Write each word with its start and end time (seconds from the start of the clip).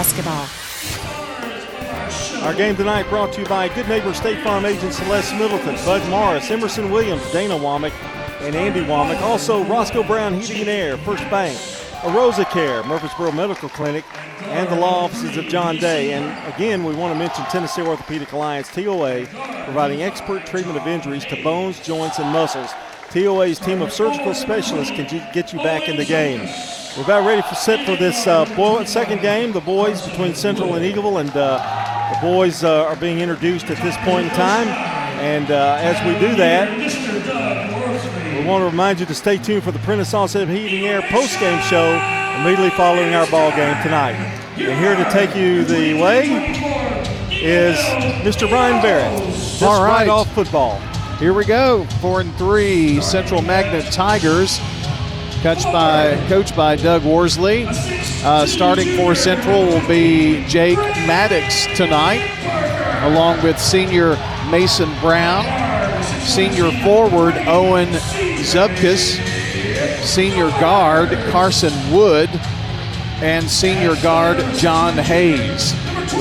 basketball. 0.00 0.48
Our 2.42 2.54
game 2.54 2.74
tonight 2.74 3.06
brought 3.10 3.34
to 3.34 3.42
you 3.42 3.46
by 3.46 3.68
Good 3.68 3.86
Neighbor 3.86 4.14
State 4.14 4.42
Farm 4.42 4.64
agent 4.64 4.94
Celeste 4.94 5.34
Middleton, 5.34 5.74
Bud 5.84 6.08
Morris, 6.08 6.50
Emerson 6.50 6.90
Williams, 6.90 7.30
Dana 7.32 7.52
Womack, 7.52 7.92
and 8.40 8.56
Andy 8.56 8.80
Womack. 8.80 9.20
Also, 9.20 9.62
Roscoe 9.64 10.02
Brown 10.02 10.32
Heating 10.32 10.60
and 10.60 10.70
Air, 10.70 10.96
First 10.96 11.28
Bank, 11.28 11.54
Arosa 12.00 12.48
Care, 12.48 12.82
Murfreesboro 12.84 13.30
Medical 13.32 13.68
Clinic, 13.68 14.06
and 14.44 14.66
the 14.70 14.74
law 14.74 15.04
offices 15.04 15.36
of 15.36 15.44
John 15.48 15.76
Day. 15.76 16.14
And 16.14 16.54
again, 16.54 16.82
we 16.82 16.94
want 16.94 17.12
to 17.12 17.18
mention 17.18 17.44
Tennessee 17.50 17.82
Orthopedic 17.82 18.32
Alliance, 18.32 18.68
TOA, 18.72 19.26
providing 19.64 20.00
expert 20.00 20.46
treatment 20.46 20.78
of 20.78 20.86
injuries 20.86 21.26
to 21.26 21.42
bones, 21.42 21.78
joints, 21.78 22.18
and 22.18 22.32
muscles. 22.32 22.70
TOA's 23.10 23.58
team 23.58 23.82
of 23.82 23.92
surgical 23.92 24.32
specialists 24.32 24.96
can 24.96 25.06
get 25.34 25.52
you 25.52 25.58
back 25.58 25.90
in 25.90 25.98
the 25.98 26.06
game. 26.06 26.48
We're 26.96 27.04
about 27.04 27.24
ready 27.24 27.40
for 27.42 27.54
set 27.54 27.86
for 27.86 27.94
this 27.94 28.26
uh, 28.26 28.84
second 28.84 29.22
game. 29.22 29.52
The 29.52 29.60
boys 29.60 30.06
between 30.08 30.34
Central 30.34 30.74
and 30.74 30.84
Eagleville, 30.84 31.20
and 31.20 31.30
uh, 31.30 32.14
the 32.14 32.20
boys 32.20 32.64
uh, 32.64 32.84
are 32.84 32.96
being 32.96 33.20
introduced 33.20 33.70
at 33.70 33.80
this 33.80 33.96
point 33.98 34.24
in 34.26 34.30
time. 34.30 34.66
And 35.20 35.52
uh, 35.52 35.76
as 35.78 35.96
we 36.04 36.18
do 36.18 36.34
that, 36.34 36.68
we 38.36 38.44
want 38.44 38.62
to 38.62 38.66
remind 38.66 38.98
you 38.98 39.06
to 39.06 39.14
stay 39.14 39.38
tuned 39.38 39.62
for 39.62 39.70
the 39.70 39.78
Prentice 39.80 40.12
Allsup 40.12 40.48
Heating 40.48 40.86
Air 40.86 41.02
post-game 41.02 41.62
show 41.62 41.92
immediately 42.40 42.70
following 42.70 43.14
our 43.14 43.26
ball 43.30 43.50
game 43.50 43.80
tonight. 43.84 44.14
And 44.56 44.80
here 44.80 44.96
to 44.96 45.10
take 45.12 45.36
you 45.36 45.64
the 45.64 45.94
way 45.94 46.24
is 47.30 47.76
Mr. 48.24 48.48
Brian 48.48 48.82
Barrett. 48.82 49.16
Just 49.32 49.62
All 49.62 49.80
right. 49.84 50.00
right 50.00 50.08
off 50.08 50.32
football. 50.34 50.80
Here 51.18 51.34
we 51.34 51.44
go. 51.44 51.84
Four 52.00 52.20
and 52.22 52.34
three, 52.34 53.00
Central 53.00 53.42
Magnet 53.42 53.92
Tigers. 53.92 54.58
Coached 55.42 55.64
by, 55.72 56.22
coached 56.28 56.54
by 56.54 56.76
Doug 56.76 57.02
Worsley. 57.02 57.64
Uh, 58.22 58.44
starting 58.44 58.94
for 58.94 59.14
Central 59.14 59.64
will 59.64 59.86
be 59.88 60.44
Jake 60.44 60.76
Maddox 60.76 61.66
tonight, 61.78 62.20
along 63.04 63.42
with 63.42 63.58
senior 63.58 64.16
Mason 64.50 64.92
Brown, 65.00 65.42
senior 66.26 66.70
forward 66.82 67.34
Owen 67.46 67.88
Zubkus, 68.42 69.18
senior 70.04 70.50
guard 70.60 71.08
Carson 71.30 71.72
Wood, 71.90 72.28
and 73.22 73.48
senior 73.48 73.96
guard 74.02 74.38
John 74.56 74.92
Hayes. 74.98 75.72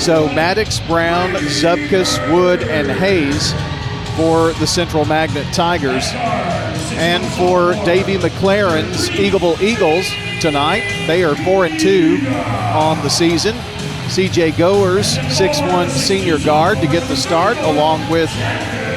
So 0.01 0.27
Maddox, 0.27 0.79
Brown, 0.87 1.31
Zubkus, 1.31 2.17
Wood, 2.33 2.63
and 2.63 2.89
Hayes 2.89 3.51
for 4.15 4.53
the 4.59 4.65
Central 4.65 5.03
Magnet 5.03 5.45
Tigers. 5.53 6.09
And 6.99 7.25
for 7.35 7.73
Davy 7.85 8.17
McLaren's 8.17 9.07
Eagleville 9.11 9.61
Eagles 9.61 10.05
tonight, 10.41 10.83
they 11.07 11.23
are 11.23 11.33
4 11.33 11.67
and 11.67 11.79
2 11.79 12.17
on 12.75 13.01
the 13.03 13.09
season. 13.09 13.55
CJ 14.09 14.57
Goers, 14.57 15.17
6'1 15.17 15.89
senior 15.89 16.37
guard 16.39 16.79
to 16.79 16.87
get 16.87 17.07
the 17.07 17.15
start, 17.15 17.57
along 17.59 18.01
with 18.11 18.29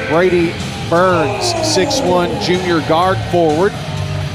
Brady 0.09 0.51
Burns, 0.89 1.53
6'1 1.53 2.41
junior 2.41 2.85
guard 2.89 3.17
forward, 3.31 3.71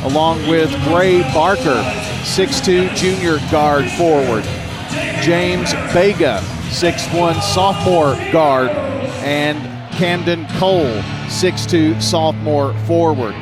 along 0.04 0.48
with 0.48 0.70
Gray 0.84 1.20
Barker, 1.34 1.82
6'2 2.22 2.94
junior 2.96 3.38
guard 3.50 3.84
forward. 3.92 4.44
James 5.20 5.74
Vega, 5.92 6.40
6'1 6.70 7.42
sophomore 7.42 8.14
guard, 8.32 8.70
and 9.20 9.58
Camden 9.92 10.46
Cole, 10.58 11.02
6'2 11.26 12.00
sophomore 12.00 12.72
forward. 12.86 13.34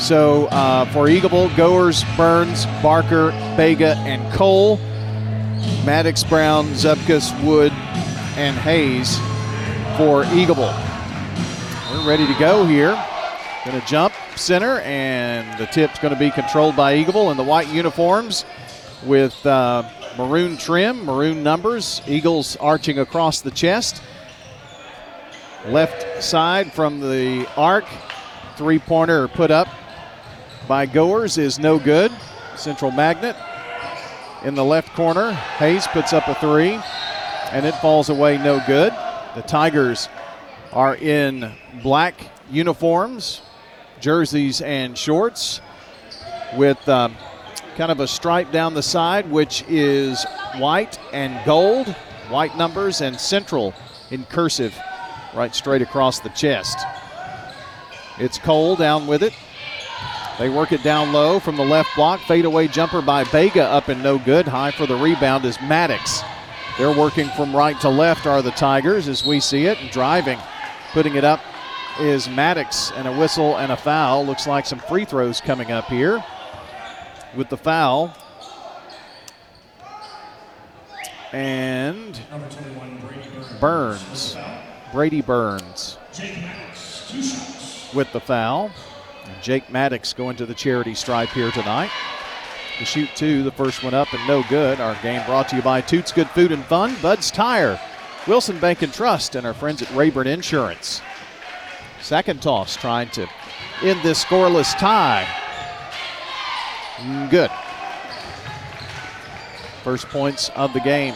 So 0.00 0.46
uh, 0.46 0.86
for 0.92 1.06
Eagleville, 1.06 1.54
Goers, 1.56 2.04
Burns, 2.16 2.66
Barker, 2.82 3.30
Vega, 3.56 3.96
and 3.98 4.32
Cole. 4.32 4.78
Maddox, 5.84 6.24
Brown, 6.24 6.66
Zubkus, 6.68 7.32
Wood, 7.44 7.72
and 8.36 8.56
Hayes 8.58 9.18
for 9.96 10.24
Eagleville. 10.24 10.74
We're 11.90 12.08
ready 12.08 12.26
to 12.26 12.38
go 12.38 12.66
here. 12.66 12.92
Going 13.64 13.78
to 13.78 13.86
jump 13.86 14.14
center, 14.36 14.80
and 14.80 15.58
the 15.58 15.66
tip's 15.66 15.98
going 15.98 16.14
to 16.14 16.18
be 16.18 16.30
controlled 16.30 16.76
by 16.76 16.96
Eagleville 16.96 17.30
in 17.30 17.36
the 17.36 17.44
white 17.44 17.68
uniforms 17.68 18.46
with 19.04 19.44
uh, 19.44 19.88
maroon 20.16 20.56
trim, 20.56 21.04
maroon 21.04 21.42
numbers, 21.42 22.00
Eagles 22.06 22.56
arching 22.56 22.98
across 22.98 23.40
the 23.42 23.50
chest. 23.50 24.02
Left 25.66 26.22
side 26.22 26.72
from 26.72 27.00
the 27.00 27.46
arc, 27.56 27.84
three 28.56 28.78
pointer 28.78 29.28
put 29.28 29.50
up 29.50 29.68
by 30.68 30.86
Goers 30.86 31.38
is 31.38 31.58
no 31.58 31.78
good. 31.78 32.12
Central 32.56 32.90
Magnet 32.90 33.36
in 34.44 34.54
the 34.54 34.64
left 34.64 34.94
corner. 34.94 35.32
Hayes 35.32 35.86
puts 35.88 36.12
up 36.12 36.28
a 36.28 36.34
three, 36.36 36.80
and 37.52 37.66
it 37.66 37.74
falls 37.76 38.08
away 38.08 38.38
no 38.38 38.62
good. 38.66 38.92
The 39.34 39.42
Tigers 39.42 40.08
are 40.72 40.96
in 40.96 41.52
black 41.82 42.14
uniforms, 42.50 43.42
jerseys, 44.00 44.60
and 44.60 44.96
shorts 44.96 45.60
with 46.56 46.88
um, 46.88 47.16
kind 47.76 47.92
of 47.92 48.00
a 48.00 48.06
stripe 48.06 48.50
down 48.52 48.74
the 48.74 48.82
side, 48.82 49.30
which 49.30 49.64
is 49.68 50.24
white 50.56 50.98
and 51.12 51.44
gold, 51.44 51.88
white 52.28 52.56
numbers, 52.56 53.00
and 53.00 53.18
central 53.18 53.74
in 54.10 54.24
cursive 54.24 54.76
right 55.34 55.54
straight 55.54 55.82
across 55.82 56.20
the 56.20 56.28
chest. 56.30 56.78
It's 58.18 58.38
Cole 58.38 58.76
down 58.76 59.06
with 59.06 59.22
it. 59.22 59.32
They 60.40 60.48
work 60.48 60.72
it 60.72 60.82
down 60.82 61.12
low 61.12 61.38
from 61.38 61.56
the 61.56 61.64
left 61.66 61.94
block. 61.94 62.18
Fadeaway 62.20 62.66
jumper 62.68 63.02
by 63.02 63.24
Vega 63.24 63.64
up 63.64 63.88
and 63.88 64.02
no 64.02 64.18
good. 64.18 64.48
High 64.48 64.70
for 64.70 64.86
the 64.86 64.96
rebound 64.96 65.44
is 65.44 65.60
Maddox. 65.60 66.22
They're 66.78 66.96
working 66.96 67.28
from 67.36 67.54
right 67.54 67.78
to 67.82 67.90
left 67.90 68.26
are 68.26 68.40
the 68.40 68.50
Tigers 68.52 69.06
as 69.06 69.22
we 69.22 69.38
see 69.38 69.66
it. 69.66 69.76
Driving, 69.92 70.38
putting 70.94 71.16
it 71.16 71.24
up 71.24 71.42
is 72.00 72.26
Maddox 72.26 72.90
and 72.92 73.06
a 73.06 73.12
whistle 73.12 73.58
and 73.58 73.70
a 73.70 73.76
foul. 73.76 74.24
Looks 74.24 74.46
like 74.46 74.64
some 74.64 74.78
free 74.78 75.04
throws 75.04 75.42
coming 75.42 75.70
up 75.70 75.84
here 75.88 76.24
with 77.36 77.50
the 77.50 77.58
foul. 77.58 78.16
And 81.32 82.18
Burns, 83.60 84.38
Brady 84.90 85.20
Burns 85.20 85.98
with 87.92 88.10
the 88.14 88.20
foul. 88.20 88.70
And 89.32 89.42
Jake 89.42 89.70
Maddox 89.70 90.12
going 90.12 90.36
to 90.36 90.46
the 90.46 90.54
charity 90.54 90.94
stripe 90.94 91.28
here 91.30 91.50
tonight. 91.50 91.90
To 92.78 92.84
shoot 92.84 93.10
two, 93.14 93.42
the 93.42 93.52
first 93.52 93.82
one 93.84 93.94
up 93.94 94.12
and 94.12 94.26
no 94.26 94.42
good. 94.48 94.80
Our 94.80 94.94
game 95.02 95.24
brought 95.26 95.48
to 95.50 95.56
you 95.56 95.62
by 95.62 95.80
Toots 95.82 96.12
Good 96.12 96.28
Food 96.30 96.50
and 96.50 96.64
Fun, 96.64 96.96
Bud's 97.02 97.30
Tire, 97.30 97.78
Wilson 98.26 98.58
Bank 98.58 98.82
and 98.82 98.92
Trust, 98.92 99.34
and 99.34 99.46
our 99.46 99.54
friends 99.54 99.82
at 99.82 99.94
Rayburn 99.94 100.26
Insurance. 100.26 101.02
Second 102.00 102.40
toss 102.42 102.76
trying 102.76 103.10
to 103.10 103.28
end 103.82 104.00
this 104.02 104.24
scoreless 104.24 104.76
tie. 104.78 105.26
Mm, 106.96 107.30
Good. 107.30 107.50
First 109.84 110.08
points 110.08 110.50
of 110.56 110.72
the 110.72 110.80
game 110.80 111.14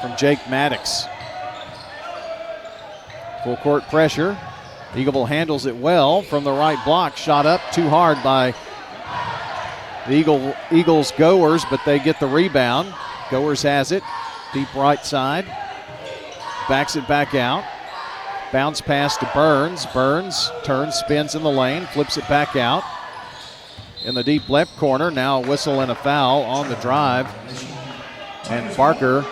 from 0.00 0.16
Jake 0.16 0.38
Maddox. 0.48 1.04
Full 3.44 3.56
court 3.58 3.82
pressure. 3.88 4.38
Eagleville 4.92 5.28
handles 5.28 5.66
it 5.66 5.76
well 5.76 6.22
from 6.22 6.44
the 6.44 6.52
right 6.52 6.82
block. 6.84 7.16
Shot 7.16 7.46
up 7.46 7.60
too 7.72 7.88
hard 7.88 8.22
by 8.22 8.54
the 10.06 10.14
Eagle, 10.14 10.54
Eagles 10.70 11.12
Goers, 11.12 11.64
but 11.70 11.80
they 11.86 11.98
get 11.98 12.20
the 12.20 12.26
rebound. 12.26 12.94
Goers 13.30 13.62
has 13.62 13.92
it. 13.92 14.02
Deep 14.52 14.72
right 14.74 15.04
side. 15.04 15.46
Backs 16.68 16.96
it 16.96 17.08
back 17.08 17.34
out. 17.34 17.64
Bounce 18.52 18.82
pass 18.82 19.16
to 19.16 19.30
Burns. 19.32 19.86
Burns 19.86 20.50
turns, 20.62 20.96
spins 20.96 21.34
in 21.34 21.42
the 21.42 21.50
lane, 21.50 21.86
flips 21.86 22.18
it 22.18 22.28
back 22.28 22.54
out. 22.54 22.84
In 24.04 24.14
the 24.14 24.22
deep 24.22 24.48
left 24.50 24.76
corner, 24.76 25.10
now 25.10 25.42
a 25.42 25.46
whistle 25.46 25.80
and 25.80 25.90
a 25.90 25.94
foul 25.94 26.42
on 26.42 26.68
the 26.68 26.76
drive. 26.76 27.26
And 28.50 28.76
Barker 28.76 29.24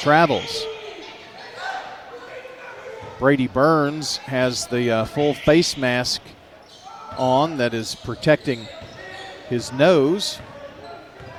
travels. 0.00 0.64
Brady 3.20 3.48
Burns 3.48 4.16
has 4.16 4.66
the 4.68 4.90
uh, 4.90 5.04
full 5.04 5.34
face 5.34 5.76
mask 5.76 6.22
on 7.18 7.58
that 7.58 7.74
is 7.74 7.94
protecting 7.94 8.66
his 9.50 9.70
nose. 9.74 10.38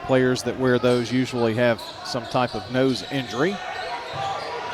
Players 0.06 0.44
that 0.44 0.60
wear 0.60 0.78
those 0.78 1.12
usually 1.12 1.56
have 1.56 1.82
some 2.06 2.24
type 2.26 2.54
of 2.54 2.72
nose 2.72 3.04
injury. 3.12 3.58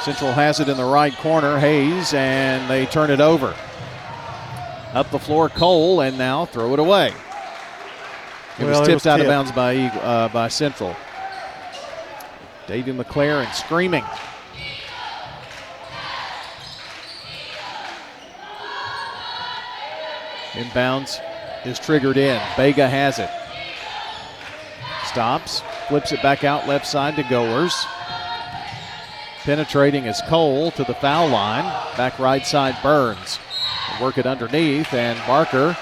Central 0.01 0.33
has 0.33 0.59
it 0.59 0.68
in 0.68 0.75
the 0.75 0.83
right 0.83 1.15
corner, 1.15 1.57
Hayes, 1.57 2.13
and 2.13 2.69
they 2.69 2.86
turn 2.86 3.09
it 3.09 3.21
over. 3.21 3.56
Up 4.94 5.09
the 5.09 5.19
floor, 5.19 5.48
Cole, 5.48 6.01
and 6.01 6.18
now 6.18 6.44
throw 6.45 6.74
it 6.74 6.80
away. 6.80 7.13
It 8.59 8.65
Well, 8.65 8.80
was 8.80 8.80
it 8.80 8.92
tipped 8.92 8.94
was 8.95 9.07
out 9.07 9.21
of 9.21 9.27
bounds 9.27 9.54
by 9.54 9.77
uh, 9.77 10.27
by 10.27 10.50
Central. 10.50 10.94
Davey 12.68 12.92
McLaren 12.92 13.54
screaming. 13.54 14.04
Inbounds 20.57 21.19
is 21.65 21.80
triggered 21.80 22.18
in. 22.18 22.42
Vega 22.56 22.89
has 22.89 23.19
it. 23.19 23.30
Stops, 25.06 25.62
flips 25.88 26.12
it 26.12 26.21
back 26.21 26.44
out 26.44 26.68
left 26.68 26.86
side 26.86 27.15
to 27.15 27.24
Goers. 27.24 27.86
Penetrating 29.44 30.06
is 30.06 30.21
Cole 30.27 30.71
to 30.71 30.83
the 30.83 30.94
foul 30.95 31.30
line. 31.30 31.63
Back 31.95 32.19
right 32.19 32.45
side, 32.45 32.75
Burns. 32.83 33.39
Work 34.01 34.18
it 34.18 34.25
underneath, 34.25 34.94
and 34.94 35.18
Barker 35.25 35.77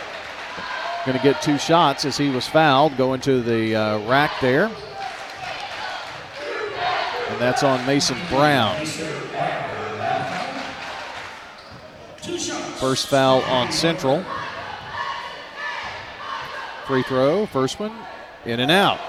going 1.06 1.18
to 1.18 1.24
get 1.24 1.40
two 1.42 1.60
shots 1.60 2.04
as 2.04 2.18
he 2.18 2.30
was 2.30 2.48
fouled, 2.48 2.98
going 2.98 3.22
to 3.22 3.42
the 3.42 3.76
uh, 3.76 4.00
rack 4.08 4.32
there. 4.42 4.72
And 7.30 7.40
that's 7.40 7.62
on 7.62 7.86
Mason 7.86 8.18
Brown. 8.28 8.76
First 12.80 13.08
foul 13.08 13.42
on 13.44 13.72
Central. 13.72 14.26
Free 16.88 17.02
throw, 17.04 17.48
first 17.48 17.80
one, 17.80 17.92
in 18.46 18.60
and 18.60 18.72
out. 18.72 19.00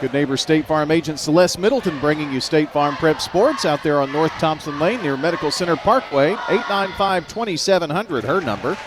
Good 0.00 0.12
neighbor 0.14 0.36
State 0.36 0.66
Farm 0.66 0.90
agent 0.90 1.18
Celeste 1.18 1.58
Middleton 1.58 1.98
bringing 2.00 2.32
you 2.32 2.40
State 2.40 2.70
Farm 2.70 2.96
Prep 2.96 3.20
Sports 3.20 3.64
out 3.64 3.82
there 3.82 4.00
on 4.00 4.12
North 4.12 4.32
Thompson 4.32 4.78
Lane 4.78 5.02
near 5.02 5.16
Medical 5.16 5.50
Center 5.50 5.76
Parkway. 5.76 6.32
895 6.32 7.28
2700, 7.28 8.24
her 8.24 8.40
number. 8.40 8.78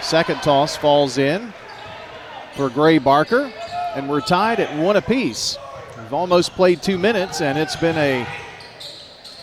Second 0.00 0.42
toss 0.42 0.74
falls 0.76 1.18
in 1.18 1.52
for 2.54 2.70
Gray 2.70 2.98
Barker, 2.98 3.52
and 3.94 4.08
we're 4.08 4.20
tied 4.20 4.58
at 4.58 4.78
one 4.78 4.96
apiece. 4.96 5.58
We've 5.98 6.14
almost 6.14 6.52
played 6.52 6.82
two 6.82 6.98
minutes, 6.98 7.42
and 7.42 7.58
it's 7.58 7.76
been 7.76 7.96
a 7.96 8.26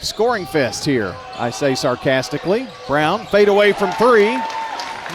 scoring 0.01 0.47
fest 0.47 0.85
here, 0.85 1.15
I 1.35 1.51
say 1.51 1.75
sarcastically. 1.75 2.67
Brown, 2.87 3.25
fade 3.27 3.47
away 3.47 3.73
from 3.73 3.91
three. 3.93 4.37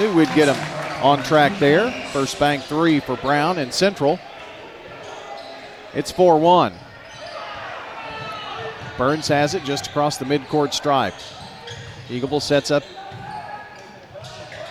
Knew 0.01 0.13
we'd 0.15 0.33
get 0.35 0.55
him 0.55 0.84
on 1.05 1.23
track 1.23 1.59
there. 1.59 1.91
First 2.13 2.41
bank 2.41 2.63
three 2.65 2.99
for 2.99 3.17
Brown 3.19 3.59
and 3.59 3.73
Central. 3.73 4.19
It's 5.93 6.11
4 6.11 6.41
1. 6.41 6.73
Burns 8.97 9.29
has 9.29 9.55
it 9.55 9.65
just 9.65 9.89
across 9.89 10.17
the 10.17 10.25
midcourt 10.25 10.73
stripe. 10.73 11.15
Eagleville 12.09 12.41
sets 12.41 12.71
up 12.71 12.85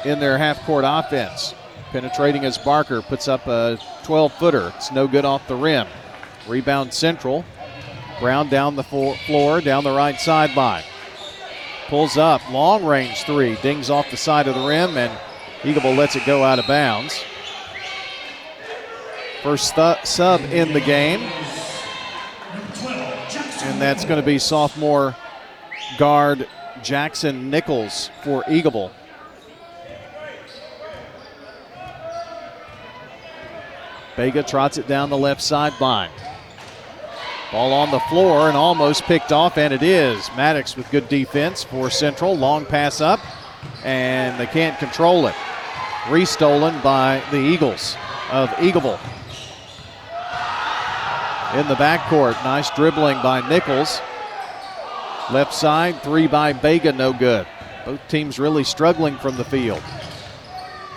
in 0.06 0.20
their 0.20 0.40
half 0.40 0.60
court 0.66 0.84
offense. 0.88 1.54
Penetrating 1.92 2.46
as 2.46 2.58
Barker 2.58 3.04
puts 3.04 3.28
up 3.28 3.46
a 3.46 3.78
12 4.04 4.34
footer. 4.34 4.74
It's 4.76 4.92
no 4.92 5.08
good 5.08 5.26
off 5.26 5.48
the 5.48 5.56
rim. 5.56 5.88
Rebound 6.48 6.92
central. 6.94 7.46
Brown 8.20 8.50
down 8.50 8.76
the 8.76 8.84
floor, 8.84 9.62
down 9.62 9.84
the 9.84 9.92
right 9.92 10.20
sideline. 10.20 10.84
Pulls 11.90 12.18
up, 12.18 12.42
long 12.50 12.84
range 12.84 13.24
three, 13.24 13.56
dings 13.62 13.92
off 13.92 14.10
the 14.10 14.18
side 14.18 14.48
of 14.48 14.56
the 14.56 14.68
rim, 14.68 14.98
and 14.98 15.12
Eagleville 15.63 15.98
lets 15.98 16.15
it 16.15 16.25
go 16.25 16.44
out 16.44 16.60
of 16.60 16.68
bounds. 16.68 17.24
First 19.42 19.75
th- 19.75 20.06
sub 20.06 20.42
in 20.42 20.74
the 20.74 20.81
game. 20.81 21.21
And 23.63 23.81
that's 23.81 24.04
going 24.04 24.19
to 24.19 24.25
be 24.25 24.39
sophomore 24.39 25.15
guard 25.98 26.48
Jackson 26.81 27.50
Nichols 27.50 28.10
for 28.24 28.44
Eagleville. 28.44 28.92
Vega 34.18 34.44
trots 34.44 34.77
it 34.77 34.88
down 34.88 35.10
the 35.10 35.18
left 35.18 35.42
sideline. 35.42 36.12
Ball 37.51 37.71
on 37.71 37.92
the 37.92 38.00
floor 38.01 38.48
and 38.48 38.57
almost 38.57 39.04
picked 39.04 39.31
off, 39.31 39.57
and 39.57 39.74
it 39.74 39.83
is. 39.83 40.30
Maddox 40.36 40.75
with 40.75 40.89
good 40.92 41.07
defense 41.07 41.63
for 41.63 41.89
Central. 41.89 42.36
Long 42.36 42.65
pass 42.65 43.00
up, 43.00 43.19
and 43.83 44.39
they 44.39 44.48
can't 44.48 44.77
control 44.77 45.27
it. 45.27 45.36
Restolen 46.06 46.82
by 46.84 47.24
the 47.32 47.40
Eagles 47.40 47.96
of 48.32 48.50
Eagleville 48.52 49.00
in 51.56 51.68
the 51.68 51.76
backcourt. 51.76 52.34
Nice 52.44 52.70
dribbling 52.72 53.22
by 53.22 53.48
Nichols. 53.48 54.02
Left 55.32 55.54
side, 55.54 56.02
three 56.02 56.28
by 56.28 56.52
Vega, 56.52 56.92
no 56.92 57.14
good. 57.14 57.48
Both 57.86 58.06
teams 58.08 58.40
really 58.40 58.64
struggling 58.64 59.18
from 59.18 59.38
the 59.38 59.46
field. 59.46 59.82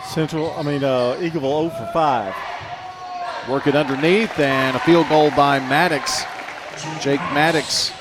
Central, 0.06 0.52
I 0.52 0.62
mean, 0.62 0.82
uh, 0.82 1.16
Eagleville 1.20 1.70
0 1.70 1.70
for 1.70 1.90
5. 1.92 2.34
Work 3.48 3.66
it 3.66 3.76
underneath, 3.76 4.38
and 4.38 4.76
a 4.76 4.80
field 4.80 5.08
goal 5.08 5.30
by 5.30 5.60
Maddox. 5.60 6.24
Jake 7.00 7.20
Maddox 7.32 7.92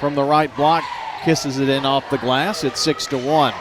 from 0.00 0.14
the 0.14 0.24
right 0.24 0.54
block 0.56 0.84
kisses 1.24 1.58
it 1.58 1.68
in 1.68 1.84
off 1.84 2.08
the 2.10 2.18
glass. 2.18 2.64
It's 2.64 2.80
6 2.80 3.06
to 3.08 3.18
1. 3.18 3.52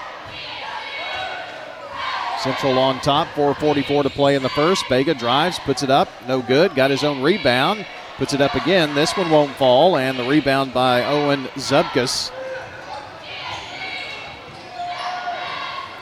Central 2.39 2.77
on 2.77 2.99
top, 3.01 3.27
4.44 3.29 4.03
to 4.03 4.09
play 4.09 4.35
in 4.35 4.43
the 4.43 4.49
first. 4.49 4.87
Vega 4.87 5.15
drives, 5.15 5.57
puts 5.59 5.81
it 5.81 5.89
up, 5.89 6.07
no 6.27 6.41
good. 6.41 6.75
Got 6.75 6.91
his 6.91 7.03
own 7.03 7.21
rebound, 7.21 7.85
puts 8.17 8.33
it 8.33 8.41
up 8.41 8.53
again. 8.53 8.93
This 8.93 9.17
one 9.17 9.31
won't 9.31 9.55
fall, 9.55 9.97
and 9.97 10.19
the 10.19 10.23
rebound 10.23 10.73
by 10.73 11.03
Owen 11.03 11.45
Zubkus. 11.55 12.31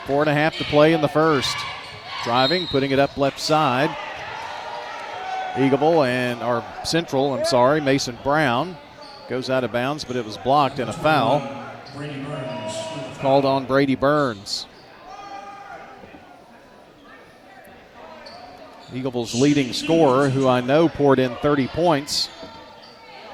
Four 0.06 0.22
and 0.22 0.30
a 0.30 0.34
half 0.34 0.56
to 0.58 0.64
play 0.64 0.92
in 0.92 1.00
the 1.00 1.08
first. 1.08 1.56
Driving, 2.22 2.66
putting 2.66 2.90
it 2.90 2.98
up 2.98 3.16
left 3.16 3.40
side. 3.40 3.96
Eagleville 5.54 6.06
and 6.06 6.42
our 6.42 6.62
Central, 6.84 7.32
I'm 7.32 7.46
sorry, 7.46 7.80
Mason 7.80 8.18
Brown 8.22 8.76
goes 9.28 9.48
out 9.48 9.64
of 9.64 9.72
bounds, 9.72 10.04
but 10.04 10.16
it 10.16 10.24
was 10.24 10.36
blocked 10.36 10.78
and 10.78 10.90
a 10.90 10.92
foul. 10.92 11.40
Called 13.20 13.46
on 13.46 13.64
Brady 13.64 13.94
Burns. 13.94 14.66
Eagles' 18.92 19.34
leading 19.34 19.72
scorer, 19.72 20.28
who 20.28 20.48
I 20.48 20.60
know 20.60 20.88
poured 20.88 21.18
in 21.18 21.34
30 21.36 21.68
points 21.68 22.28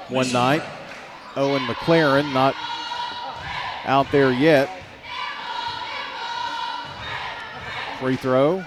one 0.09 0.31
night. 0.31 0.63
Owen 1.35 1.63
McLaren, 1.63 2.33
not 2.33 2.55
out 3.85 4.11
there 4.11 4.31
yet. 4.31 4.69
Free 7.99 8.15
throw. 8.15 8.65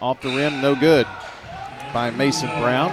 Off 0.00 0.20
the 0.22 0.28
rim, 0.28 0.62
no 0.62 0.74
good 0.74 1.06
by 1.92 2.10
Mason 2.10 2.48
Brown. 2.60 2.90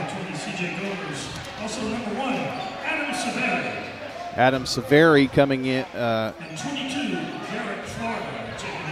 Adam 4.36 4.66
Severi 4.66 5.28
coming 5.28 5.66
in. 5.66 5.84
Uh, 5.86 6.34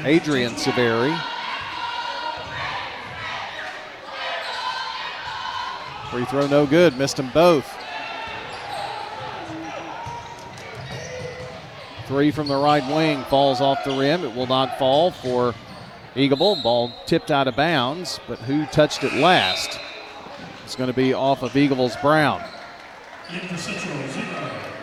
Adrian 0.05 0.55
Severi. 0.57 1.15
Free 6.11 6.25
throw 6.25 6.47
no 6.47 6.65
good. 6.65 6.97
Missed 6.97 7.17
them 7.17 7.29
both. 7.33 7.71
Three 12.07 12.29
from 12.29 12.47
the 12.47 12.55
right 12.55 12.85
wing 12.95 13.23
falls 13.25 13.61
off 13.61 13.83
the 13.83 13.91
rim. 13.91 14.23
It 14.23 14.35
will 14.35 14.47
not 14.47 14.77
fall 14.77 15.09
for 15.09 15.55
Eagleville. 16.15 16.61
Ball 16.61 16.93
tipped 17.07 17.31
out 17.31 17.47
of 17.47 17.55
bounds, 17.55 18.19
but 18.27 18.37
who 18.39 18.65
touched 18.67 19.03
it 19.03 19.13
last? 19.13 19.79
It's 20.63 20.75
going 20.75 20.89
to 20.89 20.95
be 20.95 21.13
off 21.13 21.41
of 21.41 21.51
Eagleville's 21.53 21.95
Brown. 21.97 22.43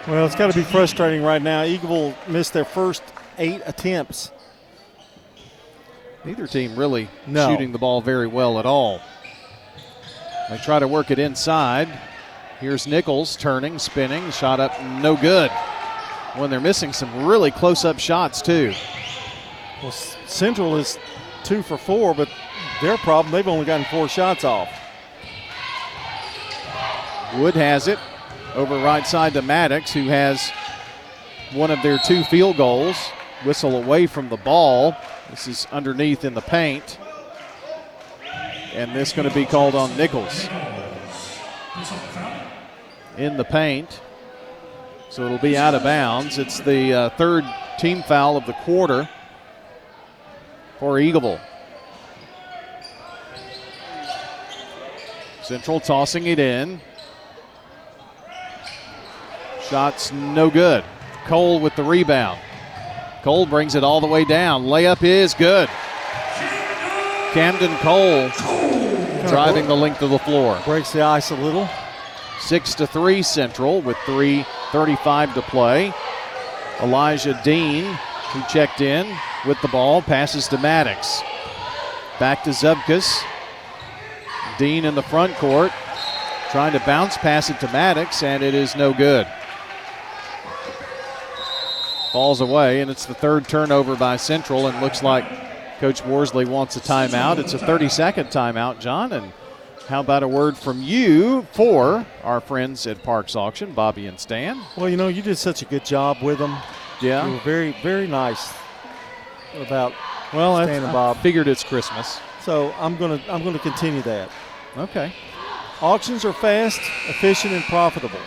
Well, 0.08 0.26
it's 0.26 0.34
got 0.34 0.52
to 0.52 0.58
be 0.58 0.64
frustrating 0.64 1.22
right 1.22 1.40
now. 1.40 1.62
Eagleville 1.62 2.14
missed 2.28 2.52
their 2.52 2.64
first 2.64 3.04
eight 3.38 3.62
attempts. 3.66 4.32
Neither 6.24 6.46
team 6.46 6.76
really 6.76 7.08
no. 7.26 7.48
shooting 7.48 7.70
the 7.72 7.78
ball 7.78 8.00
very 8.00 8.26
well 8.26 8.58
at 8.58 8.66
all. 8.66 9.00
They 10.52 10.58
try 10.58 10.78
to 10.78 10.86
work 10.86 11.10
it 11.10 11.18
inside. 11.18 11.88
Here's 12.60 12.86
Nichols 12.86 13.36
turning, 13.36 13.78
spinning, 13.78 14.30
shot 14.32 14.60
up, 14.60 14.78
no 15.00 15.16
good. 15.16 15.50
When 16.36 16.50
they're 16.50 16.60
missing 16.60 16.92
some 16.92 17.24
really 17.24 17.50
close 17.50 17.86
up 17.86 17.98
shots, 17.98 18.42
too. 18.42 18.74
Well, 19.82 19.92
Central 19.92 20.76
is 20.76 20.98
two 21.42 21.62
for 21.62 21.78
four, 21.78 22.14
but 22.14 22.28
their 22.82 22.98
problem, 22.98 23.32
they've 23.32 23.48
only 23.48 23.64
gotten 23.64 23.86
four 23.86 24.08
shots 24.08 24.44
off. 24.44 24.68
Wood 27.38 27.54
has 27.54 27.88
it 27.88 27.98
over 28.54 28.76
right 28.76 29.06
side 29.06 29.32
to 29.32 29.40
Maddox, 29.40 29.90
who 29.90 30.08
has 30.08 30.52
one 31.54 31.70
of 31.70 31.80
their 31.82 31.96
two 31.96 32.24
field 32.24 32.58
goals. 32.58 32.98
Whistle 33.46 33.82
away 33.82 34.06
from 34.06 34.28
the 34.28 34.36
ball. 34.36 34.94
This 35.30 35.48
is 35.48 35.66
underneath 35.72 36.26
in 36.26 36.34
the 36.34 36.42
paint 36.42 36.98
and 38.74 38.94
this 38.94 39.12
going 39.12 39.28
to 39.28 39.34
be 39.34 39.44
called 39.44 39.74
on 39.74 39.94
Nichols 39.96 40.48
in 43.16 43.36
the 43.36 43.44
paint. 43.44 44.00
So 45.10 45.24
it'll 45.26 45.38
be 45.38 45.56
out 45.56 45.74
of 45.74 45.82
bounds. 45.82 46.38
It's 46.38 46.60
the 46.60 46.92
uh, 46.92 47.10
third 47.10 47.44
team 47.78 48.02
foul 48.02 48.36
of 48.36 48.46
the 48.46 48.54
quarter 48.54 49.08
for 50.78 50.94
Eagleville. 50.94 51.40
Central 55.42 55.80
tossing 55.80 56.26
it 56.26 56.38
in. 56.38 56.80
Shots 59.68 60.12
no 60.12 60.48
good. 60.48 60.82
Cole 61.26 61.60
with 61.60 61.76
the 61.76 61.84
rebound. 61.84 62.40
Cole 63.22 63.46
brings 63.46 63.74
it 63.74 63.84
all 63.84 64.00
the 64.00 64.06
way 64.06 64.24
down. 64.24 64.64
Layup 64.64 65.02
is 65.02 65.34
good. 65.34 65.68
Camden 67.32 67.74
Cole 67.78 68.28
driving 69.26 69.66
the 69.66 69.74
length 69.74 70.02
of 70.02 70.10
the 70.10 70.18
floor. 70.18 70.60
Breaks 70.66 70.92
the 70.92 71.00
ice 71.00 71.30
a 71.30 71.34
little. 71.34 71.66
Six 72.40 72.74
to 72.74 72.86
three 72.86 73.22
Central 73.22 73.80
with 73.80 73.96
3:35 74.04 75.32
to 75.32 75.40
play. 75.40 75.94
Elijah 76.82 77.40
Dean, 77.42 77.84
who 78.32 78.42
checked 78.50 78.82
in 78.82 79.06
with 79.46 79.58
the 79.62 79.68
ball, 79.68 80.02
passes 80.02 80.46
to 80.48 80.58
Maddox. 80.58 81.22
Back 82.18 82.44
to 82.44 82.50
Zubkus. 82.50 83.22
Dean 84.58 84.84
in 84.84 84.94
the 84.94 85.02
front 85.02 85.34
court, 85.36 85.72
trying 86.50 86.72
to 86.72 86.80
bounce 86.80 87.16
pass 87.16 87.48
it 87.48 87.58
to 87.60 87.72
Maddox, 87.72 88.22
and 88.22 88.42
it 88.42 88.52
is 88.52 88.76
no 88.76 88.92
good. 88.92 89.26
Falls 92.12 92.42
away, 92.42 92.82
and 92.82 92.90
it's 92.90 93.06
the 93.06 93.14
third 93.14 93.48
turnover 93.48 93.96
by 93.96 94.16
Central, 94.16 94.66
and 94.66 94.82
looks 94.82 95.02
like 95.02 95.24
Coach 95.82 96.04
Worsley 96.04 96.44
wants 96.44 96.76
a 96.76 96.80
timeout. 96.80 97.38
It's 97.38 97.54
a 97.54 97.58
30 97.58 97.88
second 97.88 98.26
timeout, 98.26 98.78
John, 98.78 99.10
and 99.10 99.32
how 99.88 99.98
about 99.98 100.22
a 100.22 100.28
word 100.28 100.56
from 100.56 100.80
you 100.80 101.42
for 101.50 102.06
our 102.22 102.40
friends 102.40 102.86
at 102.86 103.02
Parks 103.02 103.34
Auction, 103.34 103.72
Bobby 103.72 104.06
and 104.06 104.20
Stan? 104.20 104.62
Well, 104.76 104.88
you 104.88 104.96
know, 104.96 105.08
you 105.08 105.22
did 105.22 105.38
such 105.38 105.60
a 105.60 105.64
good 105.64 105.84
job 105.84 106.18
with 106.22 106.38
them. 106.38 106.56
Yeah. 107.00 107.26
You 107.26 107.32
were 107.32 107.40
very, 107.40 107.74
very 107.82 108.06
nice 108.06 108.54
about 109.56 109.92
well, 110.32 110.62
Stan 110.62 110.84
and 110.84 110.92
Bob. 110.92 111.16
I 111.16 111.20
figured 111.20 111.48
it's 111.48 111.64
Christmas. 111.64 112.20
So 112.42 112.72
I'm 112.78 112.96
gonna 112.96 113.20
I'm 113.28 113.42
gonna 113.42 113.58
continue 113.58 114.02
that. 114.02 114.30
Okay. 114.76 115.12
Auctions 115.80 116.24
are 116.24 116.32
fast, 116.32 116.78
efficient, 117.08 117.54
and 117.54 117.64
profitable. 117.64 118.20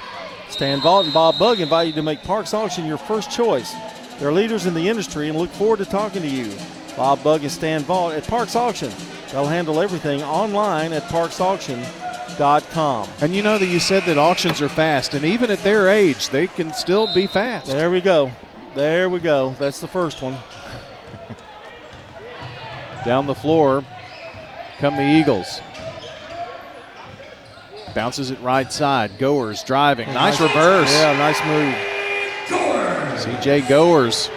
Stan 0.50 0.82
Vaught 0.82 1.06
and 1.06 1.14
Bob 1.14 1.40
Bug 1.40 1.62
invite 1.62 1.88
you 1.88 1.94
to 1.94 2.04
make 2.04 2.22
Parks 2.22 2.54
Auction 2.54 2.86
your 2.86 2.98
first 2.98 3.32
choice. 3.32 3.74
They're 4.20 4.34
leaders 4.34 4.66
in 4.66 4.74
the 4.74 4.90
industry 4.90 5.30
and 5.30 5.38
look 5.38 5.52
forward 5.52 5.80
to 5.80 5.86
talking 5.86 6.22
to 6.22 6.28
you. 6.28 6.52
Bob 6.96 7.24
Bug 7.24 7.42
and 7.42 7.52
Stan 7.52 7.84
Vaught 7.84 8.16
at 8.18 8.28
Parks 8.28 8.56
Auction. 8.56 8.92
They'll 9.32 9.48
handle 9.48 9.82
everything 9.82 10.22
online 10.24 10.94
at 10.94 11.04
parksauction.com. 11.04 13.10
And 13.22 13.36
you 13.36 13.44
know 13.44 13.58
that 13.58 13.68
you 13.68 13.80
said 13.80 14.04
that 14.04 14.18
auctions 14.18 14.62
are 14.62 14.70
fast, 14.70 15.14
and 15.14 15.25
even 15.25 15.52
at 15.52 15.60
their 15.60 15.90
age, 15.90 16.30
they 16.30 16.48
can 16.48 16.74
still 16.74 17.14
be 17.14 17.28
fast. 17.28 17.68
There 17.68 17.92
we 17.92 18.02
go. 18.02 18.32
There 18.75 19.10
we 19.10 19.20
go. 19.20 19.56
That's 19.60 19.80
the 19.80 19.88
first 19.88 20.22
one. 20.22 20.38
Down 23.06 23.28
the 23.28 23.36
floor 23.36 23.84
come 24.80 24.96
the 24.96 25.04
Eagles. 25.04 25.62
Bounces 27.94 28.32
it 28.32 28.40
right 28.42 28.72
side. 28.72 29.18
Goers 29.18 29.64
driving. 29.64 30.08
Nice, 30.08 30.40
nice 30.40 30.50
reverse. 30.50 30.92
Yeah, 30.92 31.18
nice 31.18 31.40
move. 31.46 31.75
CJ 33.22 33.70
Goers 33.70 34.30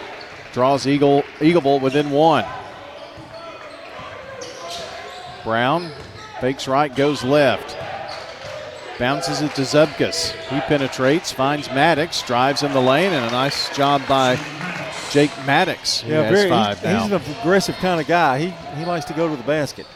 draws 0.59 0.89
Eagle 0.89 1.23
Eagle 1.41 1.79
within 1.79 2.11
one. 2.11 2.45
Brown 5.45 5.93
fakes 6.41 6.67
right, 6.67 6.93
goes 6.93 7.23
left. 7.23 7.77
Bounces 8.99 9.41
it 9.41 9.55
to 9.55 9.63
Zubkus. 9.63 10.33
He 10.49 10.59
penetrates, 10.63 11.31
finds 11.31 11.69
Maddox, 11.69 12.23
drives 12.23 12.65
in 12.65 12.73
the 12.73 12.81
lane, 12.81 13.13
and 13.13 13.25
a 13.25 13.31
nice 13.31 13.73
job 13.77 14.03
by 14.09 14.35
Jake 15.13 15.31
Maddox. 15.47 16.03
yeah, 16.03 16.29
very, 16.29 16.51
he's, 16.51 16.79
he's, 16.81 17.13
an 17.13 17.39
aggressive 17.41 17.77
kind 17.77 18.01
of 18.01 18.09
guy. 18.09 18.41
He 18.41 18.79
he 18.81 18.85
likes 18.85 19.05
to 19.05 19.15
go 19.15 19.29
to 19.29 19.37
the 19.37 19.45
basket. 19.45 19.87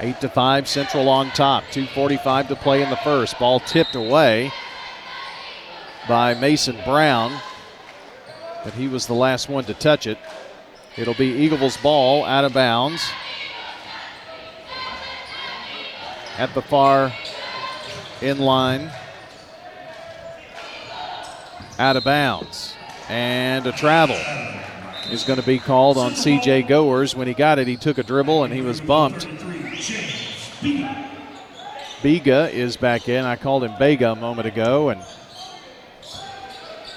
Eight 0.00 0.20
to 0.20 0.28
five, 0.28 0.68
Central 0.68 1.08
on 1.08 1.30
top. 1.30 1.64
2:45 1.72 2.48
to 2.48 2.56
play 2.56 2.82
in 2.82 2.90
the 2.90 2.96
first. 2.96 3.38
Ball 3.38 3.58
tipped 3.58 3.94
away 3.94 4.52
by 6.06 6.34
Mason 6.34 6.76
Brown, 6.84 7.40
but 8.64 8.74
he 8.74 8.88
was 8.88 9.06
the 9.06 9.14
last 9.14 9.48
one 9.48 9.64
to 9.64 9.74
touch 9.74 10.06
it. 10.06 10.18
It'll 10.96 11.14
be 11.14 11.26
Eagles' 11.26 11.76
ball 11.78 12.24
out 12.24 12.44
of 12.44 12.52
bounds 12.52 13.10
at 16.38 16.52
the 16.54 16.62
far 16.62 17.12
in 18.20 18.38
line, 18.38 18.90
out 21.78 21.96
of 21.96 22.04
bounds, 22.04 22.74
and 23.08 23.66
a 23.66 23.72
travel 23.72 24.16
is 25.10 25.24
going 25.24 25.38
to 25.38 25.46
be 25.46 25.58
called 25.58 25.98
on 25.98 26.12
CJ 26.12 26.68
Goers. 26.68 27.14
When 27.14 27.26
he 27.26 27.34
got 27.34 27.58
it, 27.58 27.66
he 27.66 27.76
took 27.76 27.98
a 27.98 28.02
dribble 28.02 28.44
and 28.44 28.52
he 28.52 28.60
was 28.60 28.80
bumped. 28.80 29.26
Biga 32.02 32.52
is 32.52 32.76
back 32.76 33.08
in. 33.08 33.24
I 33.24 33.36
called 33.36 33.64
him 33.64 33.76
Vega 33.78 34.12
a 34.12 34.16
moment 34.16 34.48
ago 34.48 34.88
and 34.88 35.02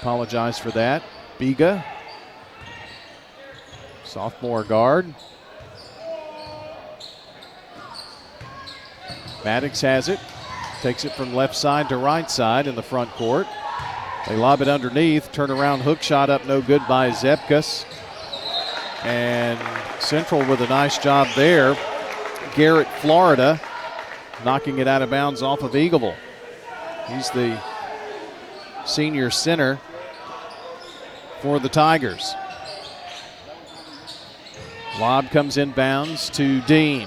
apologize 0.00 0.58
for 0.58 0.70
that. 0.72 1.02
Biga, 1.38 1.84
sophomore 4.04 4.64
guard. 4.64 5.14
Maddox 9.44 9.80
has 9.82 10.08
it. 10.08 10.18
Takes 10.82 11.04
it 11.04 11.12
from 11.12 11.34
left 11.34 11.54
side 11.54 11.88
to 11.90 11.96
right 11.96 12.30
side 12.30 12.66
in 12.66 12.74
the 12.74 12.82
front 12.82 13.10
court. 13.10 13.46
They 14.26 14.36
lob 14.36 14.60
it 14.60 14.68
underneath. 14.68 15.30
Turnaround 15.30 15.82
hook 15.82 16.02
shot 16.02 16.30
up, 16.30 16.46
no 16.46 16.60
good 16.60 16.82
by 16.88 17.10
Zubkus. 17.10 17.84
And 19.04 19.58
Central 20.00 20.40
with 20.46 20.60
a 20.60 20.68
nice 20.68 20.98
job 20.98 21.28
there. 21.36 21.76
Garrett, 22.54 22.88
Florida, 23.00 23.60
knocking 24.44 24.78
it 24.78 24.88
out 24.88 25.02
of 25.02 25.10
bounds 25.10 25.42
off 25.42 25.62
of 25.62 25.72
Eagleville. 25.72 26.16
He's 27.08 27.30
the 27.30 27.60
senior 28.84 29.30
center 29.30 29.78
for 31.46 31.60
the 31.60 31.68
Tigers. 31.68 32.34
Lob 34.98 35.30
comes 35.30 35.56
in 35.56 35.70
bounds 35.70 36.28
to 36.30 36.60
Dean. 36.62 37.06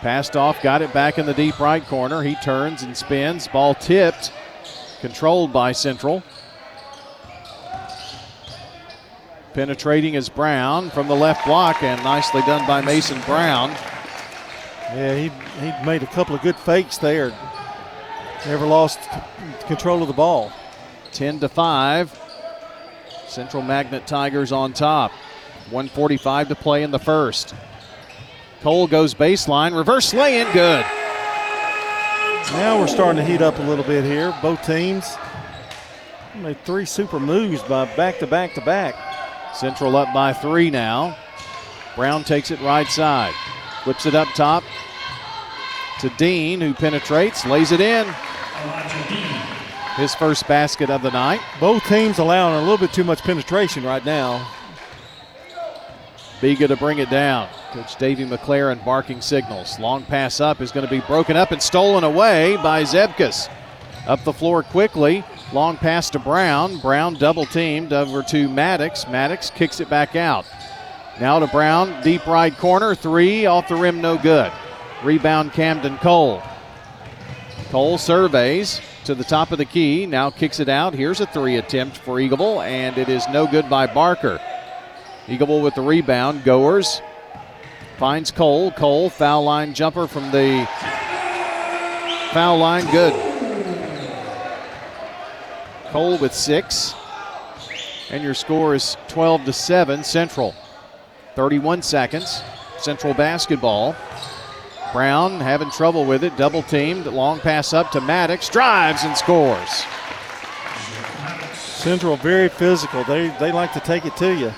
Passed 0.00 0.36
off, 0.36 0.60
got 0.62 0.82
it 0.82 0.92
back 0.92 1.16
in 1.16 1.24
the 1.24 1.32
deep 1.32 1.58
right 1.58 1.82
corner. 1.86 2.22
He 2.22 2.34
turns 2.34 2.82
and 2.82 2.94
spins. 2.94 3.48
Ball 3.48 3.74
tipped, 3.74 4.30
controlled 5.00 5.54
by 5.54 5.72
Central. 5.72 6.22
Penetrating 9.54 10.12
is 10.12 10.28
Brown 10.28 10.90
from 10.90 11.08
the 11.08 11.16
left 11.16 11.46
block, 11.46 11.82
and 11.82 12.04
nicely 12.04 12.42
done 12.42 12.66
by 12.66 12.82
Mason 12.82 13.18
Brown. 13.22 13.70
Yeah, 14.90 15.16
he, 15.16 15.28
he 15.64 15.86
made 15.86 16.02
a 16.02 16.06
couple 16.08 16.36
of 16.36 16.42
good 16.42 16.56
fakes 16.56 16.98
there. 16.98 17.32
Never 18.46 18.66
lost 18.66 18.98
control 19.66 20.02
of 20.02 20.08
the 20.08 20.14
ball. 20.14 20.52
10 21.12 21.40
to 21.40 21.48
5. 21.48 22.20
Central 23.28 23.62
Magnet 23.62 24.06
Tigers 24.06 24.50
on 24.50 24.72
top. 24.72 25.12
145 25.70 26.48
to 26.48 26.54
play 26.54 26.82
in 26.82 26.90
the 26.90 26.98
first. 26.98 27.54
Cole 28.62 28.86
goes 28.86 29.14
baseline, 29.14 29.76
reverse 29.76 30.12
lay 30.12 30.40
in, 30.40 30.46
good. 30.52 30.84
Now 32.52 32.78
we're 32.78 32.88
starting 32.88 33.16
to 33.16 33.24
heat 33.24 33.42
up 33.42 33.58
a 33.58 33.62
little 33.62 33.84
bit 33.84 34.04
here. 34.04 34.36
Both 34.42 34.64
teams 34.66 35.16
made 36.34 36.62
three 36.64 36.84
super 36.84 37.20
moves 37.20 37.62
by 37.62 37.84
back 37.96 38.18
to 38.18 38.26
back 38.26 38.54
to 38.54 38.60
back. 38.60 38.94
Central 39.54 39.96
up 39.96 40.12
by 40.12 40.32
three 40.32 40.70
now. 40.70 41.16
Brown 41.94 42.24
takes 42.24 42.50
it 42.50 42.60
right 42.60 42.88
side, 42.88 43.34
whips 43.84 44.06
it 44.06 44.14
up 44.14 44.28
top 44.34 44.64
to 46.00 46.08
Dean, 46.10 46.60
who 46.60 46.74
penetrates, 46.74 47.46
lays 47.46 47.70
it 47.70 47.80
in. 47.80 48.12
His 49.96 50.14
first 50.14 50.48
basket 50.48 50.90
of 50.90 51.02
the 51.02 51.10
night. 51.10 51.40
Both 51.60 51.84
teams 51.84 52.18
allowing 52.18 52.56
a 52.56 52.60
little 52.60 52.78
bit 52.78 52.92
too 52.92 53.04
much 53.04 53.22
penetration 53.22 53.84
right 53.84 54.04
now. 54.04 54.48
Biga 56.40 56.66
to 56.66 56.76
bring 56.76 56.98
it 56.98 57.10
down. 57.10 57.48
Coach 57.72 57.96
Davey 57.96 58.24
McLaren 58.24 58.84
barking 58.84 59.20
signals. 59.20 59.78
Long 59.78 60.02
pass 60.04 60.40
up 60.40 60.60
is 60.60 60.72
going 60.72 60.84
to 60.84 60.90
be 60.90 61.00
broken 61.00 61.36
up 61.36 61.52
and 61.52 61.62
stolen 61.62 62.04
away 62.04 62.56
by 62.56 62.82
Zubkus. 62.82 63.48
Up 64.06 64.24
the 64.24 64.32
floor 64.32 64.62
quickly. 64.62 65.24
Long 65.52 65.76
pass 65.76 66.10
to 66.10 66.18
Brown. 66.18 66.78
Brown 66.78 67.14
double 67.14 67.46
teamed 67.46 67.92
over 67.92 68.22
to 68.24 68.48
Maddox. 68.48 69.06
Maddox 69.06 69.50
kicks 69.50 69.78
it 69.78 69.88
back 69.88 70.16
out. 70.16 70.44
Now 71.20 71.38
to 71.38 71.46
Brown. 71.46 72.02
Deep 72.02 72.26
right 72.26 72.56
corner. 72.56 72.94
Three 72.94 73.46
off 73.46 73.68
the 73.68 73.76
rim, 73.76 74.00
no 74.00 74.18
good. 74.18 74.50
Rebound 75.04 75.52
Camden 75.52 75.96
Cole. 75.98 76.42
Cole 77.72 77.96
surveys 77.96 78.82
to 79.06 79.14
the 79.14 79.24
top 79.24 79.50
of 79.50 79.56
the 79.56 79.64
key. 79.64 80.04
Now 80.04 80.28
kicks 80.28 80.60
it 80.60 80.68
out. 80.68 80.92
Here's 80.92 81.20
a 81.20 81.26
three 81.26 81.56
attempt 81.56 81.96
for 81.96 82.16
Eagleville, 82.18 82.62
and 82.62 82.98
it 82.98 83.08
is 83.08 83.26
no 83.30 83.46
good 83.46 83.70
by 83.70 83.86
Barker. 83.86 84.38
Eagleville 85.24 85.62
with 85.62 85.74
the 85.74 85.80
rebound. 85.80 86.44
Goers 86.44 87.00
finds 87.96 88.30
Cole. 88.30 88.72
Cole, 88.72 89.08
foul 89.08 89.44
line 89.44 89.72
jumper 89.72 90.06
from 90.06 90.30
the 90.32 90.68
foul 92.32 92.58
line. 92.58 92.84
Good. 92.90 93.14
Cole 95.92 96.18
with 96.18 96.34
six. 96.34 96.94
And 98.10 98.22
your 98.22 98.34
score 98.34 98.74
is 98.74 98.98
12 99.08 99.46
to 99.46 99.52
7 99.54 100.04
Central. 100.04 100.54
31 101.36 101.80
seconds. 101.80 102.42
Central 102.76 103.14
basketball. 103.14 103.96
Brown 104.92 105.40
having 105.40 105.70
trouble 105.70 106.04
with 106.04 106.24
it. 106.24 106.36
Double 106.36 106.62
teamed. 106.62 107.06
Long 107.06 107.40
pass 107.40 107.72
up 107.72 107.90
to 107.92 108.00
Maddox. 108.00 108.48
Drives 108.48 109.04
and 109.04 109.16
scores. 109.16 109.84
Central 111.54 112.16
very 112.16 112.48
physical. 112.48 113.04
They 113.04 113.28
they 113.40 113.52
like 113.52 113.72
to 113.72 113.80
take 113.80 114.04
it 114.04 114.16
to 114.16 114.34
you 114.34 114.52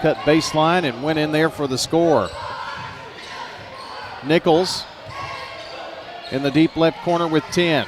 cut 0.00 0.16
baseline 0.18 0.84
and 0.84 1.02
went 1.02 1.18
in 1.18 1.30
there 1.30 1.50
for 1.50 1.66
the 1.66 1.76
score. 1.76 2.30
Nichols 4.24 4.84
in 6.32 6.42
the 6.42 6.50
deep 6.50 6.76
left 6.76 6.98
corner 7.04 7.28
with 7.28 7.44
10. 7.52 7.86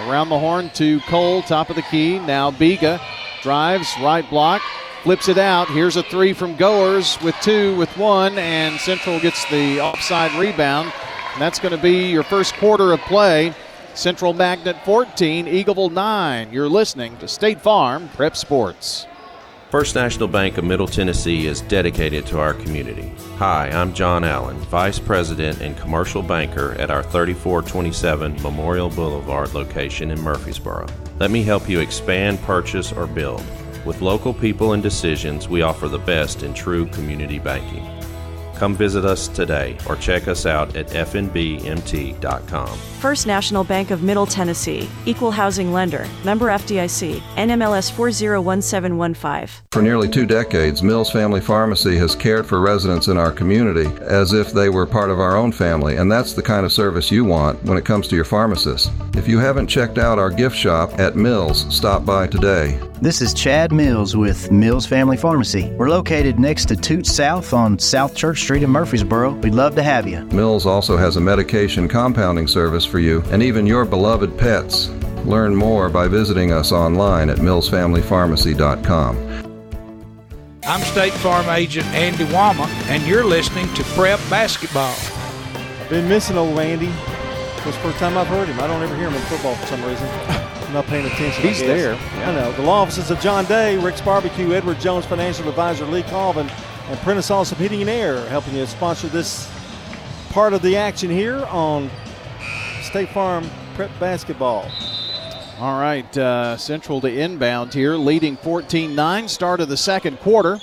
Around 0.00 0.28
the 0.28 0.38
horn 0.38 0.70
to 0.74 1.00
Cole, 1.00 1.42
top 1.42 1.70
of 1.70 1.76
the 1.76 1.82
key. 1.82 2.18
Now 2.18 2.50
Biga 2.50 3.00
drives, 3.42 3.94
right 4.00 4.28
block, 4.28 4.60
flips 5.04 5.28
it 5.28 5.36
out. 5.36 5.68
Here's 5.68 5.96
a 5.96 6.02
three 6.02 6.32
from 6.32 6.56
Goers 6.56 7.20
with 7.20 7.34
two, 7.42 7.76
with 7.76 7.94
one, 7.98 8.38
and 8.38 8.80
Central 8.80 9.20
gets 9.20 9.44
the 9.50 9.78
offside 9.78 10.32
rebound. 10.40 10.90
And 11.34 11.42
that's 11.42 11.58
going 11.58 11.76
to 11.76 11.82
be 11.82 12.10
your 12.10 12.22
first 12.22 12.54
quarter 12.54 12.90
of 12.94 13.00
play. 13.00 13.54
Central 13.92 14.32
Magnet 14.32 14.76
14, 14.86 15.44
Eagleville 15.44 15.92
9. 15.92 16.50
You're 16.50 16.70
listening 16.70 17.18
to 17.18 17.28
State 17.28 17.60
Farm 17.60 18.08
Prep 18.14 18.34
Sports. 18.34 19.06
First 19.70 19.94
National 19.94 20.26
Bank 20.26 20.56
of 20.56 20.64
Middle 20.64 20.86
Tennessee 20.86 21.46
is 21.46 21.60
dedicated 21.60 22.24
to 22.26 22.38
our 22.38 22.54
community. 22.54 23.12
Hi, 23.36 23.68
I'm 23.68 23.92
John 23.92 24.24
Allen, 24.24 24.56
Vice 24.56 24.98
President 24.98 25.60
and 25.60 25.76
Commercial 25.76 26.22
Banker 26.22 26.72
at 26.78 26.90
our 26.90 27.02
3427 27.02 28.40
Memorial 28.40 28.88
Boulevard 28.88 29.52
location 29.52 30.10
in 30.10 30.20
Murfreesboro. 30.20 30.86
Let 31.18 31.30
me 31.30 31.42
help 31.42 31.68
you 31.68 31.80
expand, 31.80 32.40
purchase, 32.40 32.90
or 32.90 33.06
build. 33.06 33.44
With 33.84 34.00
local 34.00 34.32
people 34.32 34.72
and 34.72 34.82
decisions, 34.82 35.46
we 35.46 35.60
offer 35.60 35.88
the 35.88 35.98
best 35.98 36.42
in 36.42 36.54
true 36.54 36.86
community 36.86 37.38
banking. 37.38 37.83
Come 38.56 38.74
visit 38.76 39.04
us 39.04 39.28
today 39.28 39.76
or 39.88 39.96
check 39.96 40.28
us 40.28 40.46
out 40.46 40.76
at 40.76 40.86
fnbmt.com. 40.88 42.68
First 43.04 43.26
National 43.26 43.64
Bank 43.64 43.90
of 43.90 44.02
Middle 44.02 44.24
Tennessee, 44.24 44.88
Equal 45.04 45.30
Housing 45.30 45.74
Lender, 45.74 46.08
member 46.24 46.46
FDIC, 46.46 47.20
NMLS 47.36 47.92
401715. 47.92 49.66
For 49.72 49.82
nearly 49.82 50.08
two 50.08 50.24
decades, 50.24 50.82
Mills 50.82 51.10
Family 51.10 51.42
Pharmacy 51.42 51.98
has 51.98 52.14
cared 52.14 52.46
for 52.46 52.60
residents 52.60 53.08
in 53.08 53.18
our 53.18 53.30
community 53.30 53.90
as 54.02 54.32
if 54.32 54.52
they 54.52 54.70
were 54.70 54.86
part 54.86 55.10
of 55.10 55.20
our 55.20 55.36
own 55.36 55.52
family, 55.52 55.96
and 55.96 56.10
that's 56.10 56.32
the 56.32 56.42
kind 56.42 56.64
of 56.64 56.72
service 56.72 57.10
you 57.10 57.26
want 57.26 57.62
when 57.64 57.76
it 57.76 57.84
comes 57.84 58.08
to 58.08 58.16
your 58.16 58.24
pharmacist. 58.24 58.90
If 59.14 59.28
you 59.28 59.38
haven't 59.38 59.66
checked 59.66 59.98
out 59.98 60.18
our 60.18 60.30
gift 60.30 60.56
shop 60.56 60.98
at 60.98 61.14
Mills, 61.14 61.66
stop 61.74 62.06
by 62.06 62.26
today. 62.26 62.80
This 63.02 63.20
is 63.20 63.34
Chad 63.34 63.70
Mills 63.70 64.16
with 64.16 64.50
Mills 64.50 64.86
Family 64.86 65.18
Pharmacy. 65.18 65.70
We're 65.72 65.90
located 65.90 66.38
next 66.38 66.68
to 66.68 66.76
Toots 66.76 67.12
South 67.14 67.52
on 67.52 67.78
South 67.78 68.14
Church 68.14 68.40
Street 68.40 68.53
in 68.62 68.70
Murfreesboro. 68.70 69.32
We'd 69.32 69.54
love 69.54 69.74
to 69.74 69.82
have 69.82 70.06
you. 70.06 70.24
Mills 70.26 70.66
also 70.66 70.96
has 70.96 71.16
a 71.16 71.20
medication 71.20 71.88
compounding 71.88 72.46
service 72.46 72.84
for 72.84 72.98
you 72.98 73.22
and 73.30 73.42
even 73.42 73.66
your 73.66 73.84
beloved 73.84 74.38
pets. 74.38 74.88
Learn 75.24 75.56
more 75.56 75.88
by 75.88 76.06
visiting 76.06 76.52
us 76.52 76.70
online 76.70 77.30
at 77.30 77.38
millsfamilypharmacy.com. 77.38 79.34
I'm 80.66 80.80
State 80.80 81.12
Farm 81.12 81.46
Agent 81.50 81.86
Andy 81.88 82.24
Womack, 82.24 82.70
and 82.88 83.02
you're 83.06 83.24
listening 83.24 83.72
to 83.74 83.84
Prep 83.94 84.18
Basketball. 84.30 84.94
I've 85.80 85.90
been 85.90 86.08
missing 86.08 86.38
old 86.38 86.58
Andy. 86.58 86.88
It's 86.88 87.64
the 87.64 87.72
first 87.82 87.98
time 87.98 88.16
I've 88.16 88.26
heard 88.28 88.48
him. 88.48 88.58
I 88.60 88.66
don't 88.66 88.82
ever 88.82 88.96
hear 88.96 89.08
him 89.08 89.14
in 89.14 89.22
football 89.22 89.54
for 89.56 89.66
some 89.66 89.84
reason. 89.84 90.08
I'm 90.08 90.72
not 90.72 90.86
paying 90.86 91.04
attention. 91.06 91.42
He's 91.42 91.60
there. 91.60 91.94
Yeah. 91.94 92.30
I 92.30 92.34
know. 92.34 92.52
The 92.52 92.62
law 92.62 92.80
offices 92.82 93.10
of 93.10 93.20
John 93.20 93.44
Day, 93.44 93.76
Rick's 93.76 94.00
Barbecue, 94.00 94.52
Edward 94.52 94.80
Jones 94.80 95.04
Financial 95.04 95.46
Advisor 95.48 95.84
Lee 95.84 96.02
Colvin, 96.04 96.50
and 96.88 96.98
Prentice 97.00 97.30
Allsup 97.30 97.56
Heating 97.56 97.80
and 97.80 97.90
Air 97.90 98.26
helping 98.28 98.54
you 98.54 98.66
sponsor 98.66 99.08
this 99.08 99.50
part 100.30 100.52
of 100.52 100.62
the 100.62 100.76
action 100.76 101.10
here 101.10 101.44
on 101.46 101.90
State 102.82 103.08
Farm 103.10 103.48
Prep 103.74 103.90
Basketball. 103.98 104.70
All 105.58 105.80
right, 105.80 106.18
uh, 106.18 106.56
Central 106.56 107.00
to 107.00 107.08
inbound 107.08 107.72
here, 107.72 107.94
leading 107.94 108.36
14 108.36 108.94
9, 108.94 109.28
start 109.28 109.60
of 109.60 109.68
the 109.68 109.76
second 109.76 110.18
quarter. 110.20 110.58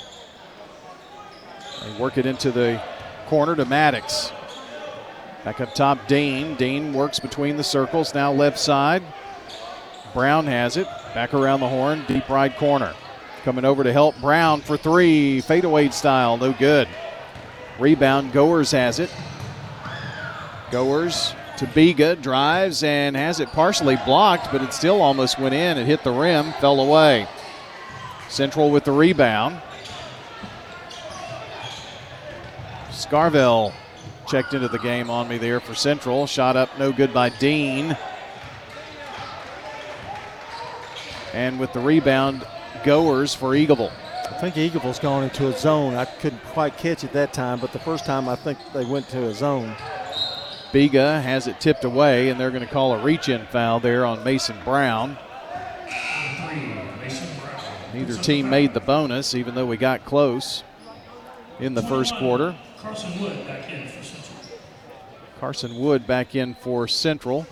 They 1.82 1.98
work 1.98 2.18
it 2.18 2.26
into 2.26 2.52
the 2.52 2.80
corner 3.26 3.56
to 3.56 3.64
Maddox. 3.64 4.30
Back 5.44 5.60
up 5.60 5.74
top, 5.74 6.06
Dane. 6.06 6.54
Dane 6.54 6.92
works 6.92 7.18
between 7.18 7.56
the 7.56 7.64
circles, 7.64 8.14
now 8.14 8.32
left 8.32 8.58
side. 8.58 9.02
Brown 10.14 10.46
has 10.46 10.76
it. 10.76 10.86
Back 11.14 11.34
around 11.34 11.60
the 11.60 11.68
horn, 11.68 12.04
deep 12.06 12.28
right 12.28 12.56
corner. 12.56 12.94
Coming 13.44 13.64
over 13.64 13.82
to 13.82 13.92
help 13.92 14.20
Brown 14.20 14.60
for 14.60 14.76
three, 14.76 15.40
fadeaway 15.40 15.88
style, 15.88 16.36
no 16.36 16.52
good. 16.52 16.88
Rebound, 17.78 18.32
Goers 18.32 18.70
has 18.70 19.00
it. 19.00 19.10
Goers 20.70 21.34
to 21.58 21.66
Biga, 21.66 22.20
drives 22.20 22.84
and 22.84 23.16
has 23.16 23.40
it 23.40 23.48
partially 23.48 23.96
blocked, 24.04 24.52
but 24.52 24.62
it 24.62 24.72
still 24.72 25.02
almost 25.02 25.40
went 25.40 25.54
in. 25.54 25.76
It 25.76 25.86
hit 25.86 26.04
the 26.04 26.12
rim, 26.12 26.52
fell 26.60 26.80
away. 26.80 27.26
Central 28.28 28.70
with 28.70 28.84
the 28.84 28.92
rebound. 28.92 29.60
Scarvell 32.90 33.72
checked 34.28 34.54
into 34.54 34.68
the 34.68 34.78
game 34.78 35.10
on 35.10 35.26
me 35.26 35.36
there 35.36 35.58
for 35.58 35.74
Central. 35.74 36.28
Shot 36.28 36.56
up, 36.56 36.78
no 36.78 36.92
good 36.92 37.12
by 37.12 37.28
Dean. 37.28 37.96
And 41.34 41.58
with 41.58 41.72
the 41.72 41.80
rebound, 41.80 42.46
Goers 42.84 43.34
for 43.34 43.50
Eagleville. 43.50 43.92
I 44.30 44.34
think 44.40 44.56
Eagleville's 44.56 44.98
gone 44.98 45.24
into 45.24 45.48
a 45.48 45.52
zone. 45.56 45.94
I 45.94 46.04
couldn't 46.04 46.42
quite 46.46 46.76
catch 46.76 47.04
it 47.04 47.12
that 47.12 47.32
time, 47.32 47.60
but 47.60 47.72
the 47.72 47.78
first 47.78 48.04
time 48.04 48.28
I 48.28 48.36
think 48.36 48.58
they 48.72 48.84
went 48.84 49.08
to 49.10 49.28
a 49.28 49.34
zone. 49.34 49.74
Biga 50.72 51.22
has 51.22 51.46
it 51.46 51.60
tipped 51.60 51.84
away, 51.84 52.30
and 52.30 52.40
they're 52.40 52.50
going 52.50 52.66
to 52.66 52.72
call 52.72 52.94
a 52.94 53.02
reach 53.02 53.28
in 53.28 53.44
foul 53.46 53.78
there 53.78 54.06
on 54.06 54.24
Mason 54.24 54.56
Brown. 54.64 55.18
Neither 57.92 58.16
team 58.16 58.48
made 58.48 58.72
the 58.72 58.80
bonus, 58.80 59.34
even 59.34 59.54
though 59.54 59.66
we 59.66 59.76
got 59.76 60.06
close 60.06 60.64
in 61.60 61.74
the 61.74 61.82
first 61.82 62.16
quarter. 62.16 62.56
Carson 62.78 63.20
Wood 63.20 63.46
back 63.46 63.70
in 63.70 63.86
for 63.86 64.02
Central. 64.02 64.38
Carson 65.38 65.78
Wood 65.78 66.06
back 66.06 66.34
in 66.34 66.54
for 66.54 66.88
Central. 66.88 67.46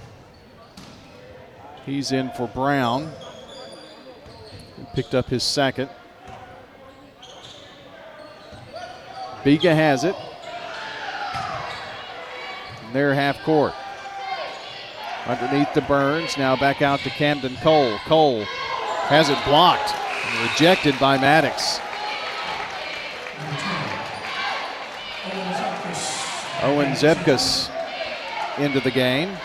He's 1.85 2.11
in 2.11 2.31
for 2.31 2.47
Brown. 2.49 3.13
Picked 4.95 5.15
up 5.15 5.29
his 5.29 5.43
second. 5.43 5.89
Biga 9.45 9.75
has 9.75 10.05
it. 10.05 10.15
And 12.85 12.95
they're 12.95 13.15
half 13.15 13.43
court. 13.43 13.75
Underneath 15.27 15.73
the 15.75 15.83
Burns, 15.83 16.37
now 16.37 16.57
back 16.57 16.83
out 16.83 17.01
to 17.01 17.11
Camden 17.11 17.57
Cole. 17.57 17.99
Cole 18.07 18.45
has 19.09 19.29
it 19.29 19.39
blocked 19.45 19.95
and 19.95 20.51
rejected 20.51 20.99
by 20.99 21.17
Maddox. 21.19 21.79
Owen 26.63 26.93
Zubkus 26.93 27.71
into 28.59 28.81
the 28.81 28.91
game 28.91 29.37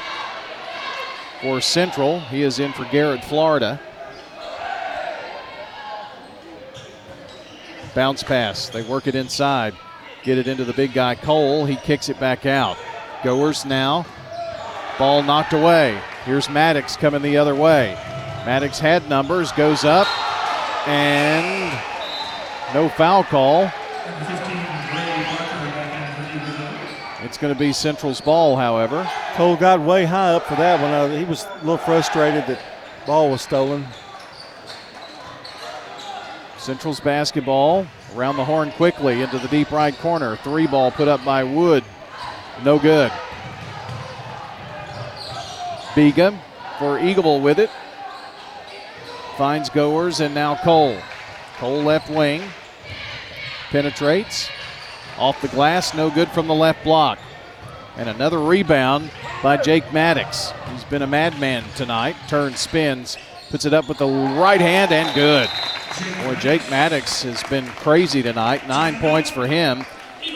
for 1.41 1.61
Central. 1.61 2.19
He 2.19 2.41
is 2.41 2.59
in 2.59 2.73
for 2.73 2.85
Garrett, 2.85 3.23
Florida. 3.23 3.79
Bounce 7.95 8.23
pass. 8.23 8.67
They 8.67 8.83
work 8.83 9.07
it 9.07 9.15
inside. 9.15 9.73
Get 10.21 10.37
it 10.37 10.47
into 10.47 10.65
the 10.65 10.73
big 10.73 10.93
guy 10.93 11.15
Cole. 11.15 11.65
He 11.65 11.77
kicks 11.77 12.09
it 12.09 12.19
back 12.19 12.45
out. 12.45 12.77
Goers 13.23 13.65
now. 13.65 14.05
Ball 14.99 15.23
knocked 15.23 15.53
away. 15.53 15.99
Here's 16.25 16.49
Maddox 16.49 16.97
coming 16.97 17.21
the 17.21 17.37
other 17.37 17.55
way. 17.55 17.93
Maddox 18.45 18.79
had 18.79 19.07
numbers, 19.09 19.51
goes 19.53 19.83
up, 19.83 20.07
and 20.87 21.71
no 22.73 22.89
foul 22.89 23.23
call. 23.23 23.71
It's 27.21 27.37
going 27.37 27.53
to 27.53 27.59
be 27.59 27.73
Central's 27.73 28.21
ball, 28.21 28.55
however. 28.55 29.09
Cole 29.33 29.55
got 29.55 29.79
way 29.79 30.05
high 30.05 30.33
up 30.33 30.45
for 30.45 30.55
that 30.55 30.81
one. 30.81 30.91
Uh, 30.91 31.17
he 31.17 31.25
was 31.25 31.45
a 31.45 31.55
little 31.57 31.77
frustrated 31.77 32.45
that 32.47 32.59
ball 33.05 33.31
was 33.31 33.41
stolen. 33.41 33.85
Central's 36.65 36.99
basketball 36.99 37.85
around 38.15 38.37
the 38.37 38.43
horn 38.43 38.71
quickly 38.71 39.21
into 39.21 39.37
the 39.37 39.47
deep 39.49 39.71
right 39.71 39.95
corner. 39.99 40.35
Three 40.37 40.65
ball 40.65 40.89
put 40.89 41.07
up 41.07 41.23
by 41.23 41.43
Wood. 41.43 41.83
No 42.63 42.79
good. 42.79 43.11
Biga 45.93 46.35
for 46.79 46.97
Eagleville 46.97 47.43
with 47.43 47.59
it. 47.59 47.69
Finds 49.37 49.69
Goers 49.69 50.21
and 50.21 50.33
now 50.33 50.55
Cole. 50.55 50.97
Cole 51.57 51.83
left 51.83 52.09
wing. 52.09 52.41
Penetrates. 53.69 54.49
Off 55.19 55.39
the 55.43 55.47
glass, 55.49 55.93
no 55.93 56.09
good 56.09 56.29
from 56.29 56.47
the 56.47 56.55
left 56.55 56.83
block. 56.83 57.19
And 57.95 58.09
another 58.09 58.39
rebound 58.39 59.11
by 59.43 59.57
Jake 59.57 59.93
Maddox. 59.93 60.51
He's 60.71 60.83
been 60.85 61.03
a 61.03 61.07
madman 61.07 61.63
tonight. 61.75 62.15
Turns, 62.27 62.59
spins, 62.59 63.17
puts 63.55 63.63
it 63.63 63.73
up 63.73 63.87
with 63.87 63.99
the 63.99 64.05
right 64.05 64.59
hand 64.59 64.91
and 64.91 65.15
good. 65.15 65.47
Boy, 66.25 66.35
Jake 66.41 66.69
Maddox 66.69 67.23
has 67.23 67.41
been 67.43 67.65
crazy 67.67 68.21
tonight. 68.21 68.67
Nine 68.67 68.99
points 68.99 69.29
for 69.29 69.47
him. 69.47 69.85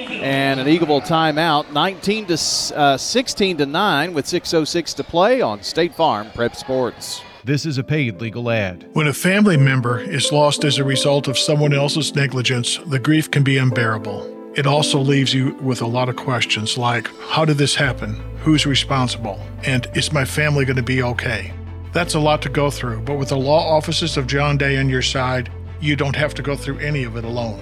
And 0.10 0.58
an 0.58 0.68
Eagleville 0.68 1.06
timeout, 1.06 1.70
19 1.74 2.28
to 2.28 2.78
uh, 2.78 2.96
16 2.96 3.58
to 3.58 3.66
9 3.66 4.14
with 4.14 4.26
6:06 4.26 4.96
to 4.96 5.04
play 5.04 5.42
on 5.42 5.62
State 5.64 5.94
Farm 5.96 6.30
Prep 6.34 6.56
Sports. 6.56 7.22
This 7.44 7.66
is 7.66 7.78
a 7.78 7.84
paid 7.84 8.22
legal 8.22 8.50
ad. 8.50 8.88
When 8.94 9.08
a 9.08 9.14
family 9.14 9.58
member 9.58 10.00
is 10.00 10.32
lost 10.32 10.64
as 10.64 10.78
a 10.78 10.86
result 10.86 11.28
of 11.28 11.38
someone 11.38 11.74
else's 11.74 12.16
negligence, 12.16 12.80
the 12.86 13.00
grief 13.00 13.30
can 13.30 13.44
be 13.44 13.58
unbearable. 13.58 14.34
it 14.56 14.66
also 14.66 15.00
leaves 15.00 15.34
you 15.34 15.56
with 15.56 15.82
a 15.82 15.88
lot 15.88 16.08
of 16.08 16.16
questions 16.16 16.78
like 16.78 17.10
how 17.32 17.44
did 17.44 17.58
this 17.58 17.76
happen? 17.76 18.16
Who's 18.46 18.66
responsible? 18.66 19.38
And 19.66 19.88
is 19.94 20.14
my 20.14 20.24
family 20.24 20.64
going 20.64 20.78
to 20.78 20.94
be 20.96 21.04
okay? 21.04 21.52
That's 21.92 22.14
a 22.14 22.20
lot 22.20 22.44
to 22.44 22.50
go 22.50 22.70
through, 22.70 23.02
but 23.02 23.16
with 23.16 23.30
the 23.30 23.38
law 23.38 23.76
offices 23.76 24.16
of 24.16 24.28
John 24.28 24.58
Day 24.58 24.78
on 24.78 24.90
your 24.90 25.02
side, 25.02 25.52
you 25.82 25.96
don't 25.96 26.16
have 26.16 26.36
to 26.36 26.44
go 26.44 26.56
through 26.56 26.78
any 26.80 27.04
of 27.04 27.16
it 27.16 27.24
alone. 27.24 27.60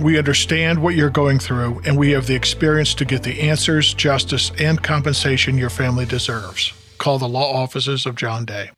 We 0.00 0.18
understand 0.18 0.82
what 0.82 0.96
you're 0.96 1.08
going 1.08 1.38
through, 1.38 1.80
and 1.84 1.96
we 1.96 2.10
have 2.10 2.26
the 2.26 2.34
experience 2.34 2.94
to 2.94 3.04
get 3.04 3.22
the 3.22 3.42
answers, 3.42 3.94
justice, 3.94 4.50
and 4.58 4.82
compensation 4.82 5.56
your 5.56 5.70
family 5.70 6.04
deserves. 6.04 6.72
Call 6.98 7.18
the 7.18 7.28
law 7.28 7.62
offices 7.62 8.06
of 8.06 8.16
John 8.16 8.44
Day. 8.44 8.70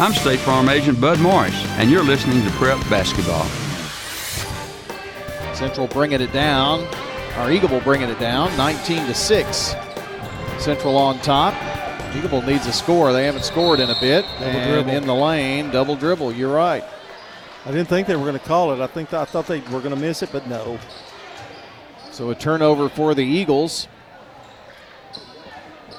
I'm 0.00 0.12
State 0.12 0.40
Farm 0.40 0.70
Agent 0.70 0.98
Bud 0.98 1.20
Morris, 1.20 1.54
and 1.76 1.90
you're 1.90 2.02
listening 2.02 2.42
to 2.42 2.50
Prep 2.52 2.78
Basketball. 2.88 3.44
Central 5.54 5.88
bringing 5.88 6.22
it 6.22 6.32
down. 6.32 6.84
Our 7.36 7.50
Eagleville 7.50 7.84
bringing 7.84 8.08
it 8.08 8.18
down, 8.18 8.56
19 8.56 9.06
to 9.06 9.14
6. 9.14 9.74
Central 10.58 10.96
on 10.96 11.18
top. 11.18 11.54
Eagleville 12.14 12.46
needs 12.46 12.64
a 12.68 12.72
score. 12.72 13.12
They 13.12 13.26
haven't 13.26 13.44
scored 13.44 13.80
in 13.80 13.90
a 13.90 14.00
bit. 14.00 14.24
Double 14.24 14.44
and 14.44 14.70
dribble. 14.70 14.90
in 14.90 15.04
the 15.04 15.14
lane, 15.14 15.70
double 15.72 15.96
dribble. 15.96 16.32
You're 16.32 16.54
right. 16.54 16.84
I 17.66 17.72
didn't 17.72 17.88
think 17.88 18.06
they 18.06 18.14
were 18.14 18.22
going 18.22 18.38
to 18.38 18.46
call 18.46 18.72
it. 18.72 18.80
I 18.80 18.86
think 18.86 19.12
I 19.12 19.24
thought 19.24 19.48
they 19.48 19.58
were 19.62 19.80
going 19.80 19.94
to 19.94 19.96
miss 19.96 20.22
it, 20.22 20.30
but 20.30 20.46
no. 20.46 20.78
So 22.12 22.30
a 22.30 22.34
turnover 22.36 22.88
for 22.88 23.16
the 23.16 23.24
Eagles. 23.24 23.88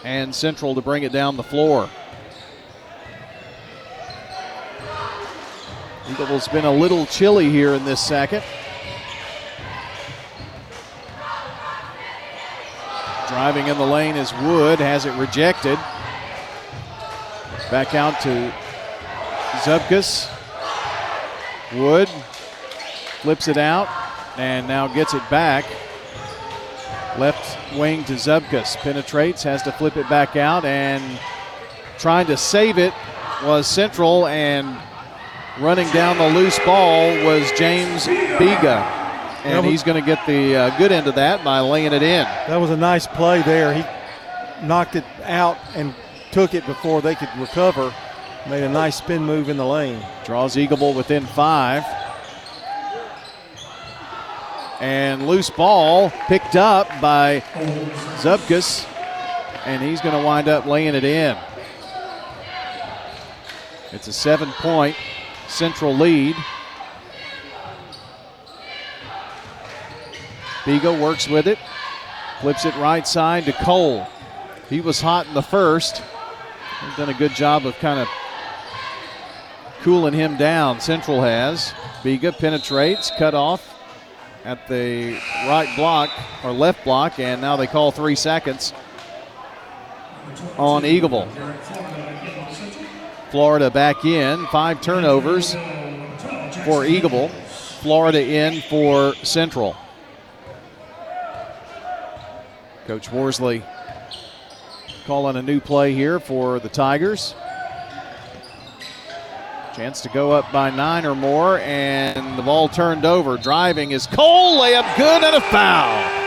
And 0.05 0.33
Central 0.33 0.73
to 0.75 0.81
bring 0.81 1.03
it 1.03 1.11
down 1.11 1.35
the 1.35 1.43
floor. 1.43 1.89
Eagleville's 6.05 6.47
been 6.47 6.63
a 6.65 6.73
little 6.73 7.05
chilly 7.07 7.49
here 7.49 7.73
in 7.73 7.83
this 7.83 7.99
second. 7.99 8.41
Driving 13.27 13.67
in 13.67 13.77
the 13.77 13.85
lane 13.85 14.15
is 14.15 14.31
Wood, 14.35 14.79
has 14.79 15.05
it 15.05 15.13
rejected. 15.17 15.77
Back 17.71 17.95
out 17.95 18.21
to 18.21 18.53
Zubkus. 19.63 20.29
Wood 21.73 22.07
flips 23.21 23.47
it 23.47 23.57
out 23.57 23.87
and 24.37 24.67
now 24.67 24.87
gets 24.87 25.13
it 25.13 25.23
back. 25.29 25.65
Left 27.17 27.73
wing 27.75 28.03
to 28.03 28.13
Zubkus. 28.13 28.77
Penetrates, 28.77 29.41
has 29.43 29.63
to 29.63 29.71
flip 29.71 29.97
it 29.97 30.07
back 30.09 30.35
out, 30.35 30.65
and 30.65 31.19
trying 31.97 32.27
to 32.27 32.37
save 32.37 32.77
it 32.77 32.93
was 33.43 33.67
Central, 33.67 34.27
and 34.27 34.77
running 35.59 35.89
down 35.91 36.17
the 36.17 36.29
loose 36.29 36.59
ball 36.59 37.07
was 37.25 37.51
James 37.53 38.05
Biga. 38.05 38.81
And 39.43 39.65
he's 39.65 39.83
going 39.83 40.01
to 40.01 40.05
get 40.05 40.25
the 40.27 40.55
uh, 40.55 40.77
good 40.77 40.91
end 40.91 41.07
of 41.07 41.15
that 41.15 41.43
by 41.43 41.59
laying 41.61 41.93
it 41.93 42.03
in. 42.03 42.23
That 42.47 42.57
was 42.57 42.69
a 42.69 42.77
nice 42.77 43.07
play 43.07 43.41
there. 43.43 43.73
He 43.73 43.83
knocked 44.65 44.95
it 44.95 45.05
out 45.23 45.57
and 45.75 45.93
took 46.35 46.53
it 46.53 46.65
before 46.65 47.01
they 47.01 47.15
could 47.15 47.29
recover. 47.37 47.93
Made 48.49 48.63
a 48.63 48.67
nice 48.67 48.97
spin 48.97 49.23
move 49.23 49.47
in 49.47 49.55
the 49.55 49.65
lane. 49.65 50.05
Draws 50.25 50.57
Eagleville 50.57 50.93
within 50.93 51.25
five. 51.25 51.81
And 54.81 55.29
loose 55.29 55.49
ball 55.49 56.09
picked 56.27 56.57
up 56.57 56.89
by 56.99 57.39
Zubkus, 58.17 58.85
and 59.65 59.81
he's 59.81 60.01
going 60.01 60.13
to 60.13 60.21
wind 60.21 60.49
up 60.49 60.65
laying 60.65 60.93
it 60.93 61.05
in. 61.05 61.37
It's 63.93 64.09
a 64.09 64.13
seven 64.13 64.51
point 64.57 64.97
central 65.47 65.95
lead. 65.95 66.35
Biga 70.65 70.99
works 70.99 71.29
with 71.29 71.47
it, 71.47 71.57
flips 72.41 72.65
it 72.65 72.75
right 72.75 73.07
side 73.07 73.45
to 73.45 73.53
Cole. 73.53 74.05
He 74.69 74.81
was 74.81 74.99
hot 74.99 75.27
in 75.27 75.33
the 75.33 75.41
first. 75.41 76.03
He's 76.81 76.95
done 76.97 77.09
a 77.09 77.13
good 77.13 77.31
job 77.31 77.65
of 77.65 77.75
kind 77.79 77.99
of 77.99 78.07
cooling 79.81 80.13
him 80.13 80.37
down. 80.37 80.79
Central 80.79 81.21
has. 81.21 81.73
Biga 82.03 82.37
penetrates, 82.37 83.11
cut 83.17 83.33
off 83.33 83.73
at 84.43 84.67
the 84.67 85.13
right 85.47 85.71
block 85.75 86.09
or 86.43 86.51
left 86.51 86.83
block, 86.83 87.19
and 87.19 87.41
now 87.41 87.55
they 87.55 87.67
call 87.67 87.91
three 87.91 88.15
seconds 88.15 88.73
on 90.57 90.83
Eagleville. 90.83 91.27
Florida 93.31 93.69
back 93.69 94.05
in, 94.05 94.45
five 94.47 94.81
turnovers 94.81 95.53
for 95.53 96.83
Eagleville. 96.83 97.29
Florida 97.81 98.23
in 98.23 98.61
for 98.61 99.13
Central. 99.23 99.75
Coach 102.87 103.11
Worsley 103.11 103.63
calling 105.05 105.35
a 105.35 105.41
new 105.41 105.59
play 105.59 105.93
here 105.93 106.19
for 106.19 106.59
the 106.59 106.69
Tigers. 106.69 107.35
Chance 109.75 110.01
to 110.01 110.09
go 110.09 110.31
up 110.31 110.51
by 110.51 110.69
nine 110.69 111.05
or 111.05 111.15
more, 111.15 111.59
and 111.59 112.37
the 112.37 112.41
ball 112.41 112.69
turned 112.69 113.05
over. 113.05 113.37
Driving 113.37 113.91
is 113.91 114.07
Cole, 114.07 114.61
layup 114.61 114.97
good, 114.97 115.23
and 115.23 115.35
a 115.35 115.41
foul. 115.41 116.25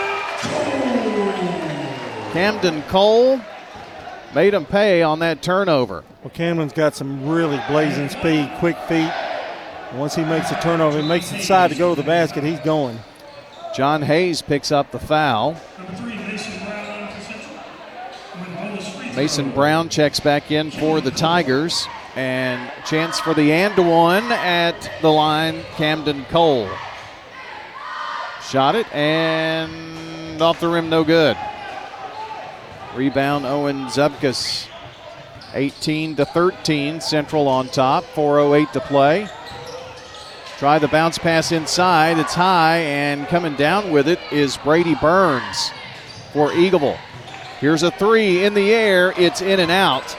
Camden 2.33 2.83
Cole 2.83 3.41
made 4.35 4.53
him 4.55 4.67
pay 4.67 5.03
on 5.03 5.19
that 5.21 5.41
turnover. 5.41 6.05
Well, 6.23 6.31
Camden's 6.31 6.75
got 6.75 6.95
some 6.95 7.27
really 7.27 7.61
blazing 7.69 8.11
speed, 8.11 8.51
quick 8.59 8.77
feet. 8.81 9.11
Once 9.95 10.15
he 10.15 10.23
makes 10.25 10.51
a 10.51 10.61
turnover, 10.61 11.01
he 11.01 11.09
makes 11.09 11.31
the 11.31 11.39
side 11.39 11.71
to 11.71 11.77
go 11.77 11.95
to 11.95 12.01
the 12.01 12.07
basket, 12.07 12.45
he's 12.45 12.61
going. 12.61 12.99
John 13.75 14.03
Hayes 14.03 14.43
picks 14.43 14.71
up 14.71 14.91
the 14.91 14.99
foul. 14.99 15.57
Number 15.79 15.95
three, 15.95 16.17
Mason 16.19 16.59
Brown 16.67 17.09
for 17.13 17.21
Central. 17.23 17.55
With 18.41 18.55
bonus 18.57 18.95
free 18.95 19.08
throw. 19.08 19.08
Mason 19.19 19.51
Brown 19.51 19.89
checks 19.89 20.21
back 20.21 20.53
in 20.53 20.71
for 20.71 21.01
the 21.01 21.11
Tigers. 21.11 21.89
And 22.15 22.71
chance 22.87 23.19
for 23.19 23.35
the 23.35 23.51
and 23.51 23.77
one 23.77 24.31
at 24.31 24.93
the 25.03 25.11
line, 25.11 25.65
Camden 25.75 26.25
Cole. 26.27 26.71
Shot 28.49 28.77
it 28.77 28.87
and 28.95 30.41
off 30.41 30.61
the 30.61 30.69
rim, 30.69 30.89
no 30.89 31.03
good. 31.03 31.37
Rebound, 32.95 33.45
Owen 33.45 33.87
Zubkus. 33.87 34.69
18 35.53 36.15
to 36.15 36.25
13, 36.25 37.01
Central 37.01 37.49
on 37.49 37.67
top. 37.71 38.05
4.08 38.15 38.71
to 38.71 38.81
play. 38.81 39.29
Try 40.59 40.79
the 40.79 40.87
bounce 40.87 41.19
pass 41.19 41.51
inside. 41.51 42.19
It's 42.19 42.35
high, 42.35 42.77
and 42.77 43.27
coming 43.27 43.57
down 43.57 43.91
with 43.91 44.07
it 44.07 44.21
is 44.31 44.57
Brady 44.59 44.95
Burns 44.95 45.73
for 46.33 46.51
Eagleville. 46.51 47.01
Here's 47.61 47.83
a 47.83 47.91
three 47.91 48.45
in 48.45 48.55
the 48.55 48.73
air. 48.73 49.13
It's 49.17 49.43
in 49.43 49.59
and 49.59 49.71
out. 49.71 50.17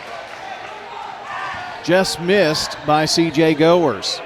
Just 1.86 2.20
missed 2.20 2.78
by 2.86 3.06
CJ 3.06 3.58
Goers. 3.58 4.20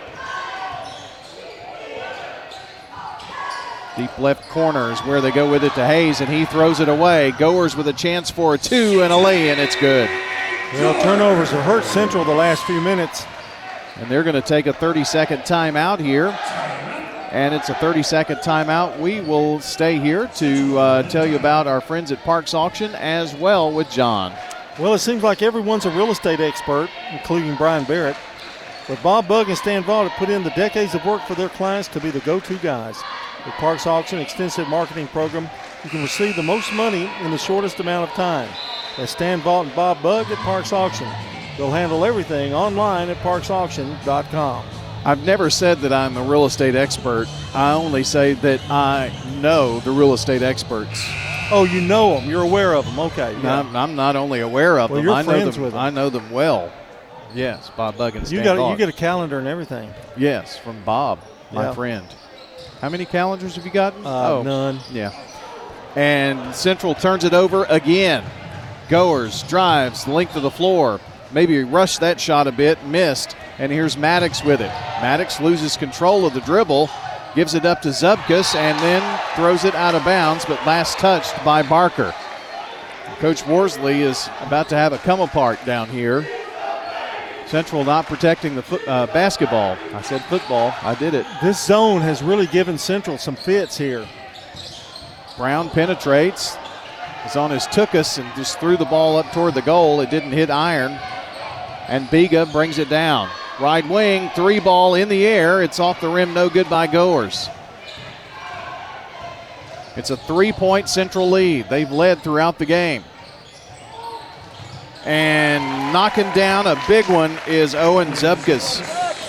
Deep 3.96 4.18
left 4.18 4.50
corner 4.50 4.92
is 4.92 5.00
where 5.02 5.22
they 5.22 5.30
go 5.30 5.52
with 5.52 5.64
it 5.64 5.76
to 5.76 5.86
Hayes, 5.86 6.20
and 6.20 6.30
he 6.30 6.46
throws 6.46 6.80
it 6.80 6.90
away. 6.90 7.32
Goers 7.38 7.76
with 7.76 7.88
a 7.88 7.94
chance 7.94 8.32
for 8.32 8.56
a 8.56 8.58
two 8.58 9.04
and 9.04 9.14
a 9.14 9.18
lay 9.18 9.50
in. 9.50 9.60
It's 9.60 9.76
good. 9.76 10.10
Well, 10.74 11.00
turnovers 11.04 11.52
have 11.52 11.64
hurt 11.64 11.84
Central 11.84 12.26
the 12.26 12.34
last 12.34 12.64
few 12.64 12.82
minutes. 12.82 13.28
And 13.98 14.10
they're 14.10 14.24
going 14.24 14.34
to 14.34 14.42
take 14.42 14.66
a 14.66 14.74
30 14.74 15.04
second 15.04 15.42
timeout 15.42 16.00
here. 16.00 16.36
And 17.34 17.56
it's 17.56 17.70
a 17.70 17.74
30 17.76 18.04
second 18.04 18.38
timeout. 18.38 19.00
We 19.00 19.20
will 19.20 19.60
stay 19.60 20.00
here 20.00 20.28
to 20.36 20.78
uh, 20.78 21.10
tell 21.10 21.26
you 21.26 21.36
about 21.36 21.66
our 21.66 21.82
friends 21.82 22.12
at 22.12 22.20
Parks 22.20 22.54
Auction 22.54 22.94
as 22.94 23.34
well 23.34 23.72
with 23.72 23.90
John. 23.90 24.32
Well, 24.80 24.94
it 24.94 25.00
seems 25.00 25.24
like 25.24 25.42
everyone's 25.42 25.86
a 25.86 25.90
real 25.90 26.12
estate 26.12 26.40
expert, 26.40 26.90
including 27.12 27.56
Brian 27.56 27.86
Barrett. 27.86 28.16
But 28.88 29.02
Bob 29.02 29.28
Bug 29.28 29.50
and 29.50 29.58
Stan 29.58 29.84
Vaught 29.84 30.10
have 30.10 30.20
put 30.20 30.30
in 30.30 30.44
the 30.44 30.52
decades 30.52 30.94
of 30.94 31.04
work 31.06 31.24
for 31.24 31.34
their 31.34 31.50
clients 31.50 31.88
to 31.90 32.00
be 32.00 32.12
the 32.12 32.20
go 32.20 32.40
to 32.40 32.58
guys. 32.60 33.02
With 33.46 33.56
Parks 33.56 33.88
Auction 33.88 34.20
Extensive 34.20 34.68
Marketing 34.68 35.08
Program, 35.08 35.50
you 35.84 35.90
can 35.90 36.04
receive 36.04 36.36
the 36.36 36.44
most 36.44 36.72
money 36.74 37.10
in 37.22 37.32
the 37.32 37.38
shortest 37.38 37.80
amount 37.80 38.10
of 38.10 38.16
time. 38.16 38.50
That's 38.96 39.12
Stan 39.12 39.42
Vaught 39.42 39.66
and 39.66 39.76
Bob 39.76 40.04
Bug 40.04 40.30
at 40.30 40.38
Parks 40.38 40.72
Auction. 40.72 41.08
They'll 41.58 41.72
handle 41.72 42.06
everything 42.06 42.54
online 42.54 43.10
at 43.10 43.18
parksauction.com. 43.18 44.83
I've 45.06 45.24
never 45.26 45.50
said 45.50 45.80
that 45.80 45.92
I'm 45.92 46.16
a 46.16 46.24
real 46.24 46.46
estate 46.46 46.76
expert. 46.76 47.28
I 47.54 47.74
only 47.74 48.04
say 48.04 48.34
that 48.36 48.62
I 48.70 49.12
know 49.42 49.80
the 49.82 49.92
real 49.92 50.14
estate 50.14 50.42
experts. 50.42 51.06
Oh, 51.52 51.66
you 51.66 51.82
know 51.82 52.16
them. 52.20 52.30
You're 52.30 52.44
aware 52.44 52.74
of 52.74 52.86
them. 52.86 52.98
Okay. 53.00 53.38
Yeah. 53.42 53.60
I'm, 53.60 53.76
I'm, 53.76 53.96
not 53.96 54.16
only 54.16 54.40
aware 54.40 54.80
of 54.80 54.90
well, 54.90 54.98
them, 54.98 55.06
you're 55.06 55.14
I 55.14 55.22
know 55.22 55.32
friends 55.32 55.56
them. 55.56 55.64
with 55.64 55.74
them. 55.74 55.82
I 55.82 55.90
know 55.90 56.10
them 56.10 56.32
well. 56.32 56.72
Yes, 57.36 57.70
Bob 57.76 57.96
Buggins. 57.96 58.32
you 58.32 58.44
got 58.44 58.72
you 58.72 58.78
get 58.78 58.90
a 58.90 58.94
calendar 58.94 59.40
and 59.40 59.48
everything. 59.48 59.92
Yes, 60.16 60.58
from 60.58 60.82
Bob, 60.84 61.20
my 61.52 61.64
Yeah. 61.64 61.74
friend. 61.74 62.06
How 62.80 62.90
many 62.90 63.06
calendars 63.06 63.56
have 63.56 63.66
you 63.66 63.72
gotten? 63.72 64.06
Uh, 64.06 64.30
oh, 64.30 64.44
None. 64.44 64.80
Yeah. 64.92 65.12
And 65.96 66.56
Central 66.56 66.96
turns 66.96 67.24
it 67.24 67.34
over 67.34 67.66
again. 67.66 68.24
Goers 68.90 69.44
drives 69.44 70.08
length 70.08 70.36
of 70.36 70.44
the 70.44 70.52
floor. 70.52 71.00
Maybe 71.32 71.64
rushed 71.64 72.00
that 72.02 72.20
shot 72.20 72.48
a 72.48 72.52
bit, 72.52 72.84
missed. 72.86 73.36
And 73.60 73.72
here's 73.72 73.98
Maddox 73.98 74.44
with 74.44 74.62
it. 74.62 74.72
Maddox 75.02 75.40
loses 75.40 75.78
control 75.78 76.26
of 76.26 76.34
the 76.34 76.42
dribble 76.42 76.90
gives 77.36 77.56
it 77.56 77.66
up 77.66 77.82
to 77.82 77.90
Zubkus 77.90 78.56
and 78.56 78.78
then 78.80 79.20
throws 79.36 79.66
it 79.66 79.76
out 79.76 79.96
of 79.96 80.06
bounds, 80.06 80.46
but 80.46 80.64
last 80.66 81.00
touched 81.00 81.44
by 81.44 81.64
Barker. 81.64 82.14
Coach 83.20 83.46
Worsley 83.48 84.02
is 84.02 84.30
about 84.42 84.70
to 84.70 84.76
have 84.76 84.94
a 84.94 84.98
come 85.00 85.22
apart 85.22 85.64
down 85.66 85.90
here. 85.90 86.28
Central 87.48 87.84
not 87.84 88.06
protecting 88.06 88.56
the 88.56 88.62
foot, 88.62 88.88
uh, 88.88 89.06
basketball. 89.08 89.78
I 89.94 90.02
said 90.02 90.24
football. 90.26 90.74
I 90.82 90.96
did 90.96 91.14
it. 91.14 91.26
This 91.42 91.64
zone 91.64 92.02
has 92.02 92.24
really 92.24 92.48
given 92.48 92.78
Central 92.78 93.18
some 93.18 93.36
fits 93.36 93.78
here. 93.78 94.08
Brown 95.38 95.70
penetrates. 95.70 96.58
Is 97.26 97.38
on 97.38 97.52
his 97.52 97.68
tookus 97.68 98.18
and 98.18 98.36
just 98.36 98.60
threw 98.60 98.76
the 98.76 98.84
ball 98.84 99.16
up 99.16 99.32
toward 99.32 99.54
the 99.54 99.62
goal. 99.62 100.02
It 100.02 100.10
didn't 100.10 100.34
hit 100.34 100.50
iron. 100.50 100.92
And 101.88 102.06
Biga 102.08 102.52
brings 102.52 102.80
it 102.80 102.90
down. 102.90 103.30
Right 103.60 103.88
wing, 103.88 104.30
three 104.36 104.60
ball 104.60 104.96
in 104.96 105.10
the 105.10 105.26
air. 105.26 105.62
It's 105.62 105.80
off 105.80 106.02
the 106.02 106.10
rim, 106.10 106.34
no 106.34 106.50
good 106.50 106.70
by 106.70 106.88
Goers. 106.88 107.50
It's 109.96 110.10
a 110.10 110.18
three 110.18 110.52
point 110.52 110.90
Central 110.90 111.30
lead. 111.30 111.70
They've 111.70 111.92
led 111.92 112.22
throughout 112.22 112.58
the 112.58 112.66
game. 112.66 113.04
And 115.06 115.94
knocking 115.94 116.32
down 116.32 116.66
a 116.66 116.82
big 116.88 117.08
one 117.10 117.38
is 117.48 117.76
Owen 117.76 118.10
Zubkus. 118.10 118.82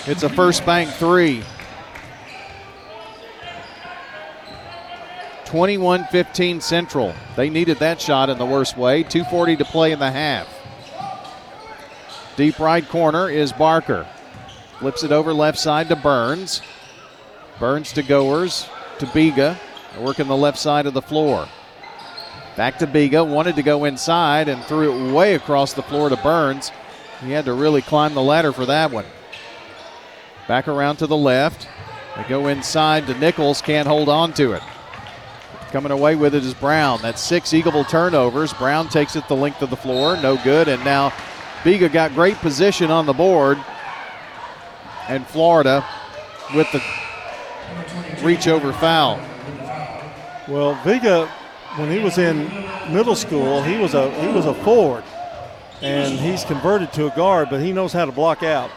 It's 0.07 0.23
a 0.23 0.29
first 0.29 0.65
bank 0.65 0.89
three. 0.91 1.43
21 5.45 6.05
15 6.05 6.61
Central. 6.61 7.13
They 7.35 7.49
needed 7.49 7.77
that 7.77 8.01
shot 8.01 8.29
in 8.29 8.37
the 8.37 8.45
worst 8.45 8.75
way. 8.77 9.03
2.40 9.03 9.59
to 9.59 9.65
play 9.65 9.91
in 9.91 9.99
the 9.99 10.11
half. 10.11 10.47
Deep 12.35 12.59
right 12.59 12.87
corner 12.89 13.29
is 13.29 13.53
Barker. 13.53 14.07
Flips 14.79 15.03
it 15.03 15.11
over 15.11 15.33
left 15.33 15.57
side 15.57 15.89
to 15.89 15.95
Burns. 15.95 16.61
Burns 17.59 17.93
to 17.93 18.03
Goers 18.03 18.67
to 18.99 19.05
Biga. 19.07 19.57
Working 19.99 20.27
the 20.27 20.35
left 20.35 20.57
side 20.57 20.85
of 20.85 20.93
the 20.93 21.01
floor. 21.01 21.47
Back 22.57 22.79
to 22.79 22.87
Biga. 22.87 23.25
Wanted 23.25 23.55
to 23.55 23.63
go 23.63 23.85
inside 23.85 24.49
and 24.49 24.63
threw 24.63 25.09
it 25.09 25.13
way 25.13 25.35
across 25.35 25.73
the 25.73 25.83
floor 25.83 26.09
to 26.09 26.17
Burns. 26.17 26.71
He 27.21 27.31
had 27.31 27.45
to 27.45 27.53
really 27.53 27.81
climb 27.81 28.13
the 28.13 28.21
ladder 28.21 28.51
for 28.51 28.65
that 28.65 28.91
one. 28.91 29.05
Back 30.47 30.67
around 30.67 30.97
to 30.97 31.07
the 31.07 31.17
left. 31.17 31.67
They 32.17 32.23
go 32.23 32.47
inside 32.47 33.07
to 33.07 33.17
Nichols. 33.17 33.61
Can't 33.61 33.87
hold 33.87 34.09
on 34.09 34.33
to 34.33 34.53
it. 34.53 34.61
Coming 35.71 35.91
away 35.91 36.15
with 36.15 36.35
it 36.35 36.43
is 36.43 36.53
Brown. 36.53 37.01
That's 37.01 37.21
six 37.21 37.51
Eagleville 37.51 37.89
turnovers. 37.89 38.53
Brown 38.53 38.89
takes 38.89 39.15
it 39.15 39.27
the 39.27 39.35
length 39.35 39.61
of 39.61 39.69
the 39.69 39.75
floor. 39.75 40.15
No 40.17 40.37
good. 40.43 40.67
And 40.67 40.83
now 40.83 41.11
Biga 41.63 41.91
got 41.91 42.13
great 42.13 42.35
position 42.37 42.91
on 42.91 43.05
the 43.05 43.13
board. 43.13 43.57
And 45.07 45.25
Florida 45.27 45.85
with 46.53 46.71
the 46.71 46.81
reach 48.23 48.47
over 48.47 48.73
foul. 48.73 49.19
Well, 50.47 50.75
Vega, 50.83 51.27
when 51.77 51.91
he 51.91 51.99
was 51.99 52.17
in 52.17 52.45
middle 52.93 53.15
school, 53.15 53.61
he 53.63 53.77
was 53.77 53.93
a 53.93 54.11
he 54.21 54.27
was 54.27 54.45
a 54.45 54.53
forward, 54.53 55.03
and 55.81 56.13
he's 56.19 56.43
converted 56.43 56.93
to 56.93 57.11
a 57.11 57.15
guard, 57.15 57.49
but 57.49 57.61
he 57.61 57.73
knows 57.73 57.93
how 57.93 58.05
to 58.05 58.11
block 58.11 58.43
out. 58.43 58.71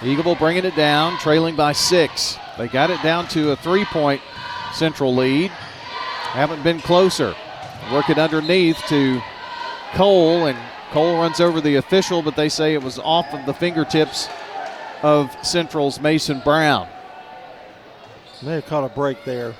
Eagleville 0.00 0.38
bringing 0.38 0.64
it 0.64 0.76
down, 0.76 1.18
trailing 1.18 1.56
by 1.56 1.72
six. 1.72 2.38
They 2.56 2.68
got 2.68 2.90
it 2.90 3.02
down 3.02 3.26
to 3.28 3.50
a 3.50 3.56
three 3.56 3.84
point 3.84 4.20
central 4.72 5.14
lead. 5.14 5.50
Haven't 5.50 6.62
been 6.62 6.80
closer. 6.80 7.34
Working 7.92 8.18
underneath 8.18 8.78
to 8.88 9.20
Cole, 9.94 10.46
and 10.46 10.58
Cole 10.92 11.18
runs 11.18 11.40
over 11.40 11.60
the 11.60 11.76
official, 11.76 12.22
but 12.22 12.34
they 12.34 12.48
say 12.48 12.74
it 12.74 12.82
was 12.82 12.98
off 12.98 13.26
of 13.34 13.44
the 13.44 13.52
fingertips 13.52 14.28
of 15.02 15.34
Central's 15.42 16.00
Mason 16.00 16.40
Brown. 16.40 16.88
May 18.42 18.54
have 18.54 18.66
caught 18.66 18.84
a 18.84 18.94
break 18.94 19.24
there. 19.24 19.54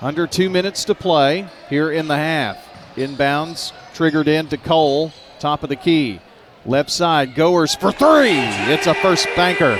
Under 0.00 0.26
two 0.26 0.48
minutes 0.48 0.84
to 0.84 0.94
play 0.94 1.46
here 1.68 1.90
in 1.90 2.08
the 2.08 2.16
half. 2.16 2.56
Inbounds 2.96 3.72
triggered 3.94 4.28
in 4.28 4.48
to 4.48 4.56
Cole, 4.56 5.12
top 5.40 5.62
of 5.62 5.68
the 5.68 5.76
key. 5.76 6.20
Left 6.64 6.90
side, 6.90 7.34
Goers 7.34 7.74
for 7.74 7.92
three. 7.92 8.38
It's 8.72 8.86
a 8.86 8.94
first 8.94 9.26
banker. 9.36 9.76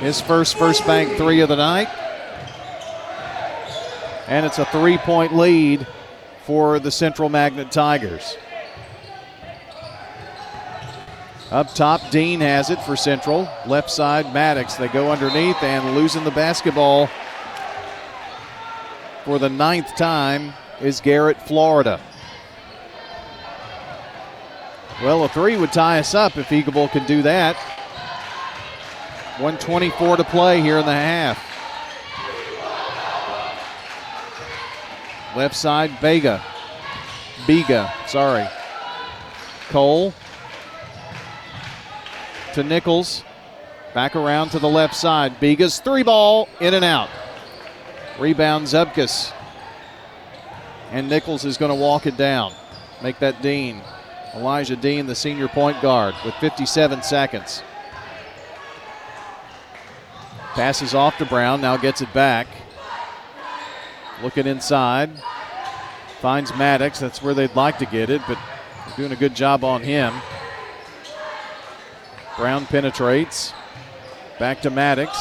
His 0.00 0.20
first 0.20 0.56
first 0.56 0.86
bank 0.86 1.16
three 1.16 1.40
of 1.40 1.48
the 1.48 1.56
night. 1.56 1.88
And 4.28 4.44
it's 4.46 4.58
a 4.58 4.64
three 4.66 4.98
point 4.98 5.34
lead 5.34 5.86
for 6.44 6.78
the 6.78 6.90
Central 6.90 7.28
Magnet 7.28 7.72
Tigers. 7.72 8.36
Up 11.50 11.72
top, 11.74 12.10
Dean 12.10 12.40
has 12.40 12.70
it 12.70 12.80
for 12.82 12.96
Central. 12.96 13.48
Left 13.66 13.90
side, 13.90 14.32
Maddox. 14.34 14.74
They 14.74 14.88
go 14.88 15.12
underneath 15.12 15.62
and 15.62 15.94
losing 15.94 16.24
the 16.24 16.30
basketball 16.30 17.08
for 19.24 19.38
the 19.38 19.48
ninth 19.48 19.96
time 19.96 20.52
is 20.80 21.00
Garrett 21.00 21.40
Florida. 21.40 21.98
Well, 25.02 25.24
a 25.24 25.28
three 25.28 25.56
would 25.56 25.72
tie 25.72 25.98
us 25.98 26.14
up 26.14 26.36
if 26.36 26.48
Eagleville 26.48 26.90
can 26.90 27.06
do 27.06 27.22
that. 27.22 27.56
124 29.38 30.18
to 30.18 30.24
play 30.24 30.60
here 30.60 30.78
in 30.78 30.86
the 30.86 30.92
half. 30.92 31.53
Left 35.36 35.56
side, 35.56 35.90
Vega. 36.00 36.42
Biga, 37.46 37.90
sorry. 38.08 38.46
Cole 39.68 40.14
to 42.54 42.62
Nichols. 42.62 43.24
Back 43.94 44.16
around 44.16 44.50
to 44.50 44.58
the 44.58 44.68
left 44.68 44.94
side. 44.94 45.38
Biga's 45.40 45.78
three 45.78 46.02
ball, 46.02 46.48
in 46.60 46.74
and 46.74 46.84
out. 46.84 47.08
Rebound 48.18 48.66
Zubkus. 48.66 49.32
And 50.90 51.08
Nichols 51.08 51.44
is 51.44 51.56
going 51.56 51.70
to 51.70 51.74
walk 51.76 52.06
it 52.06 52.16
down. 52.16 52.52
Make 53.02 53.18
that 53.18 53.42
Dean. 53.42 53.82
Elijah 54.34 54.76
Dean, 54.76 55.06
the 55.06 55.14
senior 55.14 55.48
point 55.48 55.80
guard, 55.80 56.14
with 56.24 56.34
57 56.34 57.02
seconds. 57.02 57.62
Passes 60.54 60.94
off 60.94 61.18
to 61.18 61.24
Brown, 61.24 61.60
now 61.60 61.76
gets 61.76 62.00
it 62.00 62.12
back. 62.12 62.46
Looking 64.22 64.46
inside. 64.46 65.10
Finds 66.20 66.54
Maddox. 66.56 67.00
That's 67.00 67.22
where 67.22 67.34
they'd 67.34 67.54
like 67.54 67.78
to 67.78 67.86
get 67.86 68.10
it, 68.10 68.22
but 68.26 68.38
doing 68.96 69.12
a 69.12 69.16
good 69.16 69.34
job 69.34 69.64
on 69.64 69.82
him. 69.82 70.14
Brown 72.36 72.66
penetrates. 72.66 73.52
Back 74.38 74.62
to 74.62 74.70
Maddox. 74.70 75.16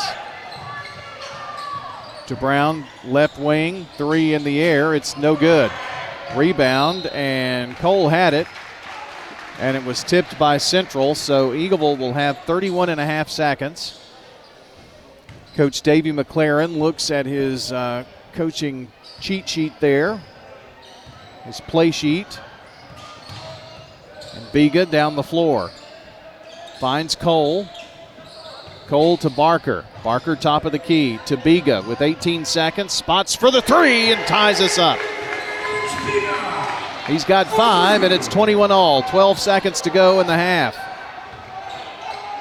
To 2.28 2.36
Brown, 2.36 2.86
left 3.04 3.38
wing, 3.38 3.86
three 3.98 4.34
in 4.34 4.44
the 4.44 4.62
air. 4.62 4.96
It's 4.96 5.18
no 5.18 5.36
good. 5.36 5.72
Rebound, 6.36 7.08
and 7.08 7.76
Cole 7.78 8.10
had 8.10 8.34
it. 8.34 8.48
And 9.60 9.78
it 9.78 9.84
was 9.84 10.04
tipped 10.04 10.40
by 10.40 10.58
Central, 10.58 11.14
so 11.14 11.52
Eagleville 11.52 11.98
will 11.98 12.14
have 12.14 12.40
31 12.46 12.90
and 12.90 13.00
a 13.00 13.06
half 13.06 13.30
seconds. 13.30 14.00
Coach 15.56 15.82
Davey 15.82 16.12
McLaren 16.12 16.78
looks 16.80 17.12
at 17.12 17.28
his 17.28 17.72
uh, 17.72 18.04
coaching 18.34 18.92
cheat 19.20 19.48
sheet 19.48 19.74
there, 19.80 20.22
his 21.44 21.62
play 21.62 21.92
sheet. 21.92 22.40
And 24.34 24.46
Biga 24.48 24.90
down 24.90 25.16
the 25.16 25.24
floor. 25.24 25.70
Finds 26.80 27.16
Cole. 27.16 27.68
Cole 28.88 29.18
to 29.18 29.30
Barker. 29.30 29.86
Barker 30.04 30.36
top 30.36 30.66
of 30.66 30.72
the 30.72 30.80
key 30.80 31.20
to 31.26 31.38
Biga 31.38 31.86
with 31.88 32.02
18 32.02 32.44
seconds. 32.46 32.94
Spots 32.94 33.36
for 33.36 33.52
the 33.52 33.62
three 33.62 34.12
and 34.12 34.28
ties 34.28 34.60
us 34.60 34.78
up. 34.78 35.00
He's 37.08 37.26
got 37.26 37.48
five, 37.48 38.04
and 38.04 38.14
it's 38.14 38.28
21 38.28 38.72
all. 38.72 39.04
12 39.04 39.38
seconds 39.38 39.82
to 39.82 39.90
go 39.90 40.20
in 40.20 40.28
the 40.28 40.36
half. 40.36 40.78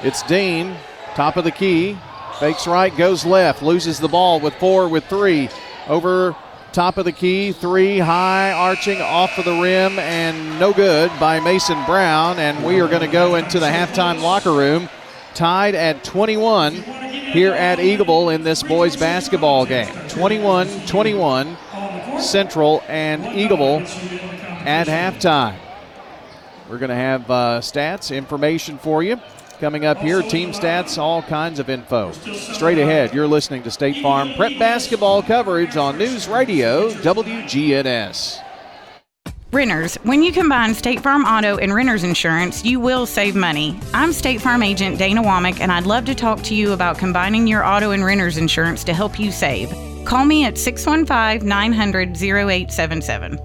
It's 0.05 0.23
Dean, 0.23 0.77
top 1.15 1.37
of 1.37 1.45
the 1.45 1.51
key. 1.51 1.97
Fakes 2.39 2.67
right, 2.67 2.97
goes 2.97 3.25
left, 3.25 3.63
loses 3.63 4.01
the 4.01 4.09
ball 4.09 4.41
with 4.41 4.55
four, 4.55 4.89
with 4.89 5.05
three. 5.07 5.49
Over 5.89 6.37
top 6.73 6.97
of 6.97 7.05
the 7.05 7.13
key, 7.13 7.53
three 7.53 7.99
high, 7.99 8.53
arching 8.53 9.01
off 9.01 9.37
of 9.39 9.45
the 9.45 9.61
rim, 9.61 9.99
and 9.99 10.59
no 10.59 10.73
good 10.73 11.11
by 11.21 11.41
Mason 11.41 11.83
Brown. 11.85 12.39
And 12.39 12.65
we 12.65 12.81
are 12.81 12.89
going 12.89 13.03
to 13.03 13.09
go 13.09 13.35
into 13.35 13.59
the 13.59 13.67
halftime 13.67 14.23
locker 14.23 14.53
room, 14.53 14.89
tied 15.35 15.75
at 15.75 16.03
21 16.05 16.75
here 16.75 17.53
at 17.53 17.79
Eagleville 17.79 18.35
in 18.35 18.43
this 18.43 18.63
boys 18.63 18.97
basketball 18.97 19.67
game. 19.67 19.93
21 20.09 20.87
21, 20.87 21.57
Central 22.21 22.83
and 22.89 23.23
Eagleville 23.25 23.83
at 24.67 24.87
halftime. 24.87 25.59
We're 26.69 26.79
going 26.79 26.91
to 26.91 26.95
have 26.95 27.31
uh, 27.31 27.61
stats, 27.61 28.15
information 28.17 28.79
for 28.79 29.03
you 29.03 29.21
coming 29.63 29.87
up 29.87 29.99
here. 29.99 30.21
Team 30.23 30.51
stats, 30.51 30.99
all 30.99 31.23
kinds 31.23 31.61
of 31.61 31.71
info. 31.71 32.11
Straight 32.13 32.79
ahead, 32.79 33.15
you're 33.15 33.29
listening 33.29 33.63
to 33.63 33.71
State 33.71 34.03
Farm 34.03 34.35
Prep 34.35 34.59
Basketball 34.59 35.23
coverage 35.23 35.77
on 35.77 35.97
News 35.97 36.27
Radio 36.29 36.91
WGNS. 36.91 38.43
Renters, 39.53 39.95
when 40.03 40.23
you 40.23 40.33
combine 40.33 40.75
State 40.75 41.01
Farm 41.01 41.25
Auto 41.25 41.59
and 41.59 41.73
Renters 41.73 42.03
Insurance, 42.03 42.65
you 42.65 42.81
will 42.81 43.07
save 43.07 43.37
money. 43.37 43.79
I'm 43.95 44.13
State 44.13 44.41
Farm 44.41 44.65
agent 44.65 44.99
Dana 44.99 45.23
Womack, 45.23 45.61
and 45.61 45.71
I'd 45.71 45.87
love 45.87 46.07
to 46.07 46.15
talk 46.15 46.43
to 46.45 46.55
you 46.55 46.73
about 46.73 46.99
combining 46.99 47.47
your 47.47 47.65
auto 47.65 47.93
and 47.93 48.05
renters 48.05 48.39
insurance 48.39 48.83
to 48.85 48.93
help 48.93 49.21
you 49.21 49.31
save. 49.31 49.71
Call 50.05 50.25
me 50.25 50.45
at 50.45 50.59
615 50.59 51.47
900 51.47 52.17
0877. 52.21 53.39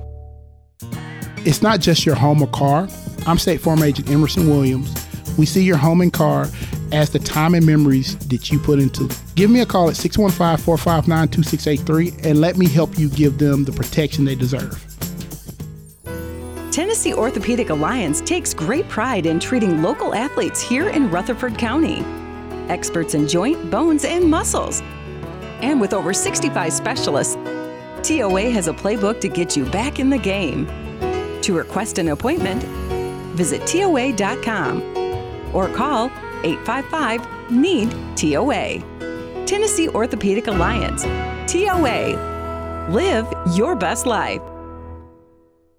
It's 1.45 1.61
not 1.61 1.79
just 1.79 2.07
your 2.07 2.15
home 2.15 2.41
or 2.41 2.47
car. 2.47 2.87
I'm 3.27 3.37
State 3.37 3.61
Farm 3.61 3.83
agent 3.83 4.09
Emerson 4.09 4.49
Williams. 4.49 5.06
We 5.37 5.45
see 5.45 5.63
your 5.63 5.77
home 5.77 6.01
and 6.01 6.11
car 6.11 6.47
as 6.91 7.09
the 7.09 7.19
time 7.19 7.53
and 7.53 7.65
memories 7.65 8.17
that 8.27 8.51
you 8.51 8.59
put 8.59 8.79
into 8.79 9.05
it. 9.05 9.21
Give 9.35 9.49
me 9.49 9.61
a 9.61 9.65
call 9.65 9.89
at 9.89 9.95
615 9.95 10.63
459 10.63 11.27
2683 11.29 12.29
and 12.29 12.41
let 12.41 12.57
me 12.57 12.67
help 12.67 12.97
you 12.97 13.09
give 13.09 13.37
them 13.37 13.63
the 13.63 13.71
protection 13.71 14.25
they 14.25 14.35
deserve. 14.35 14.83
Tennessee 16.71 17.13
Orthopedic 17.13 17.69
Alliance 17.69 18.21
takes 18.21 18.53
great 18.53 18.87
pride 18.87 19.25
in 19.25 19.39
treating 19.39 19.81
local 19.81 20.13
athletes 20.13 20.61
here 20.61 20.89
in 20.89 21.09
Rutherford 21.09 21.57
County. 21.57 22.03
Experts 22.69 23.13
in 23.13 23.27
joint, 23.27 23.71
bones, 23.71 24.05
and 24.05 24.29
muscles. 24.29 24.81
And 25.61 25.81
with 25.81 25.93
over 25.93 26.13
65 26.13 26.71
specialists, 26.71 27.35
TOA 28.03 28.51
has 28.51 28.67
a 28.67 28.73
playbook 28.73 29.19
to 29.21 29.27
get 29.27 29.57
you 29.57 29.65
back 29.65 29.99
in 29.99 30.09
the 30.09 30.19
game. 30.19 30.67
To 31.41 31.53
request 31.53 31.97
an 31.97 32.09
appointment, 32.09 32.63
visit 33.35 33.65
TOA.com 33.65 35.06
or 35.53 35.69
call 35.69 36.05
855 36.43 37.51
NEED 37.51 37.91
TOA. 38.15 39.45
Tennessee 39.45 39.89
Orthopedic 39.89 40.47
Alliance. 40.47 41.03
TOA. 41.51 42.87
Live 42.89 43.27
your 43.55 43.75
best 43.75 44.05
life. 44.05 44.41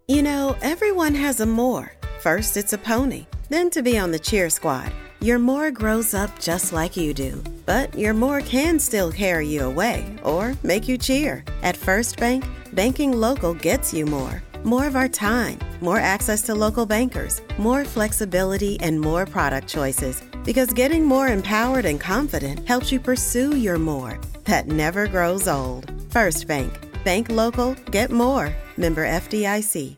You 0.09 0.23
know, 0.23 0.57
everyone 0.63 1.15
has 1.15 1.41
a 1.41 1.47
more. 1.47 1.93
First, 2.21 2.57
it's 2.57 2.73
a 2.73 2.79
pony, 2.79 3.27
then 3.51 3.69
to 3.71 3.83
be 3.83 3.99
on 3.99 4.11
the 4.11 4.19
cheer 4.19 4.49
squad. 4.49 4.91
Your 5.21 5.39
more 5.39 5.71
grows 5.71 6.15
up 6.15 6.39
just 6.39 6.73
like 6.73 6.97
you 6.97 7.13
do, 7.13 7.43
but 7.67 7.97
your 7.99 8.15
more 8.15 8.41
can 8.41 8.79
still 8.79 9.11
carry 9.13 9.49
you 9.49 9.63
away 9.63 10.17
or 10.23 10.55
make 10.63 10.89
you 10.89 10.97
cheer. 10.97 11.45
At 11.63 11.77
First 11.77 12.19
Bank, 12.19 12.45
banking 12.73 13.13
local 13.13 13.53
gets 13.53 13.93
you 13.93 14.07
more. 14.07 14.43
More 14.69 14.87
of 14.87 14.97
our 14.97 15.09
time, 15.09 15.59
more 15.81 15.99
access 15.99 16.43
to 16.43 16.55
local 16.55 16.85
bankers, 16.85 17.41
more 17.57 17.87
flexibility, 17.87 18.79
and 18.81 19.01
more 19.01 19.25
product 19.25 19.67
choices. 19.67 20.23
Because 20.45 20.75
getting 20.75 21.07
more 21.07 21.29
empowered 21.29 21.87
and 21.87 21.99
confident 21.99 22.69
helps 22.69 22.93
you 22.93 23.01
pursue 23.01 23.57
your 23.57 23.79
more 23.79 24.21
that 24.45 24.67
never 24.67 25.07
grows 25.07 25.49
old. 25.49 25.91
First 26.11 26.47
Bank. 26.47 26.71
Bank 27.03 27.31
local, 27.31 27.77
get 27.93 28.11
more. 28.11 28.55
Member 28.77 29.07
FDIC. 29.07 29.97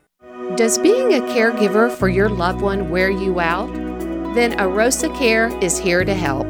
Does 0.54 0.78
being 0.78 1.14
a 1.14 1.20
caregiver 1.34 1.90
for 1.90 2.08
your 2.08 2.28
loved 2.28 2.60
one 2.60 2.90
wear 2.90 3.10
you 3.10 3.40
out? 3.40 3.74
Then 4.36 4.56
Arosa 4.56 5.12
Care 5.18 5.48
is 5.60 5.80
here 5.80 6.04
to 6.04 6.14
help. 6.14 6.46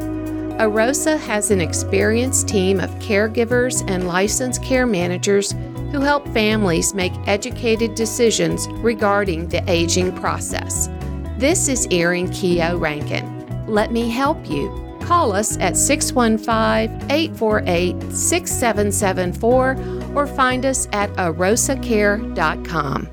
Arosa 0.59 1.17
has 1.21 1.49
an 1.49 1.59
experienced 1.59 2.47
team 2.47 2.79
of 2.79 2.91
caregivers 2.99 3.83
and 3.89 4.07
licensed 4.07 4.61
care 4.61 4.85
managers 4.85 5.55
who 5.91 5.99
help 5.99 6.27
families 6.29 6.93
make 6.93 7.13
educated 7.27 7.95
decisions 7.95 8.67
regarding 8.79 9.47
the 9.49 9.63
aging 9.69 10.15
process. 10.15 10.89
This 11.37 11.67
is 11.67 11.87
Erin 11.91 12.29
Keogh 12.31 12.77
Rankin. 12.77 13.65
Let 13.67 13.91
me 13.91 14.09
help 14.09 14.49
you. 14.49 14.69
Call 15.01 15.33
us 15.33 15.57
at 15.57 15.75
615 15.75 17.11
848 17.11 18.13
6774 18.13 19.77
or 20.15 20.27
find 20.27 20.65
us 20.65 20.87
at 20.93 21.09
arosacare.com. 21.13 23.09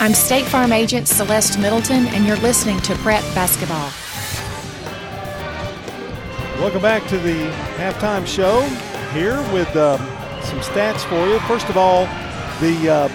I'm 0.00 0.14
State 0.14 0.44
Farm 0.46 0.72
Agent 0.72 1.08
Celeste 1.08 1.58
Middleton, 1.58 2.06
and 2.06 2.24
you're 2.24 2.36
listening 2.36 2.80
to 2.82 2.94
Prep 2.96 3.22
Basketball. 3.34 3.90
Welcome 6.60 6.82
back 6.82 7.06
to 7.08 7.18
the 7.18 7.50
halftime 7.76 8.26
show 8.26 8.60
here 9.12 9.36
with 9.52 9.74
uh, 9.74 9.96
some 10.48 10.60
stats 10.60 11.04
for 11.08 11.28
you. 11.28 11.38
First 11.40 11.68
of 11.68 11.76
all, 11.76 12.06
the 12.60 12.88
uh, 12.88 13.08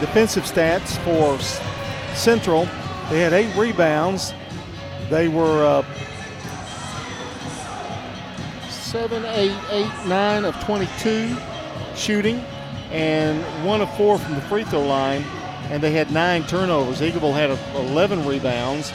defensive 0.00 0.44
stats 0.44 0.96
for 1.04 1.38
Central. 2.14 2.64
They 3.10 3.20
had 3.20 3.34
eight 3.34 3.54
rebounds. 3.56 4.32
They 5.10 5.28
were 5.28 5.64
uh, 5.64 5.84
seven, 8.70 9.24
eight, 9.26 9.56
eight, 9.70 9.92
nine 10.06 10.46
of 10.46 10.58
22 10.64 11.36
shooting, 11.94 12.38
and 12.90 13.42
one 13.66 13.82
of 13.82 13.94
four 13.98 14.18
from 14.18 14.34
the 14.34 14.40
free 14.42 14.64
throw 14.64 14.86
line. 14.86 15.22
And 15.70 15.82
they 15.82 15.92
had 15.92 16.10
nine 16.10 16.44
turnovers. 16.44 17.02
Eagleville 17.02 17.34
had 17.34 17.50
11 17.76 18.24
rebounds, 18.24 18.90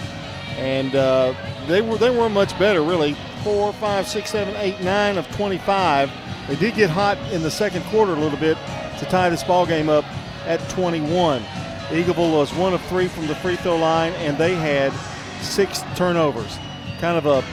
and 0.57 0.95
uh, 0.95 1.35
they 1.67 1.81
were 1.81 1.97
they 1.97 2.09
weren't 2.09 2.33
much 2.33 2.57
better 2.57 2.81
really. 2.81 3.15
Four, 3.43 3.73
five, 3.73 4.07
six, 4.07 4.31
seven, 4.31 4.55
eight, 4.57 4.79
nine 4.81 5.17
of 5.17 5.29
25. 5.35 6.11
They 6.47 6.55
did 6.55 6.75
get 6.75 6.89
hot 6.89 7.17
in 7.31 7.43
the 7.43 7.51
second 7.51 7.83
quarter 7.85 8.13
a 8.13 8.19
little 8.19 8.39
bit 8.39 8.57
to 8.99 9.05
tie 9.05 9.29
this 9.29 9.43
ball 9.43 9.65
game 9.65 9.89
up 9.89 10.05
at 10.45 10.67
21. 10.69 11.41
Eagleville 11.89 12.31
was 12.31 12.53
one 12.53 12.73
of 12.73 12.81
three 12.85 13.07
from 13.07 13.27
the 13.27 13.35
free 13.35 13.55
throw 13.57 13.75
line, 13.75 14.13
and 14.13 14.37
they 14.37 14.55
had 14.55 14.93
six 15.43 15.81
turnovers. 15.95 16.57
Kind 16.99 17.17
of 17.17 17.25
a 17.25 17.43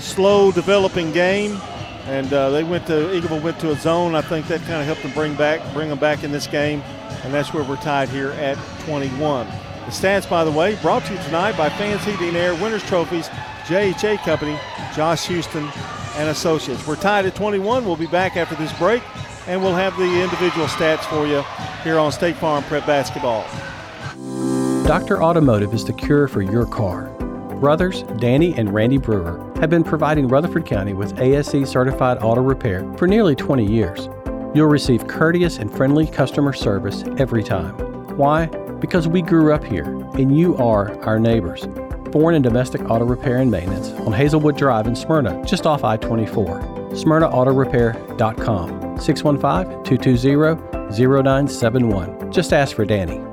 slow 0.00 0.52
developing 0.52 1.12
game, 1.12 1.60
and 2.06 2.32
uh, 2.32 2.50
they 2.50 2.64
went 2.64 2.86
to 2.86 2.92
Eagleville 2.92 3.42
went 3.42 3.58
to 3.60 3.70
a 3.70 3.76
zone. 3.76 4.14
I 4.14 4.22
think 4.22 4.46
that 4.46 4.60
kind 4.60 4.80
of 4.80 4.86
helped 4.86 5.02
them 5.02 5.12
bring 5.12 5.34
back 5.34 5.60
bring 5.74 5.88
them 5.88 5.98
back 5.98 6.24
in 6.24 6.30
this 6.30 6.46
game, 6.46 6.80
and 7.24 7.34
that's 7.34 7.52
where 7.52 7.64
we're 7.64 7.76
tied 7.76 8.08
here 8.08 8.30
at 8.32 8.56
21. 8.84 9.46
The 9.46 9.90
stats, 9.90 10.28
by 10.30 10.44
the 10.44 10.50
way, 10.50 10.76
brought 10.76 11.04
to 11.06 11.14
you 11.14 11.22
tonight 11.24 11.56
by 11.56 11.68
Fans 11.68 12.04
Heating 12.04 12.36
Air 12.36 12.54
Winners 12.54 12.84
Trophies, 12.84 13.28
JHA 13.64 14.18
Company, 14.24 14.58
Josh 14.94 15.26
Houston 15.26 15.68
and 16.16 16.28
Associates. 16.28 16.86
We're 16.86 16.96
tied 16.96 17.26
at 17.26 17.34
21. 17.34 17.84
We'll 17.84 17.96
be 17.96 18.06
back 18.06 18.36
after 18.36 18.54
this 18.56 18.72
break, 18.78 19.02
and 19.46 19.60
we'll 19.62 19.74
have 19.74 19.96
the 19.96 20.22
individual 20.22 20.66
stats 20.66 21.04
for 21.04 21.26
you 21.26 21.42
here 21.82 21.98
on 21.98 22.12
State 22.12 22.36
Farm 22.36 22.64
Prep 22.64 22.86
Basketball. 22.86 23.44
Dr. 24.84 25.22
Automotive 25.22 25.72
is 25.72 25.84
the 25.84 25.92
cure 25.92 26.28
for 26.28 26.42
your 26.42 26.66
car. 26.66 27.08
Brothers 27.60 28.02
Danny 28.18 28.54
and 28.56 28.74
Randy 28.74 28.98
Brewer 28.98 29.38
have 29.60 29.70
been 29.70 29.84
providing 29.84 30.26
Rutherford 30.26 30.66
County 30.66 30.94
with 30.94 31.18
ASE 31.20 31.70
certified 31.70 32.18
auto 32.20 32.42
repair 32.42 32.92
for 32.96 33.06
nearly 33.06 33.36
20 33.36 33.64
years. 33.64 34.08
You'll 34.54 34.66
receive 34.66 35.06
courteous 35.06 35.58
and 35.58 35.72
friendly 35.72 36.06
customer 36.06 36.52
service 36.52 37.04
every 37.18 37.44
time. 37.44 37.74
Why? 38.16 38.46
Because 38.80 39.06
we 39.06 39.22
grew 39.22 39.52
up 39.52 39.62
here 39.62 39.84
and 39.84 40.36
you 40.36 40.56
are 40.56 41.00
our 41.04 41.20
neighbors. 41.20 41.64
Foreign 42.12 42.34
and 42.34 42.44
domestic 42.44 42.82
auto 42.90 43.06
repair 43.06 43.38
and 43.38 43.50
maintenance 43.50 43.88
on 44.06 44.12
Hazelwood 44.12 44.58
Drive 44.58 44.86
in 44.86 44.94
Smyrna, 44.94 45.42
just 45.46 45.66
off 45.66 45.82
I 45.82 45.96
24. 45.96 46.60
SmyrnaAutorepair.com 46.92 49.00
615 49.00 49.84
220 49.84 50.92
0971. 50.92 52.30
Just 52.30 52.52
ask 52.52 52.76
for 52.76 52.84
Danny. 52.84 53.31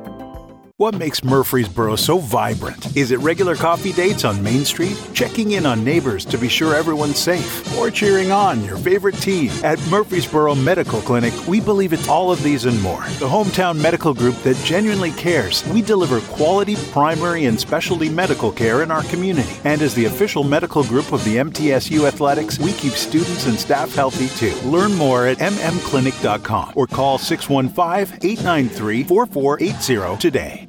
What 0.80 0.96
makes 0.96 1.26
Murfreesboro 1.26 1.98
so 1.98 2.20
vibrant? 2.20 2.96
Is 2.96 3.12
it 3.12 3.20
regular 3.20 3.54
coffee 3.54 3.92
dates 3.92 4.24
on 4.24 4.42
Main 4.42 4.64
Street? 4.64 4.98
Checking 5.14 5.52
in 5.52 5.66
on 5.66 5.84
neighbors 5.84 6.24
to 6.24 6.38
be 6.38 6.48
sure 6.48 6.74
everyone's 6.74 7.20
safe? 7.20 7.78
Or 7.78 7.92
cheering 7.92 8.32
on 8.32 8.64
your 8.64 8.78
favorite 8.78 9.16
team? 9.16 9.52
At 9.62 9.78
Murfreesboro 9.90 10.56
Medical 10.56 11.02
Clinic, 11.02 11.34
we 11.50 11.60
believe 11.60 11.92
it's 11.92 12.08
all 12.08 12.32
of 12.32 12.42
these 12.44 12.64
and 12.64 12.82
more. 12.82 13.02
The 13.20 13.28
hometown 13.28 13.78
medical 13.82 14.14
group 14.14 14.38
that 14.44 14.56
genuinely 14.64 15.12
cares. 15.12 15.68
We 15.68 15.82
deliver 15.82 16.22
quality 16.34 16.78
primary 16.94 17.44
and 17.44 17.60
specialty 17.60 18.08
medical 18.08 18.50
care 18.50 18.82
in 18.82 18.90
our 18.90 19.04
community. 19.04 19.58
And 19.66 19.82
as 19.82 19.94
the 19.96 20.06
official 20.06 20.46
medical 20.46 20.86
group 20.86 21.12
of 21.12 21.22
the 21.26 21.36
MTSU 21.36 22.08
Athletics, 22.08 22.58
we 22.58 22.72
keep 22.72 22.94
students 22.94 23.48
and 23.48 23.60
staff 23.60 23.94
healthy 23.94 24.30
too. 24.30 24.58
Learn 24.62 24.96
more 24.96 25.28
at 25.28 25.40
mmclinic.com 25.40 26.72
or 26.78 26.88
call 26.88 27.18
615 27.18 28.18
893 28.24 29.04
4480 29.04 30.18
today. 30.18 30.69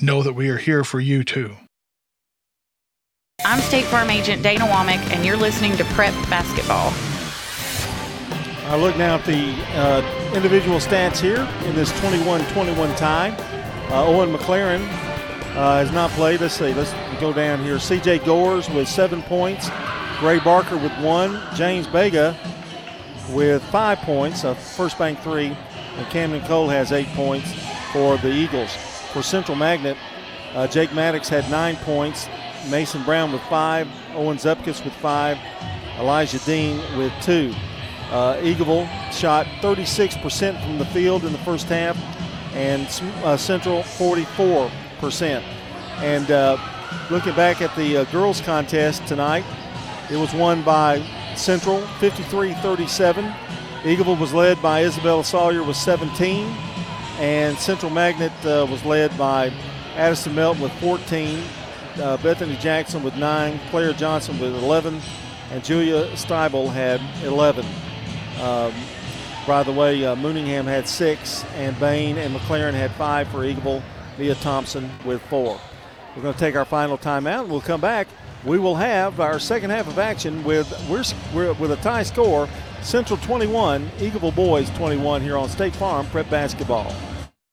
know 0.00 0.22
that 0.22 0.32
we 0.32 0.48
are 0.48 0.56
here 0.56 0.84
for 0.84 1.00
you 1.00 1.24
too. 1.24 1.56
I'm 3.44 3.60
State 3.60 3.84
Farm 3.84 4.10
Agent 4.10 4.42
Dana 4.42 4.64
Womack, 4.64 4.98
and 5.12 5.24
you're 5.24 5.36
listening 5.36 5.76
to 5.76 5.84
Prep 5.84 6.12
Basketball. 6.28 6.92
I 8.70 8.76
look 8.76 8.96
now 8.96 9.16
at 9.16 9.24
the 9.24 9.54
uh, 9.78 10.32
individual 10.34 10.78
stats 10.78 11.18
here 11.18 11.48
in 11.66 11.74
this 11.74 11.90
21-21 12.00 12.96
tie. 12.96 13.30
Uh, 13.90 14.04
Owen 14.04 14.30
McLaren 14.30 14.82
uh, 15.56 15.78
has 15.78 15.90
not 15.92 16.10
played. 16.10 16.40
Let's 16.40 16.54
see. 16.54 16.74
Let's 16.74 16.92
go 17.20 17.32
down 17.32 17.62
here. 17.62 17.78
C.J. 17.78 18.18
Goers 18.20 18.68
with 18.68 18.88
seven 18.88 19.22
points. 19.22 19.70
Gray 20.18 20.38
Barker 20.40 20.76
with 20.76 20.92
one. 20.98 21.40
James 21.54 21.86
Vega 21.86 22.36
with 23.30 23.62
five 23.64 23.98
points, 24.00 24.44
a 24.44 24.54
first 24.54 24.98
bank 24.98 25.20
three. 25.20 25.56
And 25.96 26.06
Camden 26.08 26.42
Cole 26.42 26.68
has 26.68 26.92
eight 26.92 27.08
points 27.08 27.50
for 27.92 28.18
the 28.18 28.30
Eagles. 28.30 28.76
For 29.12 29.22
Central 29.22 29.56
Magnet, 29.56 29.96
uh, 30.54 30.66
Jake 30.66 30.92
Maddox 30.92 31.28
had 31.28 31.50
nine 31.50 31.76
points. 31.76 32.28
Mason 32.70 33.02
Brown 33.04 33.32
with 33.32 33.42
five. 33.42 33.88
Owen 34.14 34.36
Zubkus 34.36 34.84
with 34.84 34.94
five. 34.94 35.38
Elijah 35.98 36.38
Dean 36.40 36.78
with 36.98 37.12
two. 37.22 37.54
Uh, 38.10 38.36
Eagleville 38.36 38.88
shot 39.12 39.46
36% 39.60 40.62
from 40.62 40.78
the 40.78 40.86
field 40.86 41.24
in 41.24 41.32
the 41.32 41.38
first 41.38 41.66
half, 41.66 41.96
and 42.54 42.86
uh, 43.24 43.36
Central 43.36 43.82
44%. 43.82 44.70
And 45.98 46.30
uh, 46.30 46.56
looking 47.10 47.34
back 47.34 47.60
at 47.60 47.74
the 47.76 47.98
uh, 47.98 48.04
girls' 48.04 48.40
contest 48.40 49.06
tonight, 49.06 49.44
it 50.10 50.16
was 50.16 50.32
won 50.32 50.62
by 50.62 51.02
Central 51.36 51.80
53 51.98 52.54
37. 52.54 53.24
Eagleville 53.82 54.18
was 54.18 54.32
led 54.32 54.60
by 54.62 54.84
Isabella 54.84 55.22
Sawyer 55.22 55.62
with 55.62 55.76
17, 55.76 56.46
and 57.18 57.58
Central 57.58 57.90
Magnet 57.90 58.32
uh, 58.44 58.66
was 58.70 58.84
led 58.84 59.16
by 59.18 59.52
Addison 59.96 60.34
Melton 60.34 60.62
with 60.62 60.72
14, 60.74 61.42
uh, 62.00 62.16
Bethany 62.18 62.56
Jackson 62.56 63.02
with 63.02 63.16
9, 63.16 63.60
Claire 63.70 63.92
Johnson 63.92 64.38
with 64.38 64.54
11, 64.54 65.00
and 65.50 65.64
Julia 65.64 66.06
Steibel 66.12 66.72
had 66.72 67.00
11. 67.24 67.64
Um, 68.40 68.72
by 69.46 69.62
the 69.62 69.72
way, 69.72 70.04
uh, 70.04 70.14
Mooningham 70.14 70.64
had 70.64 70.86
six, 70.86 71.44
and 71.56 71.78
Bain 71.80 72.18
and 72.18 72.34
McLaren 72.34 72.74
had 72.74 72.90
five 72.92 73.28
for 73.28 73.38
Eagleville. 73.38 73.82
Mia 74.18 74.34
Thompson 74.34 74.90
with 75.04 75.22
four. 75.22 75.60
We're 76.16 76.22
going 76.22 76.34
to 76.34 76.40
take 76.40 76.56
our 76.56 76.64
final 76.64 76.98
timeout. 76.98 77.46
We'll 77.46 77.60
come 77.60 77.80
back. 77.80 78.08
We 78.44 78.58
will 78.58 78.74
have 78.74 79.20
our 79.20 79.38
second 79.38 79.70
half 79.70 79.86
of 79.86 79.98
action 79.98 80.42
with 80.44 80.68
we're, 80.88 81.04
we're 81.34 81.52
with 81.54 81.72
a 81.72 81.76
tie 81.76 82.02
score: 82.02 82.48
Central 82.82 83.18
21, 83.20 83.88
Eagleville 83.98 84.34
Boys 84.34 84.70
21 84.70 85.22
here 85.22 85.36
on 85.36 85.48
State 85.48 85.74
Farm 85.74 86.06
Prep 86.06 86.28
Basketball. 86.30 86.92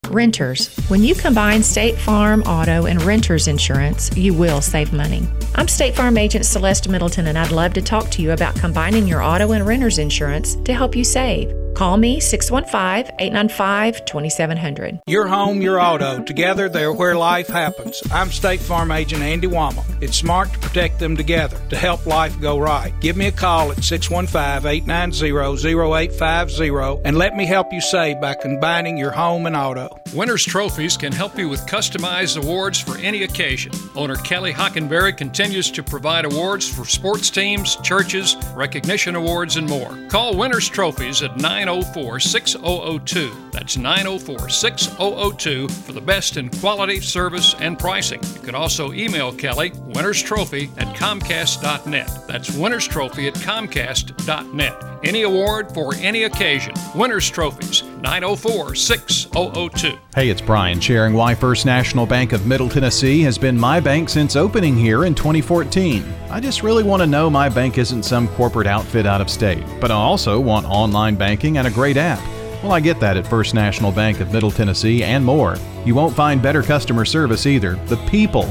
Renters. 0.09 0.75
When 0.87 1.03
you 1.03 1.15
combine 1.15 1.63
State 1.63 1.97
Farm, 1.97 2.41
auto, 2.43 2.85
and 2.85 3.01
renters 3.03 3.47
insurance, 3.47 4.15
you 4.15 4.33
will 4.33 4.61
save 4.61 4.93
money. 4.93 5.27
I'm 5.55 5.67
State 5.67 5.95
Farm 5.95 6.17
agent 6.17 6.45
Celeste 6.45 6.89
Middleton, 6.89 7.27
and 7.27 7.37
I'd 7.37 7.51
love 7.51 7.73
to 7.73 7.81
talk 7.81 8.09
to 8.11 8.21
you 8.21 8.31
about 8.31 8.55
combining 8.55 9.07
your 9.07 9.21
auto 9.21 9.51
and 9.51 9.65
renters 9.65 9.97
insurance 9.97 10.55
to 10.65 10.73
help 10.73 10.95
you 10.95 11.03
save. 11.03 11.64
Call 11.76 11.97
me 11.97 12.21
615 12.21 13.13
895 13.19 14.05
2700. 14.05 15.01
Your 15.07 15.28
home, 15.28 15.61
your 15.61 15.78
auto. 15.80 16.23
Together, 16.23 16.69
they're 16.69 16.93
where 16.93 17.17
life 17.17 17.49
happens. 17.49 18.01
I'm 18.13 18.32
State 18.32 18.61
Farm 18.61 18.91
Agent 18.91 19.21
Andy 19.21 19.47
Womack. 19.47 20.01
It's 20.01 20.15
smart 20.15 20.53
to 20.53 20.59
protect 20.59 20.99
them 20.99 21.17
together 21.17 21.59
to 21.69 21.76
help 21.76 22.05
life 22.05 22.39
go 22.39 22.57
right. 22.57 22.93
Give 23.01 23.17
me 23.17 23.28
a 23.28 23.32
call 23.32 23.73
at 23.73 23.84
615 23.84 24.65
890 24.65 25.34
0850 25.34 27.01
and 27.03 27.17
let 27.17 27.36
me 27.36 27.45
help 27.45 27.73
you 27.73 27.82
save 27.82 28.21
by 28.21 28.36
combining 28.36 28.97
your 28.97 29.11
home 29.11 29.45
and 29.45 29.55
auto. 29.55 29.89
Winners 30.13 30.45
Trophies 30.45 30.95
can 30.95 31.11
help 31.11 31.38
you 31.38 31.49
with 31.49 31.65
customized 31.65 32.41
awards 32.41 32.80
for 32.80 32.97
any 32.99 33.23
occasion. 33.23 33.73
Owner 33.95 34.15
Kelly 34.15 34.53
Hockenberry 34.53 35.17
continues 35.17 35.69
to 35.71 35.84
provide 35.84 36.23
awards 36.23 36.73
for 36.73 36.86
sports 36.86 37.30
teams, 37.30 37.76
churches, 37.78 38.38
recognition 38.55 39.15
awards, 39.15 39.57
and 39.57 39.67
more. 39.67 39.97
Call 40.07 40.38
Winners 40.38 40.69
Trophies 40.69 41.21
at 41.21 41.38
904 41.66 42.20
6002. 42.20 43.49
That's 43.51 43.76
904 43.76 44.49
6002 44.49 45.68
for 45.68 45.93
the 45.93 46.01
best 46.01 46.38
in 46.38 46.49
quality, 46.49 46.99
service, 47.01 47.55
and 47.59 47.80
pricing. 47.80 48.22
You 48.36 48.41
can 48.41 48.53
also 48.53 48.93
email 48.93 49.34
Kelly, 49.34 49.72
Winners 49.78 50.22
Trophy 50.22 50.70
at 50.78 50.95
Comcast.net. 50.95 52.28
That's 52.28 52.55
Winners 52.55 52.88
Trophy 52.88 53.28
at 53.28 53.34
Comcast.net. 53.34 54.84
Any 55.03 55.24
award 55.24 55.74
for 55.74 55.95
any 55.95 56.24
occasion. 56.26 56.76
Winners 56.93 57.32
Trophies, 57.32 57.82
904 58.05 58.75
6002. 58.75 59.97
Hey, 60.13 60.29
it's 60.29 60.39
Brian 60.39 60.79
sharing 60.79 61.15
why 61.15 61.33
First 61.33 61.65
National 61.65 62.05
Bank 62.05 62.33
of 62.33 62.45
Middle 62.45 62.69
Tennessee 62.69 63.23
has 63.23 63.35
been 63.35 63.57
my 63.57 63.79
bank 63.79 64.09
since 64.09 64.35
opening 64.35 64.77
here 64.77 65.05
in 65.05 65.15
2014. 65.15 66.05
I 66.29 66.39
just 66.39 66.61
really 66.61 66.83
want 66.83 67.01
to 67.01 67.07
know 67.07 67.31
my 67.31 67.49
bank 67.49 67.79
isn't 67.79 68.03
some 68.03 68.27
corporate 68.35 68.67
outfit 68.67 69.07
out 69.07 69.21
of 69.21 69.29
state, 69.31 69.63
but 69.81 69.89
I 69.89 69.95
also 69.95 70.39
want 70.39 70.67
online 70.67 71.15
banking 71.15 71.57
and 71.57 71.65
a 71.65 71.71
great 71.71 71.97
app. 71.97 72.21
Well, 72.61 72.73
I 72.73 72.79
get 72.79 72.99
that 72.99 73.17
at 73.17 73.25
First 73.25 73.55
National 73.55 73.91
Bank 73.91 74.19
of 74.19 74.31
Middle 74.31 74.51
Tennessee 74.51 75.03
and 75.03 75.25
more. 75.25 75.57
You 75.83 75.95
won't 75.95 76.15
find 76.15 76.43
better 76.43 76.61
customer 76.61 77.05
service 77.05 77.47
either. 77.47 77.73
The 77.87 77.97
people. 78.07 78.43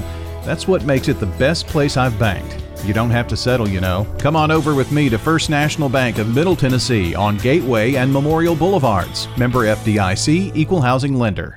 That's 0.44 0.66
what 0.66 0.84
makes 0.84 1.06
it 1.06 1.20
the 1.20 1.26
best 1.26 1.68
place 1.68 1.96
I've 1.96 2.18
banked. 2.18 2.63
You 2.84 2.92
don't 2.92 3.10
have 3.10 3.26
to 3.28 3.36
settle, 3.36 3.68
you 3.68 3.80
know. 3.80 4.06
Come 4.18 4.36
on 4.36 4.50
over 4.50 4.74
with 4.74 4.92
me 4.92 5.08
to 5.08 5.16
First 5.16 5.48
National 5.48 5.88
Bank 5.88 6.18
of 6.18 6.34
Middle 6.34 6.54
Tennessee 6.54 7.14
on 7.14 7.38
Gateway 7.38 7.94
and 7.94 8.12
Memorial 8.12 8.54
Boulevards. 8.54 9.26
Member 9.38 9.60
FDIC, 9.60 10.54
Equal 10.54 10.82
Housing 10.82 11.14
Lender. 11.14 11.56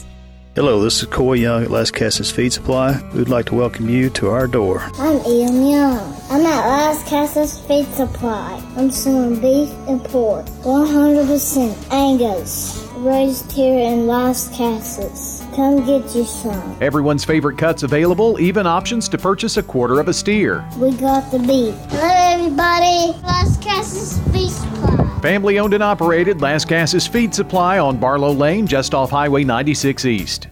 Hello, 0.53 0.83
this 0.83 1.01
is 1.01 1.07
Coy 1.07 1.35
Young 1.35 1.63
at 1.63 1.69
Lascassas 1.69 2.29
Feed 2.29 2.51
Supply. 2.51 3.01
We'd 3.15 3.29
like 3.29 3.45
to 3.45 3.55
welcome 3.55 3.87
you 3.87 4.09
to 4.09 4.27
our 4.27 4.47
door. 4.47 4.81
I'm 4.95 5.25
Ian 5.25 5.65
Young. 5.65 6.13
I'm 6.29 6.45
at 6.45 6.65
Lascassas 6.65 7.65
Feed 7.69 7.85
Supply. 7.93 8.61
I'm 8.75 8.91
selling 8.91 9.39
beef 9.39 9.69
and 9.87 10.03
pork, 10.03 10.45
100% 10.63 11.91
Angus, 11.93 12.85
raised 12.97 13.49
here 13.49 13.79
in 13.79 14.07
Lascassas. 14.07 15.39
Come 15.55 15.85
get 15.85 16.13
you 16.13 16.25
some. 16.25 16.77
Everyone's 16.81 17.23
favorite 17.23 17.57
cuts 17.57 17.83
available, 17.83 18.37
even 18.41 18.67
options 18.67 19.07
to 19.07 19.17
purchase 19.17 19.55
a 19.55 19.63
quarter 19.63 20.01
of 20.01 20.09
a 20.09 20.13
steer. 20.13 20.67
We 20.77 20.91
got 20.97 21.31
the 21.31 21.39
beef. 21.39 21.75
Hello, 21.91 22.11
everybody. 22.33 23.17
Lascassas 23.23 24.19
Feed 24.33 24.49
Supply. 24.49 25.00
Family 25.21 25.59
owned 25.59 25.75
and 25.75 25.83
operated 25.83 26.39
Lascassas 26.39 27.07
Feed 27.07 27.35
Supply 27.35 27.77
on 27.77 27.97
Barlow 27.97 28.31
Lane, 28.31 28.65
just 28.65 28.95
off 28.95 29.11
Highway 29.11 29.43
96 29.43 30.05
East. 30.05 30.47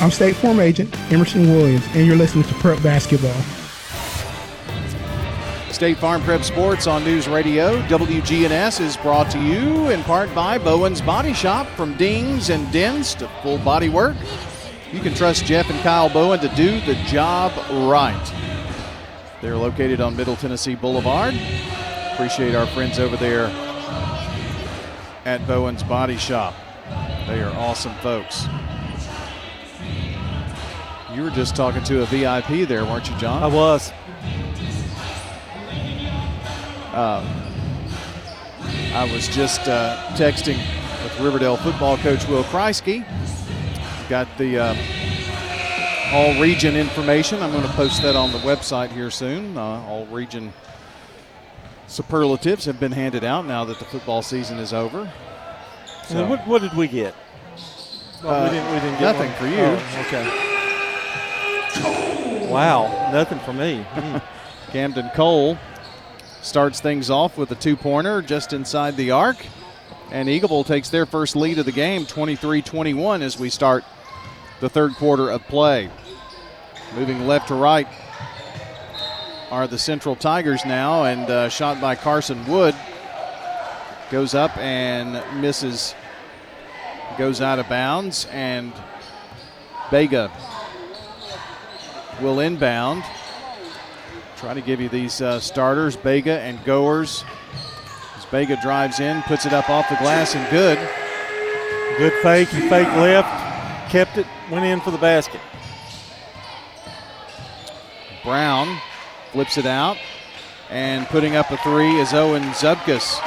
I'm 0.00 0.12
State 0.12 0.36
Farm 0.36 0.60
Agent 0.60 0.96
Emerson 1.12 1.42
Williams, 1.50 1.84
and 1.88 2.06
you're 2.06 2.14
listening 2.14 2.44
to 2.44 2.54
Prep 2.54 2.80
Basketball. 2.84 3.34
State 5.72 5.96
Farm 5.98 6.22
Prep 6.22 6.44
Sports 6.44 6.86
on 6.86 7.02
News 7.02 7.26
Radio. 7.26 7.82
WGNS 7.82 8.80
is 8.80 8.96
brought 8.96 9.28
to 9.32 9.40
you 9.40 9.90
in 9.90 10.04
part 10.04 10.32
by 10.36 10.56
Bowen's 10.56 11.00
Body 11.00 11.32
Shop. 11.32 11.66
From 11.70 11.96
dings 11.96 12.50
and 12.50 12.70
dents 12.72 13.12
to 13.14 13.26
full 13.42 13.58
body 13.58 13.88
work, 13.88 14.16
you 14.92 15.00
can 15.00 15.14
trust 15.14 15.46
Jeff 15.46 15.68
and 15.68 15.80
Kyle 15.80 16.08
Bowen 16.08 16.38
to 16.40 16.48
do 16.54 16.80
the 16.82 16.94
job 17.06 17.52
right. 17.90 18.32
They're 19.42 19.56
located 19.56 20.00
on 20.00 20.16
Middle 20.16 20.36
Tennessee 20.36 20.76
Boulevard. 20.76 21.34
Appreciate 22.18 22.56
our 22.56 22.66
friends 22.66 22.98
over 22.98 23.16
there 23.16 23.46
at 25.24 25.40
Bowen's 25.46 25.84
Body 25.84 26.16
Shop. 26.16 26.52
They 27.28 27.40
are 27.40 27.52
awesome 27.52 27.94
folks. 28.02 28.48
You 31.14 31.22
were 31.22 31.30
just 31.30 31.54
talking 31.54 31.84
to 31.84 32.02
a 32.02 32.06
VIP 32.06 32.66
there, 32.66 32.84
weren't 32.84 33.08
you, 33.08 33.16
John? 33.18 33.40
I 33.40 33.46
was. 33.46 33.92
Uh, 36.92 37.24
I 38.92 39.08
was 39.12 39.28
just 39.28 39.68
uh, 39.68 39.96
texting 40.14 40.58
with 41.04 41.20
Riverdale 41.20 41.56
football 41.56 41.98
coach 41.98 42.26
Will 42.26 42.42
Kreisky. 42.42 43.06
got 44.08 44.26
the 44.38 44.58
uh, 44.58 44.76
all 46.12 46.42
region 46.42 46.74
information. 46.74 47.40
I'm 47.44 47.52
going 47.52 47.62
to 47.62 47.72
post 47.74 48.02
that 48.02 48.16
on 48.16 48.32
the 48.32 48.38
website 48.38 48.90
here 48.90 49.12
soon. 49.12 49.56
Uh, 49.56 49.62
all 49.86 50.04
region 50.06 50.52
superlatives 51.88 52.66
have 52.66 52.78
been 52.78 52.92
handed 52.92 53.24
out 53.24 53.46
now 53.46 53.64
that 53.64 53.78
the 53.78 53.84
football 53.84 54.22
season 54.22 54.58
is 54.58 54.72
over. 54.72 55.10
So, 56.04 56.26
what, 56.26 56.46
what, 56.46 56.62
did 56.62 56.74
we 56.74 56.86
get? 56.86 57.14
Well, 58.22 58.44
we 58.44 58.50
didn't, 58.56 58.72
we 58.72 58.80
didn't 58.80 59.00
get 59.00 59.12
nothing 59.12 59.30
one. 59.30 59.38
for 59.38 59.46
you. 59.48 59.56
Oh, 59.60 60.04
okay. 60.06 60.48
Wow, 62.50 63.10
nothing 63.12 63.38
for 63.40 63.52
me. 63.52 63.84
Mm. 63.94 64.22
Camden 64.70 65.10
Cole 65.14 65.58
starts 66.42 66.80
things 66.80 67.10
off 67.10 67.36
with 67.36 67.50
a 67.50 67.54
two 67.54 67.76
pointer 67.76 68.22
just 68.22 68.52
inside 68.52 68.96
the 68.96 69.10
arc. 69.10 69.36
And 70.10 70.28
Eagleville 70.28 70.64
takes 70.64 70.88
their 70.88 71.04
first 71.04 71.36
lead 71.36 71.58
of 71.58 71.66
the 71.66 71.72
game, 71.72 72.06
23 72.06 72.62
21, 72.62 73.20
as 73.20 73.38
we 73.38 73.50
start 73.50 73.84
the 74.60 74.68
third 74.68 74.94
quarter 74.94 75.30
of 75.30 75.42
play. 75.48 75.90
Moving 76.94 77.26
left 77.26 77.48
to 77.48 77.54
right 77.54 77.86
are 79.50 79.66
the 79.66 79.78
Central 79.78 80.14
Tigers 80.14 80.64
now, 80.64 81.04
and 81.04 81.30
uh, 81.30 81.48
shot 81.48 81.80
by 81.80 81.94
Carson 81.94 82.46
Wood 82.46 82.74
goes 84.10 84.34
up 84.34 84.56
and 84.58 85.22
misses, 85.40 85.94
goes 87.16 87.40
out 87.40 87.58
of 87.58 87.68
bounds, 87.68 88.26
and 88.30 88.72
Vega 89.90 90.30
will 92.20 92.40
inbound. 92.40 93.02
Try 94.36 94.54
to 94.54 94.60
give 94.60 94.80
you 94.80 94.88
these 94.88 95.20
uh, 95.20 95.40
starters, 95.40 95.96
Vega 95.96 96.40
and 96.40 96.62
Goers. 96.64 97.24
As 98.16 98.24
Vega 98.26 98.58
drives 98.60 99.00
in, 99.00 99.22
puts 99.22 99.46
it 99.46 99.52
up 99.52 99.70
off 99.70 99.88
the 99.88 99.96
glass, 99.96 100.34
and 100.34 100.48
good. 100.50 100.78
Good 101.96 102.12
fake. 102.22 102.48
He 102.48 102.60
fake 102.68 102.88
left, 102.88 103.90
kept 103.90 104.18
it, 104.18 104.26
went 104.50 104.64
in 104.64 104.80
for 104.80 104.90
the 104.90 104.98
basket. 104.98 105.40
Brown 108.22 108.78
flips 109.32 109.58
it 109.58 109.66
out, 109.66 109.96
and 110.70 111.06
putting 111.08 111.36
up 111.36 111.50
a 111.50 111.56
three 111.58 111.98
is 112.00 112.12
Owen 112.12 112.42
Zubkus. 112.50 113.18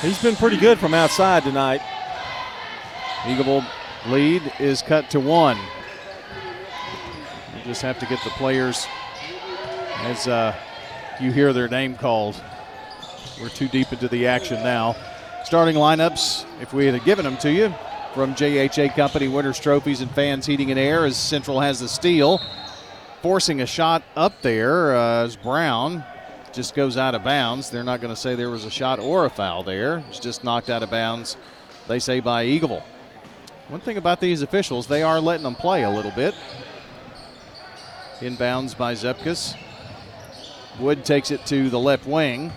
He's 0.00 0.20
been 0.22 0.36
pretty 0.36 0.56
good 0.56 0.78
from 0.78 0.94
outside 0.94 1.42
tonight. 1.44 1.80
Eagleville 3.22 3.66
lead 4.06 4.52
is 4.58 4.82
cut 4.82 5.10
to 5.10 5.20
one. 5.20 5.58
You 7.56 7.64
just 7.64 7.82
have 7.82 7.98
to 7.98 8.06
get 8.06 8.22
the 8.24 8.30
players 8.30 8.86
as 9.98 10.26
uh, 10.26 10.54
you 11.20 11.30
hear 11.30 11.52
their 11.52 11.68
name 11.68 11.94
called. 11.94 12.40
We're 13.40 13.48
too 13.50 13.68
deep 13.68 13.92
into 13.92 14.08
the 14.08 14.26
action 14.26 14.62
now. 14.62 14.96
Starting 15.44 15.76
lineups, 15.76 16.46
if 16.60 16.72
we 16.72 16.86
had 16.86 17.04
given 17.04 17.24
them 17.24 17.36
to 17.38 17.52
you, 17.52 17.74
from 18.14 18.34
JHA 18.34 18.94
Company 18.96 19.28
Winners 19.28 19.60
Trophies 19.60 20.00
and 20.00 20.10
Fans 20.10 20.46
Heating 20.46 20.70
and 20.70 20.80
Air, 20.80 21.04
as 21.04 21.16
Central 21.16 21.60
has 21.60 21.80
the 21.80 21.88
steal. 21.88 22.40
Forcing 23.22 23.60
a 23.60 23.66
shot 23.66 24.02
up 24.16 24.40
there 24.40 24.96
uh, 24.96 25.24
as 25.24 25.36
Brown 25.36 26.02
just 26.54 26.74
goes 26.74 26.96
out 26.96 27.14
of 27.14 27.22
bounds. 27.22 27.68
They're 27.68 27.84
not 27.84 28.00
going 28.00 28.14
to 28.14 28.20
say 28.20 28.34
there 28.34 28.48
was 28.48 28.64
a 28.64 28.70
shot 28.70 28.98
or 28.98 29.26
a 29.26 29.30
foul 29.30 29.62
there. 29.62 30.02
It's 30.08 30.18
just 30.18 30.42
knocked 30.42 30.70
out 30.70 30.82
of 30.82 30.90
bounds, 30.90 31.36
they 31.86 31.98
say, 31.98 32.20
by 32.20 32.44
Eagle. 32.44 32.82
One 33.68 33.80
thing 33.80 33.98
about 33.98 34.20
these 34.20 34.40
officials, 34.40 34.86
they 34.86 35.02
are 35.02 35.20
letting 35.20 35.44
them 35.44 35.54
play 35.54 35.82
a 35.82 35.90
little 35.90 36.10
bit. 36.12 36.34
Inbounds 38.20 38.76
by 38.76 38.94
Zubkus. 38.94 39.54
Wood 40.78 41.04
takes 41.04 41.30
it 41.30 41.44
to 41.46 41.68
the 41.68 41.78
left 41.78 42.06
wing. 42.06 42.50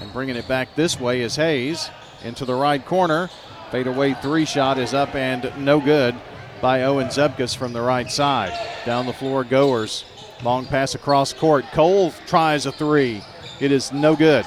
And 0.00 0.12
bringing 0.12 0.36
it 0.36 0.46
back 0.46 0.74
this 0.76 1.00
way 1.00 1.22
is 1.22 1.36
Hayes 1.36 1.88
into 2.22 2.44
the 2.44 2.54
right 2.54 2.84
corner. 2.84 3.30
Fadeaway 3.70 4.12
three 4.14 4.44
shot 4.44 4.78
is 4.78 4.92
up 4.92 5.14
and 5.14 5.50
no 5.56 5.80
good 5.80 6.14
by 6.60 6.82
Owen 6.82 7.08
Zubkus 7.08 7.56
from 7.56 7.72
the 7.72 7.80
right 7.80 8.10
side. 8.10 8.52
Down 8.84 9.06
the 9.06 9.12
floor, 9.12 9.44
Goers. 9.44 10.04
Long 10.42 10.66
pass 10.66 10.94
across 10.94 11.32
court. 11.32 11.64
Cole 11.72 12.12
tries 12.26 12.66
a 12.66 12.72
three. 12.72 13.22
It 13.60 13.72
is 13.72 13.92
no 13.92 14.16
good. 14.16 14.44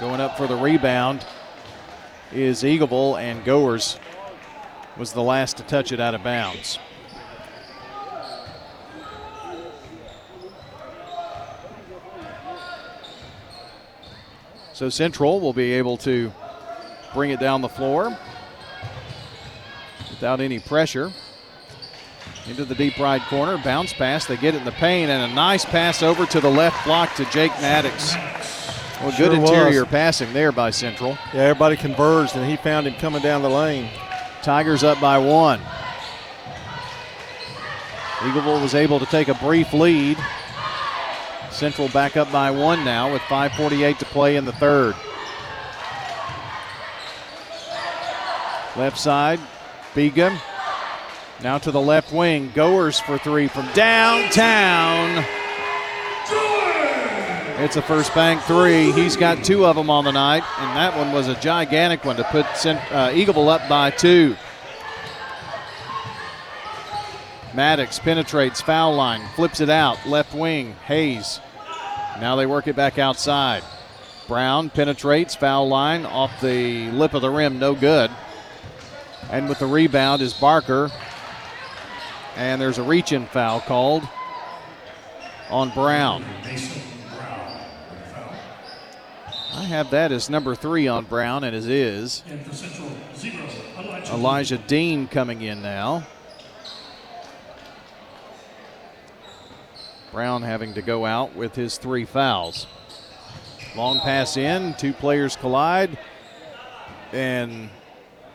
Going 0.00 0.20
up 0.20 0.36
for 0.36 0.46
the 0.46 0.56
rebound 0.56 1.24
is 2.32 2.62
Eagleville, 2.62 3.18
and 3.18 3.44
Goers 3.44 3.98
was 4.96 5.12
the 5.12 5.22
last 5.22 5.56
to 5.58 5.62
touch 5.62 5.92
it 5.92 6.00
out 6.00 6.14
of 6.14 6.22
bounds. 6.22 6.78
So 14.72 14.90
Central 14.90 15.40
will 15.40 15.54
be 15.54 15.72
able 15.72 15.96
to 15.98 16.32
bring 17.14 17.30
it 17.30 17.40
down 17.40 17.62
the 17.62 17.68
floor 17.68 18.16
without 20.16 20.40
any 20.40 20.58
pressure. 20.58 21.12
Into 22.48 22.64
the 22.64 22.74
deep 22.74 22.98
right 22.98 23.22
corner, 23.22 23.58
bounce 23.58 23.92
pass. 23.92 24.26
They 24.26 24.36
get 24.36 24.54
it 24.54 24.58
in 24.58 24.64
the 24.64 24.72
paint, 24.72 25.10
and 25.10 25.30
a 25.30 25.34
nice 25.34 25.64
pass 25.64 26.02
over 26.02 26.26
to 26.26 26.40
the 26.40 26.50
left 26.50 26.84
block 26.84 27.14
to 27.16 27.24
Jake 27.26 27.50
Maddox. 27.60 28.14
Well, 29.00 29.10
sure 29.10 29.28
good 29.28 29.38
interior 29.38 29.80
was. 29.80 29.90
passing 29.90 30.32
there 30.32 30.52
by 30.52 30.70
Central. 30.70 31.18
Yeah, 31.34 31.42
everybody 31.42 31.76
converged, 31.76 32.36
and 32.36 32.48
he 32.48 32.56
found 32.56 32.86
him 32.86 32.94
coming 32.94 33.20
down 33.20 33.42
the 33.42 33.50
lane. 33.50 33.90
Tigers 34.42 34.84
up 34.84 35.00
by 35.00 35.18
one. 35.18 35.60
Eagleville 38.18 38.62
was 38.62 38.74
able 38.74 38.98
to 39.00 39.06
take 39.06 39.28
a 39.28 39.34
brief 39.34 39.72
lead. 39.72 40.16
Central 41.50 41.88
back 41.88 42.16
up 42.16 42.30
by 42.30 42.50
one 42.50 42.84
now 42.84 43.12
with 43.12 43.22
5.48 43.22 43.98
to 43.98 44.04
play 44.06 44.36
in 44.36 44.44
the 44.44 44.52
third. 44.52 44.94
Left 48.76 48.98
side, 48.98 49.40
Vega. 49.96 50.40
Now 51.42 51.58
to 51.58 51.72
the 51.72 51.80
left 51.80 52.12
wing. 52.12 52.52
Goers 52.54 53.00
for 53.00 53.18
three 53.18 53.48
from 53.48 53.66
downtown. 53.72 55.24
It's 57.58 57.76
a 57.76 57.82
first 57.82 58.14
bank 58.14 58.42
three. 58.42 58.92
He's 58.92 59.16
got 59.16 59.42
two 59.42 59.66
of 59.66 59.74
them 59.74 59.90
on 59.90 60.04
the 60.04 60.12
night, 60.12 60.44
and 60.58 60.76
that 60.76 60.96
one 60.96 61.12
was 61.12 61.26
a 61.26 61.34
gigantic 61.40 62.04
one 62.04 62.16
to 62.16 62.24
put 62.24 62.44
uh, 62.44 63.10
Eagleville 63.10 63.48
up 63.48 63.68
by 63.68 63.90
two. 63.90 64.36
Maddox 67.54 67.98
penetrates 67.98 68.60
foul 68.60 68.94
line, 68.94 69.26
flips 69.34 69.60
it 69.60 69.70
out, 69.70 70.06
left 70.06 70.34
wing. 70.34 70.74
Hayes 70.84 71.40
now 72.20 72.36
they 72.36 72.46
work 72.46 72.66
it 72.66 72.76
back 72.76 72.98
outside. 72.98 73.62
Brown 74.26 74.70
penetrates 74.70 75.34
foul 75.34 75.68
line 75.68 76.04
off 76.04 76.40
the 76.40 76.90
lip 76.90 77.14
of 77.14 77.22
the 77.22 77.30
rim, 77.30 77.58
no 77.58 77.74
good. 77.74 78.10
And 79.30 79.48
with 79.48 79.58
the 79.58 79.66
rebound 79.66 80.22
is 80.22 80.34
Barker. 80.34 80.90
And 82.36 82.60
there's 82.60 82.78
a 82.78 82.82
reach 82.82 83.12
in 83.12 83.26
foul 83.26 83.60
called 83.60 84.06
on 85.50 85.70
Brown. 85.70 86.24
I 89.54 89.62
have 89.62 89.90
that 89.90 90.12
as 90.12 90.28
number 90.28 90.54
three 90.54 90.86
on 90.86 91.06
Brown, 91.06 91.42
and 91.42 91.56
it 91.56 91.66
is. 91.66 92.22
Elijah 94.12 94.58
Dean 94.58 95.08
coming 95.08 95.40
in 95.40 95.62
now. 95.62 96.06
Brown 100.12 100.42
having 100.42 100.74
to 100.74 100.82
go 100.82 101.06
out 101.06 101.34
with 101.34 101.54
his 101.54 101.78
three 101.78 102.04
fouls. 102.04 102.66
Long 103.74 103.98
pass 104.00 104.36
in, 104.36 104.74
two 104.74 104.92
players 104.92 105.36
collide, 105.36 105.98
and 107.12 107.70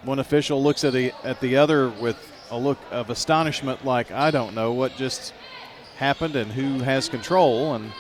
one 0.04 0.20
official 0.20 0.62
looks 0.62 0.84
at 0.84 0.94
the 0.94 1.14
at 1.24 1.40
the 1.40 1.58
other 1.58 1.90
with 1.90 2.18
a 2.50 2.58
look 2.58 2.80
of 2.92 3.10
astonishment, 3.10 3.86
like 3.86 4.12
I 4.12 4.32
don't 4.32 4.54
know 4.56 4.74
what 4.74 4.96
just 4.98 5.34
happened 5.98 6.36
and 6.36 6.52
who 6.52 6.80
has 6.80 7.08
control, 7.08 7.76
and 7.76 7.92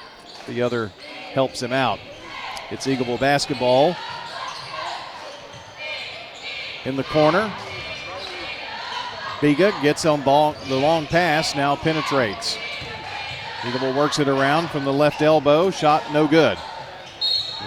the 0.48 0.62
other 0.62 0.92
helps 1.34 1.62
him 1.62 1.72
out. 1.72 2.00
It's 2.70 2.88
Eagleville 2.88 3.20
basketball 3.20 3.96
in 6.86 6.96
the 6.96 7.04
corner. 7.04 7.54
Vega 9.40 9.74
gets 9.82 10.06
on 10.06 10.22
ball, 10.22 10.56
the 10.68 10.76
long 10.76 11.08
pass, 11.08 11.56
now 11.56 11.76
penetrates. 11.76 12.58
Eagleville 13.62 13.96
works 13.96 14.20
it 14.20 14.28
around 14.28 14.70
from 14.70 14.86
the 14.86 14.94
left 14.94 15.22
elbow. 15.22 15.70
Shot 15.70 16.04
no 16.14 16.28
good. 16.28 16.58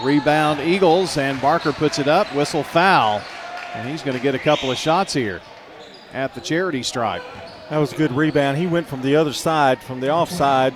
Rebound 0.03 0.61
Eagles, 0.61 1.17
and 1.17 1.41
Barker 1.41 1.73
puts 1.73 1.99
it 1.99 2.09
up. 2.09 2.33
Whistle 2.35 2.65
foul. 2.65 3.23
And 3.75 3.89
he's 3.89 4.03
going 4.03 4.17
to 4.17 4.23
get 4.23 4.35
a 4.35 4.39
couple 4.39 4.71
of 4.71 4.79
shots 4.79 5.13
here 5.13 5.41
at 6.13 6.35
the 6.35 6.41
charity 6.41 6.83
stripe. 6.83 7.23
That 7.71 7.79
was 7.79 7.93
a 7.93 7.97
good 7.97 8.13
rebound. 8.13 8.59
He 8.59 8.67
went 8.67 8.87
from 8.87 9.03
the 9.03 9.17
other 9.17 9.33
side, 9.33 9.83
from 9.83 10.01
the 10.01 10.11
offside 10.11 10.75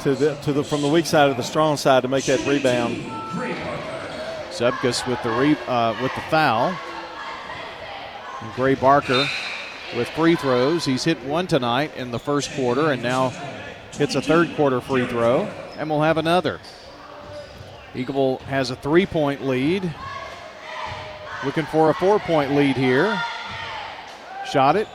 to 0.00 0.14
the 0.14 0.34
to 0.36 0.52
the 0.52 0.64
from 0.64 0.82
the 0.82 0.88
weak 0.88 1.06
side 1.06 1.28
to 1.28 1.34
the 1.34 1.42
strong 1.42 1.76
side 1.76 2.02
to 2.02 2.08
make 2.08 2.24
that 2.24 2.44
rebound. 2.46 2.96
Zubkus 4.50 5.06
with 5.06 5.22
the 5.22 5.30
re, 5.30 5.56
uh, 5.66 5.94
with 6.02 6.14
the 6.14 6.20
foul. 6.22 6.76
And 8.40 8.52
Gray 8.54 8.74
Barker 8.74 9.28
with 9.96 10.08
free 10.10 10.34
throws. 10.34 10.84
He's 10.84 11.04
hit 11.04 11.22
one 11.24 11.46
tonight 11.46 11.96
in 11.96 12.10
the 12.10 12.18
first 12.18 12.50
quarter, 12.52 12.90
and 12.90 13.02
now 13.02 13.28
hits 13.92 14.14
a 14.14 14.22
third 14.22 14.54
quarter 14.56 14.80
free 14.80 15.06
throw, 15.06 15.42
and 15.76 15.88
we'll 15.88 16.02
have 16.02 16.16
another. 16.16 16.60
Eagleville 17.94 18.40
has 18.42 18.70
a 18.70 18.76
three 18.76 19.06
point 19.06 19.44
lead. 19.44 19.94
Looking 21.44 21.66
for 21.66 21.90
a 21.90 21.94
four 21.94 22.20
point 22.20 22.54
lead 22.54 22.76
here. 22.76 23.20
Shot 24.46 24.76
it, 24.76 24.86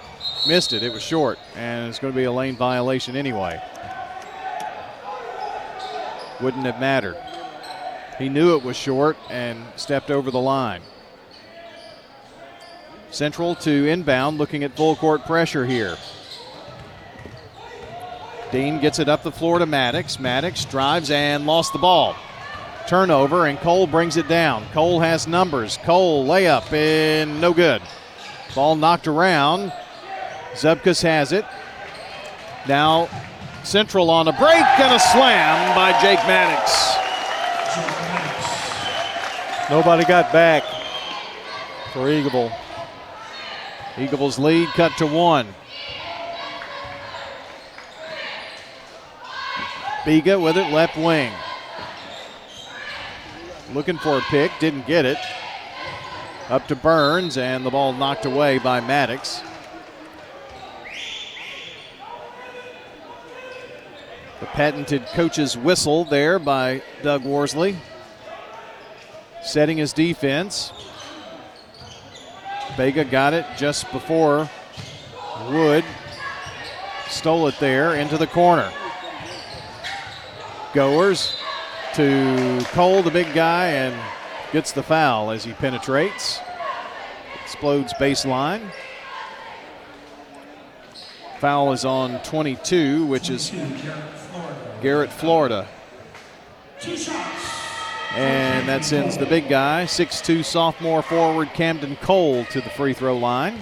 missed 0.48 0.72
it. 0.72 0.82
It 0.82 0.94
was 0.94 1.04
short, 1.04 1.38
and 1.56 1.90
it's 1.90 2.00
going 2.00 2.14
to 2.14 2.18
be 2.18 2.24
a 2.24 2.32
lane 2.32 2.56
violation 2.56 3.18
anyway. 3.18 3.62
Wouldn't 6.40 6.66
have 6.66 6.80
mattered. 6.80 7.18
He 8.18 8.30
knew 8.30 8.56
it 8.56 8.64
was 8.64 8.78
short 8.78 9.18
and 9.30 9.62
stepped 9.76 10.10
over 10.10 10.32
the 10.32 10.40
line. 10.40 10.82
Central 13.12 13.56
to 13.56 13.88
inbound, 13.88 14.38
looking 14.38 14.64
at 14.64 14.76
full 14.76 14.96
court 14.96 15.26
pressure 15.26 15.66
here. 15.66 15.98
Dean 18.52 18.80
gets 18.80 19.00
it 19.00 19.10
up 19.10 19.24
the 19.24 19.32
floor 19.32 19.60
to 19.60 19.66
Maddox. 19.66 20.20
Maddox 20.20 20.64
drives 20.64 21.12
and 21.12 21.46
lost 21.46 21.74
the 21.74 21.80
ball. 21.80 22.16
Turnover, 22.88 23.48
and 23.48 23.60
Cole 23.60 23.86
brings 23.86 24.18
it 24.18 24.28
down. 24.28 24.66
Cole 24.72 25.00
has 25.00 25.28
numbers. 25.28 25.78
Cole 25.78 26.26
layup 26.26 26.72
and 26.72 27.42
no 27.42 27.54
good. 27.54 27.82
Ball 28.56 28.76
knocked 28.76 29.08
around. 29.08 29.72
Zubkus 30.54 31.04
has 31.04 31.32
it. 31.32 31.46
Now 32.68 33.10
Central 33.68 34.10
on 34.10 34.30
a 34.30 34.32
break 34.32 34.64
and 34.80 34.96
a 34.96 35.00
slam 35.00 35.76
by 35.76 35.92
Jake 36.02 36.20
Maddox. 36.20 36.96
Nobody 39.70 40.06
got 40.06 40.32
back 40.32 40.64
for 41.92 42.10
Eagle. 42.10 42.50
Eagles 43.98 44.40
lead 44.40 44.70
cut 44.70 44.94
to 45.00 45.06
one. 45.06 45.54
Vega 50.06 50.40
with 50.40 50.56
it 50.56 50.72
left 50.72 50.96
wing. 50.96 51.34
Looking 53.74 53.98
for 53.98 54.18
a 54.18 54.22
pick, 54.22 54.52
didn't 54.60 54.88
get 54.88 55.06
it. 55.06 55.18
Up 56.50 56.68
to 56.70 56.76
Burns, 56.76 57.38
and 57.38 57.66
the 57.66 57.70
ball 57.70 57.92
knocked 57.92 58.26
away 58.26 58.60
by 58.60 58.80
Maddox. 58.80 59.42
The 64.40 64.46
patented 64.46 65.06
coach's 65.08 65.58
whistle 65.58 66.06
there 66.06 66.40
by 66.40 66.82
Doug 67.04 67.26
Worsley. 67.26 67.76
Setting 69.44 69.78
his 69.78 69.92
defense. 69.92 70.72
Vega 72.78 73.04
got 73.04 73.34
it 73.34 73.46
just 73.58 73.92
before 73.92 74.50
Wood 75.50 75.84
stole 77.10 77.48
it 77.48 77.60
there 77.60 77.96
into 77.96 78.18
the 78.18 78.28
corner. 78.28 78.72
Goers 80.74 81.36
to 81.98 82.64
Cole, 82.74 83.02
the 83.02 83.10
big 83.10 83.34
guy, 83.34 83.70
and 83.70 84.00
gets 84.54 84.72
the 84.72 84.84
foul 84.84 85.32
as 85.32 85.44
he 85.44 85.54
penetrates. 85.54 86.40
Explodes 87.42 87.92
baseline. 87.96 88.62
Foul 91.40 91.74
is 91.74 91.86
on 91.86 92.22
22, 92.22 93.04
which 93.08 93.32
is 93.32 93.52
Garrett, 94.80 95.12
Florida. 95.12 95.68
And 98.16 98.70
that 98.70 98.86
sends 98.86 99.18
the 99.18 99.26
big 99.26 99.50
guy, 99.50 99.86
6'2 99.86 100.46
sophomore 100.46 101.02
forward 101.02 101.50
Camden 101.56 101.96
Cole, 101.96 102.46
to 102.46 102.62
the 102.62 102.70
free 102.70 102.94
throw 102.94 103.18
line 103.18 103.58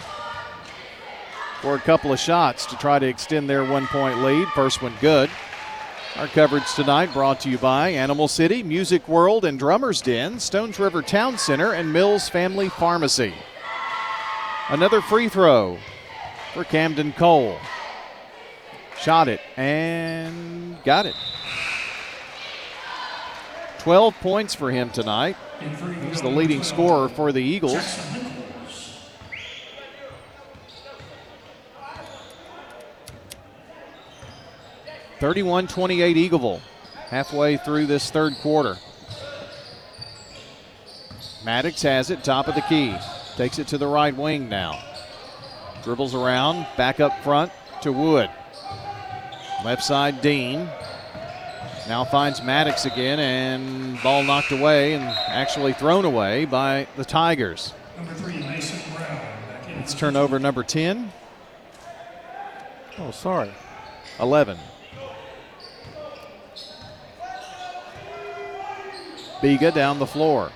for 1.61 1.75
a 1.75 1.79
couple 1.79 2.11
of 2.11 2.19
shots 2.19 2.65
to 2.65 2.75
try 2.75 2.99
to 2.99 3.07
extend 3.07 3.49
their 3.49 3.63
one 3.63 3.87
point 3.87 4.21
lead. 4.21 4.45
First 4.49 4.81
one 4.81 4.93
good. 4.99 5.29
Our 6.17 6.27
coverage 6.27 6.73
tonight 6.73 7.11
brought 7.11 7.41
to 7.41 7.49
you 7.49 7.57
by 7.57 7.89
Animal 7.89 8.29
City, 8.29 8.63
Music 8.63 9.05
World, 9.09 9.43
and 9.43 9.59
Drummers 9.59 9.99
Den, 9.99 10.39
Stones 10.39 10.79
River 10.79 11.01
Town 11.01 11.37
Center, 11.37 11.73
and 11.73 11.91
Mills 11.91 12.29
Family 12.29 12.69
Pharmacy. 12.69 13.33
Another 14.69 15.01
free 15.01 15.27
throw 15.27 15.77
for 16.53 16.63
Camden 16.63 17.11
Cole. 17.11 17.57
Shot 18.97 19.27
it 19.27 19.41
and 19.57 20.81
got 20.85 21.05
it. 21.05 21.15
12 23.79 24.15
points 24.21 24.55
for 24.55 24.71
him 24.71 24.91
tonight. 24.91 25.35
He's 26.07 26.21
the 26.21 26.29
leading 26.29 26.63
scorer 26.63 27.09
for 27.09 27.33
the 27.33 27.43
Eagles. 27.43 27.99
Thirty-one 35.25 35.65
twenty-eight 35.65 36.17
Eagleville, 36.17 36.61
halfway 37.07 37.57
through 37.57 37.87
this 37.87 38.11
third 38.11 38.35
quarter. 38.43 38.77
Maddox 41.43 41.81
has 41.81 42.11
it, 42.11 42.23
top 42.23 42.47
of 42.47 42.53
the 42.53 42.61
key. 42.61 42.95
Takes 43.35 43.57
it 43.57 43.65
to 43.69 43.79
the 43.79 43.87
right 43.87 44.15
wing 44.15 44.49
now. 44.49 44.79
Dribbles 45.83 46.13
around, 46.13 46.67
back 46.77 46.99
up 46.99 47.23
front 47.23 47.51
to 47.81 47.91
Wood. 47.91 48.29
Left 49.63 49.81
side, 49.81 50.21
Dean. 50.21 50.69
Now 51.87 52.05
finds 52.05 52.43
Maddox 52.43 52.85
again, 52.85 53.19
and 53.19 53.99
ball 54.03 54.21
knocked 54.21 54.51
away 54.51 54.93
and 54.93 55.05
actually 55.05 55.73
thrown 55.73 56.05
away 56.05 56.45
by 56.45 56.85
the 56.97 57.03
Tigers. 57.03 57.73
It's 59.79 59.95
turnover 59.95 60.37
number 60.37 60.61
10. 60.61 61.11
Oh, 62.99 63.09
sorry. 63.09 63.51
11. 64.19 64.59
Vega 69.41 69.71
down 69.71 69.99
the 69.99 70.05
floor. 70.05 70.51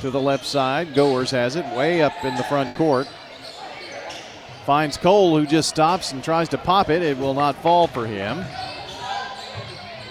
To 0.00 0.10
the 0.10 0.20
left 0.20 0.44
side. 0.44 0.94
Goers 0.94 1.30
has 1.30 1.56
it 1.56 1.64
way 1.76 2.02
up 2.02 2.12
in 2.24 2.34
the 2.36 2.44
front 2.44 2.76
court. 2.76 3.08
Finds 4.64 4.96
Cole, 4.96 5.38
who 5.38 5.46
just 5.46 5.68
stops 5.68 6.12
and 6.12 6.22
tries 6.22 6.48
to 6.50 6.58
pop 6.58 6.90
it. 6.90 7.02
It 7.02 7.16
will 7.18 7.34
not 7.34 7.56
fall 7.62 7.86
for 7.86 8.06
him. 8.06 8.44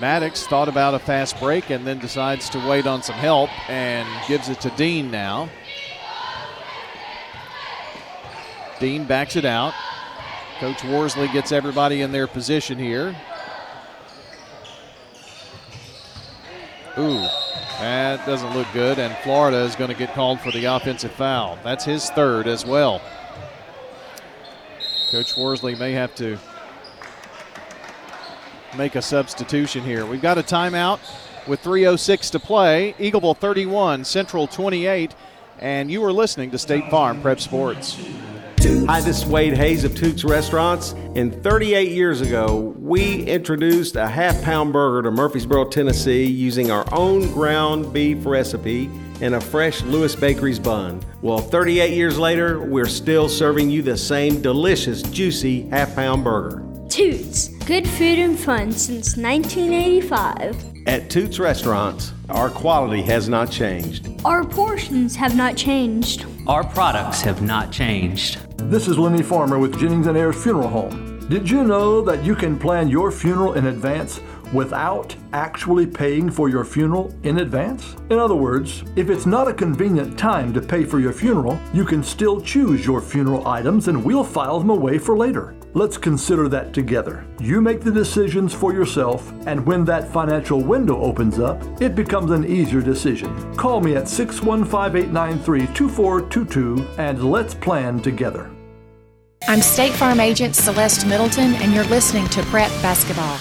Maddox 0.01 0.45
thought 0.47 0.67
about 0.67 0.93
a 0.93 0.99
fast 0.99 1.39
break 1.39 1.69
and 1.69 1.85
then 1.87 1.99
decides 1.99 2.49
to 2.49 2.67
wait 2.67 2.85
on 2.85 3.01
some 3.01 3.15
help 3.15 3.49
and 3.69 4.07
gives 4.27 4.49
it 4.49 4.59
to 4.61 4.69
Dean 4.71 5.09
now. 5.09 5.49
Dean 8.79 9.05
backs 9.05 9.35
it 9.35 9.45
out. 9.45 9.73
Coach 10.59 10.83
Worsley 10.83 11.27
gets 11.29 11.51
everybody 11.51 12.01
in 12.01 12.11
their 12.11 12.27
position 12.27 12.77
here. 12.77 13.15
Ooh, 16.97 17.27
that 17.79 18.25
doesn't 18.25 18.55
look 18.55 18.67
good, 18.71 18.99
and 18.99 19.15
Florida 19.17 19.57
is 19.57 19.75
going 19.75 19.89
to 19.89 19.95
get 19.95 20.13
called 20.13 20.39
for 20.39 20.51
the 20.51 20.63
offensive 20.65 21.11
foul. 21.11 21.59
That's 21.61 21.83
his 21.83 22.09
third 22.11 22.47
as 22.47 22.65
well. 22.65 23.01
Coach 25.11 25.35
Worsley 25.35 25.75
may 25.75 25.91
have 25.91 26.15
to 26.15 26.37
make 28.77 28.95
a 28.95 29.01
substitution 29.01 29.83
here. 29.83 30.05
We've 30.05 30.21
got 30.21 30.37
a 30.37 30.43
timeout 30.43 30.99
with 31.47 31.61
3.06 31.63 32.31
to 32.31 32.39
play. 32.39 32.95
Eagleville 32.97 33.37
31, 33.37 34.05
Central 34.05 34.47
28, 34.47 35.13
and 35.59 35.91
you 35.91 36.03
are 36.03 36.13
listening 36.13 36.51
to 36.51 36.57
State 36.57 36.89
Farm 36.89 37.21
Prep 37.21 37.41
Sports. 37.41 37.99
Hi, 38.65 38.99
this 38.99 39.19
is 39.19 39.25
Wade 39.27 39.55
Hayes 39.55 39.83
of 39.83 39.93
Toots 39.95 40.23
Restaurants. 40.23 40.93
And 41.13 41.43
38 41.43 41.91
years 41.91 42.21
ago, 42.21 42.73
we 42.79 43.21
introduced 43.25 43.95
a 43.95 44.07
half 44.07 44.41
pound 44.41 44.73
burger 44.73 45.03
to 45.03 45.11
Murfreesboro, 45.11 45.65
Tennessee 45.65 46.25
using 46.25 46.71
our 46.71 46.83
own 46.91 47.31
ground 47.31 47.93
beef 47.93 48.25
recipe 48.25 48.89
and 49.21 49.35
a 49.35 49.39
fresh 49.39 49.83
Lewis 49.83 50.15
Bakery's 50.15 50.57
bun. 50.57 50.99
Well, 51.21 51.37
38 51.37 51.93
years 51.93 52.17
later, 52.17 52.59
we're 52.59 52.87
still 52.87 53.29
serving 53.29 53.69
you 53.69 53.83
the 53.83 53.95
same 53.95 54.41
delicious, 54.41 55.03
juicy 55.03 55.69
half 55.69 55.93
pound 55.93 56.23
burger. 56.23 56.63
Toots, 56.89 57.49
good 57.67 57.87
food 57.87 58.17
and 58.17 58.37
fun 58.37 58.71
since 58.71 59.15
1985. 59.15 60.87
At 60.87 61.11
Toots 61.11 61.37
Restaurants, 61.37 62.13
our 62.29 62.49
quality 62.49 63.03
has 63.03 63.29
not 63.29 63.51
changed. 63.51 64.09
Our 64.25 64.43
portions 64.43 65.15
have 65.17 65.35
not 65.35 65.55
changed. 65.55 66.25
Our 66.47 66.63
products 66.63 67.21
have 67.21 67.41
not 67.41 67.71
changed. 67.71 68.37
This 68.69 68.87
is 68.87 68.99
Lenny 68.99 69.23
Farmer 69.23 69.57
with 69.57 69.79
Jennings 69.79 70.05
and 70.05 70.15
Ayers 70.15 70.43
Funeral 70.43 70.67
Home. 70.67 71.27
Did 71.27 71.49
you 71.49 71.63
know 71.63 72.01
that 72.01 72.23
you 72.23 72.35
can 72.35 72.59
plan 72.59 72.87
your 72.87 73.11
funeral 73.11 73.53
in 73.53 73.65
advance 73.65 74.19
without 74.53 75.15
actually 75.33 75.87
paying 75.87 76.29
for 76.29 76.49
your 76.49 76.63
funeral 76.63 77.13
in 77.23 77.39
advance? 77.39 77.95
In 78.09 78.19
other 78.19 78.35
words, 78.35 78.83
if 78.95 79.09
it's 79.09 79.25
not 79.25 79.47
a 79.47 79.53
convenient 79.53 80.17
time 80.17 80.53
to 80.53 80.61
pay 80.61 80.83
for 80.83 80.99
your 80.99 81.13
funeral, 81.13 81.59
you 81.73 81.85
can 81.85 82.03
still 82.03 82.39
choose 82.41 82.85
your 82.85 83.01
funeral 83.01 83.47
items 83.47 83.87
and 83.87 84.03
we'll 84.03 84.23
file 84.23 84.59
them 84.59 84.69
away 84.69 84.97
for 84.97 85.17
later. 85.17 85.55
Let's 85.73 85.97
consider 85.97 86.47
that 86.49 86.73
together. 86.73 87.25
You 87.39 87.59
make 87.59 87.81
the 87.81 87.91
decisions 87.91 88.53
for 88.53 88.73
yourself, 88.73 89.33
and 89.45 89.65
when 89.65 89.83
that 89.85 90.07
financial 90.07 90.61
window 90.61 91.01
opens 91.01 91.37
up, 91.37 91.61
it 91.81 91.95
becomes 91.95 92.31
an 92.31 92.45
easier 92.45 92.81
decision. 92.81 93.53
Call 93.55 93.81
me 93.81 93.95
at 93.95 94.07
615 94.07 94.95
893 95.09 95.67
2422 95.73 96.87
and 96.97 97.29
let's 97.29 97.53
plan 97.53 97.99
together. 97.99 98.49
I'm 99.47 99.61
State 99.61 99.93
Farm 99.93 100.19
Agent 100.19 100.55
Celeste 100.55 101.05
Middleton, 101.05 101.53
and 101.55 101.71
you're 101.71 101.83
listening 101.83 102.27
to 102.29 102.41
Prep 102.43 102.71
Basketball. 102.81 103.37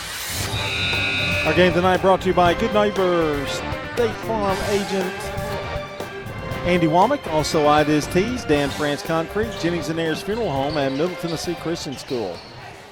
Our 1.44 1.52
game 1.52 1.74
tonight 1.74 2.00
brought 2.00 2.22
to 2.22 2.28
you 2.28 2.34
by 2.34 2.54
Good 2.54 2.72
Neighbors, 2.72 3.50
State 3.94 4.14
Farm 4.24 4.56
Agent 4.68 5.12
Andy 6.64 6.86
Womack, 6.86 7.26
also 7.26 7.66
I 7.66 7.84
Diz 7.84 8.06
Tees, 8.06 8.46
Dan 8.46 8.70
France 8.70 9.02
Concrete, 9.02 9.52
Jennings 9.60 9.90
and 9.90 10.00
Ayers 10.00 10.22
Funeral 10.22 10.50
Home, 10.50 10.78
and 10.78 10.96
Middle 10.96 11.14
Tennessee 11.16 11.54
Christian 11.56 11.94
School. 11.98 12.38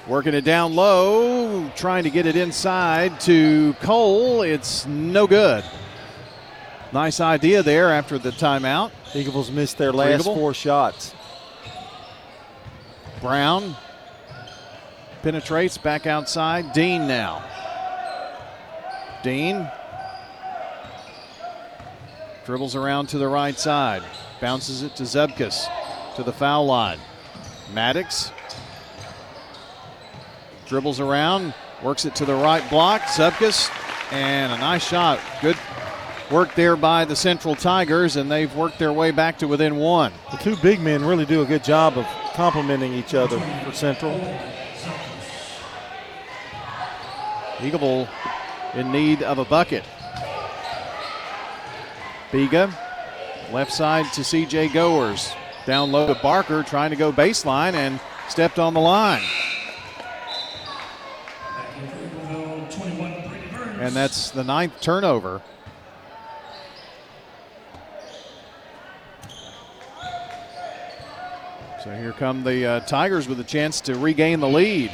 Working 0.07 0.35
it 0.35 0.43
down 0.43 0.75
low, 0.75 1.67
trying 1.75 2.03
to 2.03 2.11
get 2.11 2.27
it 2.27 2.35
inside 2.35 3.19
to 3.21 3.73
Cole. 3.81 4.43
It's 4.43 4.85
no 4.85 5.25
good. 5.25 5.63
Nice 6.91 7.19
idea 7.19 7.63
there 7.63 7.89
after 7.89 8.19
the 8.19 8.29
timeout. 8.29 8.91
Eagles 9.15 9.49
missed 9.49 9.79
their 9.79 9.91
last 9.91 10.21
Eagle. 10.21 10.35
four 10.35 10.53
shots. 10.53 11.15
Brown 13.19 13.75
penetrates 15.23 15.79
back 15.79 16.05
outside. 16.05 16.71
Dean 16.71 17.07
now. 17.07 17.43
Dean 19.23 19.71
dribbles 22.45 22.75
around 22.75 23.07
to 23.07 23.17
the 23.17 23.27
right 23.27 23.57
side, 23.57 24.03
bounces 24.41 24.83
it 24.83 24.97
to 24.97 25.03
Zubkus 25.03 25.65
to 26.17 26.23
the 26.23 26.33
foul 26.33 26.65
line. 26.65 26.99
Maddox 27.73 28.31
dribbles 30.67 30.99
around, 30.99 31.53
works 31.81 32.03
it 32.03 32.15
to 32.15 32.25
the 32.25 32.35
right 32.35 32.69
block. 32.69 33.01
Zubkus, 33.03 33.71
and 34.11 34.51
a 34.51 34.57
nice 34.57 34.85
shot. 34.85 35.19
Good 35.41 35.57
work 36.29 36.53
there 36.55 36.75
by 36.75 37.05
the 37.05 37.15
Central 37.15 37.55
Tigers, 37.55 38.17
and 38.17 38.29
they've 38.29 38.53
worked 38.55 38.77
their 38.77 38.91
way 38.91 39.11
back 39.11 39.37
to 39.39 39.47
within 39.47 39.77
one. 39.77 40.11
The 40.31 40.37
two 40.37 40.57
big 40.57 40.81
men 40.81 41.05
really 41.05 41.25
do 41.25 41.41
a 41.41 41.45
good 41.45 41.63
job 41.63 41.97
of 41.97 42.05
complementing 42.33 42.93
each 42.93 43.13
other 43.13 43.39
for 43.63 43.71
Central. 43.71 44.19
Eagleville 47.59 48.09
in 48.75 48.91
need 48.91 49.23
of 49.23 49.39
a 49.39 49.45
bucket. 49.45 49.83
Vega, 52.31 52.73
left 53.51 53.71
side 53.71 54.05
to 54.13 54.21
CJ 54.21 54.73
Goers. 54.73 55.33
Down 55.65 55.91
low 55.91 56.13
to 56.13 56.19
Barker, 56.19 56.63
trying 56.63 56.89
to 56.89 56.95
go 56.95 57.11
baseline 57.11 57.73
and 57.73 57.99
stepped 58.27 58.59
on 58.59 58.73
the 58.73 58.79
line. 58.79 59.21
And 63.79 63.93
that's 63.95 64.31
the 64.31 64.43
ninth 64.43 64.79
turnover. 64.81 65.41
So 71.83 71.93
here 71.93 72.13
come 72.13 72.45
the 72.45 72.65
uh, 72.65 72.79
Tigers 72.81 73.27
with 73.27 73.41
a 73.41 73.43
chance 73.43 73.81
to 73.81 73.95
regain 73.95 74.39
the 74.39 74.47
lead. 74.47 74.89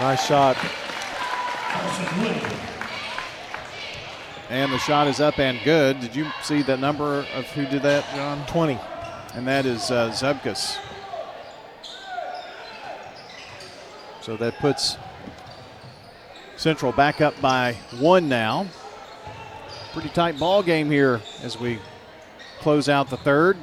Nice 0.00 0.15
shot. 0.26 0.56
And 4.50 4.72
the 4.72 4.78
shot 4.78 5.06
is 5.06 5.20
up 5.20 5.38
and 5.38 5.62
good. 5.64 6.00
Did 6.00 6.16
you 6.16 6.26
see 6.42 6.62
the 6.62 6.76
number 6.76 7.24
of 7.34 7.46
who 7.52 7.64
did 7.66 7.82
that, 7.82 8.04
John? 8.12 8.44
20. 8.46 8.78
And 9.34 9.46
that 9.46 9.66
is 9.66 9.90
uh, 9.92 10.10
Zubkus. 10.10 10.78
So 14.20 14.36
that 14.38 14.58
puts 14.58 14.96
Central 16.56 16.90
back 16.90 17.20
up 17.20 17.40
by 17.40 17.74
one 18.00 18.28
now. 18.28 18.66
Pretty 19.92 20.08
tight 20.08 20.40
ball 20.40 20.62
game 20.62 20.90
here 20.90 21.20
as 21.42 21.58
we 21.60 21.78
close 22.58 22.88
out 22.88 23.10
the 23.10 23.16
third. 23.18 23.56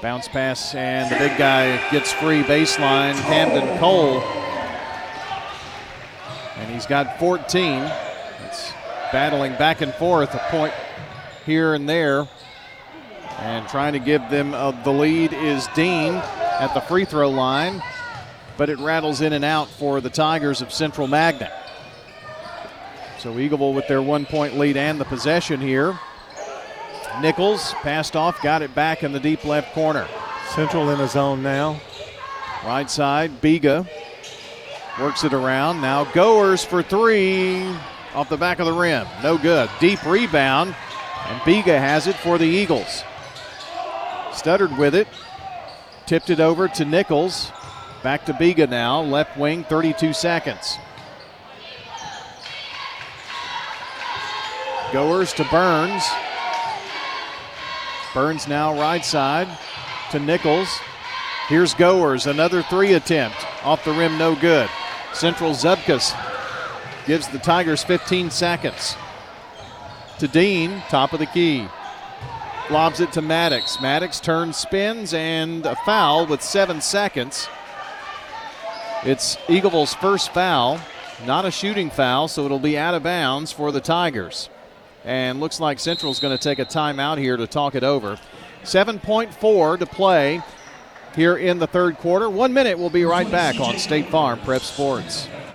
Bounce 0.00 0.28
pass, 0.28 0.74
and 0.76 1.10
the 1.12 1.18
big 1.18 1.36
guy 1.36 1.90
gets 1.90 2.12
free 2.12 2.42
baseline. 2.42 3.14
Camden 3.22 3.78
Cole. 3.78 4.39
He's 6.80 6.86
got 6.86 7.18
14. 7.18 7.82
It's 8.46 8.72
battling 9.12 9.52
back 9.56 9.82
and 9.82 9.92
forth, 9.92 10.32
a 10.32 10.38
point 10.48 10.72
here 11.44 11.74
and 11.74 11.86
there. 11.86 12.26
And 13.38 13.68
trying 13.68 13.92
to 13.92 13.98
give 13.98 14.22
them 14.30 14.54
uh, 14.54 14.70
the 14.82 14.90
lead 14.90 15.34
is 15.34 15.68
Dean 15.74 16.14
at 16.14 16.72
the 16.72 16.80
free 16.80 17.04
throw 17.04 17.28
line, 17.28 17.82
but 18.56 18.70
it 18.70 18.78
rattles 18.78 19.20
in 19.20 19.34
and 19.34 19.44
out 19.44 19.68
for 19.68 20.00
the 20.00 20.08
Tigers 20.08 20.62
of 20.62 20.72
Central 20.72 21.06
Magnet. 21.06 21.52
So 23.18 23.34
Eagleville 23.34 23.74
with 23.74 23.86
their 23.86 24.00
one 24.00 24.24
point 24.24 24.56
lead 24.56 24.78
and 24.78 24.98
the 24.98 25.04
possession 25.04 25.60
here. 25.60 26.00
Nichols 27.20 27.74
passed 27.82 28.16
off, 28.16 28.40
got 28.40 28.62
it 28.62 28.74
back 28.74 29.02
in 29.02 29.12
the 29.12 29.20
deep 29.20 29.44
left 29.44 29.74
corner. 29.74 30.08
Central 30.54 30.88
in 30.88 30.98
a 30.98 31.08
zone 31.08 31.42
now. 31.42 31.78
Right 32.64 32.90
side, 32.90 33.32
Vega 33.32 33.86
works 34.98 35.24
it 35.24 35.32
around. 35.32 35.80
Now 35.80 36.04
Goers 36.04 36.64
for 36.64 36.82
three 36.82 37.64
off 38.14 38.28
the 38.28 38.36
back 38.36 38.58
of 38.58 38.66
the 38.66 38.72
rim. 38.72 39.06
No 39.22 39.38
good. 39.38 39.70
Deep 39.78 40.04
rebound, 40.04 40.74
and 41.26 41.42
Vega 41.44 41.78
has 41.78 42.06
it 42.06 42.16
for 42.16 42.38
the 42.38 42.46
Eagles. 42.46 43.04
Stuttered 44.32 44.76
with 44.76 44.94
it, 44.94 45.08
tipped 46.06 46.30
it 46.30 46.40
over 46.40 46.68
to 46.68 46.84
Nichols. 46.84 47.52
Back 48.02 48.24
to 48.26 48.32
Vega 48.32 48.66
now, 48.66 49.02
left 49.02 49.36
wing, 49.36 49.64
32 49.64 50.12
seconds. 50.12 50.78
Goers 54.92 55.32
to 55.34 55.44
Burns. 55.44 56.04
Burns 58.12 58.48
now 58.48 58.78
right 58.80 59.04
side 59.04 59.46
to 60.10 60.18
Nichols. 60.18 60.80
Here's 61.50 61.74
Goers, 61.74 62.28
another 62.28 62.62
three 62.62 62.92
attempt. 62.92 63.44
Off 63.64 63.84
the 63.84 63.90
rim, 63.90 64.16
no 64.16 64.36
good. 64.36 64.70
Central 65.12 65.50
Zubkus 65.50 66.14
gives 67.08 67.26
the 67.26 67.40
Tigers 67.40 67.82
15 67.82 68.30
seconds. 68.30 68.94
To 70.20 70.28
Dean, 70.28 70.80
top 70.88 71.12
of 71.12 71.18
the 71.18 71.26
key. 71.26 71.66
Lobs 72.70 73.00
it 73.00 73.10
to 73.14 73.20
Maddox. 73.20 73.80
Maddox 73.80 74.20
turns, 74.20 74.58
spins, 74.58 75.12
and 75.12 75.66
a 75.66 75.74
foul 75.84 76.24
with 76.24 76.40
seven 76.40 76.80
seconds. 76.80 77.48
It's 79.02 79.34
Eagleville's 79.48 79.94
first 79.94 80.32
foul, 80.32 80.80
not 81.26 81.46
a 81.46 81.50
shooting 81.50 81.90
foul, 81.90 82.28
so 82.28 82.44
it'll 82.44 82.60
be 82.60 82.78
out 82.78 82.94
of 82.94 83.02
bounds 83.02 83.50
for 83.50 83.72
the 83.72 83.80
Tigers. 83.80 84.48
And 85.04 85.40
looks 85.40 85.58
like 85.58 85.80
Central's 85.80 86.20
going 86.20 86.38
to 86.38 86.40
take 86.40 86.60
a 86.60 86.64
timeout 86.64 87.18
here 87.18 87.36
to 87.36 87.48
talk 87.48 87.74
it 87.74 87.82
over. 87.82 88.20
7.4 88.62 89.80
to 89.80 89.86
play 89.86 90.44
here 91.14 91.36
in 91.36 91.58
the 91.58 91.66
third 91.66 91.96
quarter. 91.98 92.28
One 92.28 92.52
minute, 92.52 92.78
we'll 92.78 92.90
be 92.90 93.04
right 93.04 93.30
back 93.30 93.60
on 93.60 93.78
State 93.78 94.08
Farm 94.08 94.38
Prep 94.40 94.62
Sports. 94.62 95.28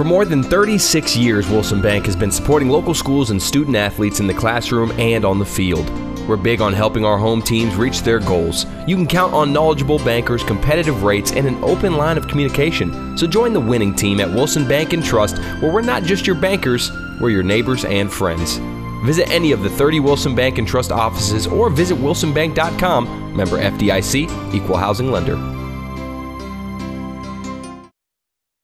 For 0.00 0.04
more 0.04 0.24
than 0.24 0.42
36 0.42 1.14
years, 1.14 1.46
Wilson 1.50 1.82
Bank 1.82 2.06
has 2.06 2.16
been 2.16 2.30
supporting 2.30 2.70
local 2.70 2.94
schools 2.94 3.32
and 3.32 3.42
student 3.42 3.76
athletes 3.76 4.18
in 4.18 4.26
the 4.26 4.32
classroom 4.32 4.92
and 4.92 5.26
on 5.26 5.38
the 5.38 5.44
field. 5.44 5.86
We're 6.26 6.38
big 6.38 6.62
on 6.62 6.72
helping 6.72 7.04
our 7.04 7.18
home 7.18 7.42
teams 7.42 7.74
reach 7.74 8.00
their 8.00 8.18
goals. 8.18 8.64
You 8.86 8.96
can 8.96 9.06
count 9.06 9.34
on 9.34 9.52
knowledgeable 9.52 9.98
bankers, 9.98 10.42
competitive 10.42 11.02
rates, 11.02 11.32
and 11.32 11.46
an 11.46 11.62
open 11.62 11.98
line 11.98 12.16
of 12.16 12.28
communication. 12.28 13.18
So 13.18 13.26
join 13.26 13.52
the 13.52 13.60
winning 13.60 13.94
team 13.94 14.20
at 14.20 14.30
Wilson 14.30 14.66
Bank 14.66 14.94
and 14.94 15.04
Trust, 15.04 15.36
where 15.60 15.70
we're 15.70 15.82
not 15.82 16.04
just 16.04 16.26
your 16.26 16.36
bankers, 16.36 16.90
we're 17.20 17.28
your 17.28 17.42
neighbors 17.42 17.84
and 17.84 18.10
friends. 18.10 18.56
Visit 19.04 19.28
any 19.28 19.52
of 19.52 19.62
the 19.62 19.68
30 19.68 20.00
Wilson 20.00 20.34
Bank 20.34 20.56
and 20.56 20.66
Trust 20.66 20.92
offices 20.92 21.46
or 21.46 21.68
visit 21.68 21.98
wilsonbank.com, 21.98 23.36
member 23.36 23.58
FDIC, 23.58 24.54
equal 24.54 24.78
housing 24.78 25.10
lender. 25.10 25.59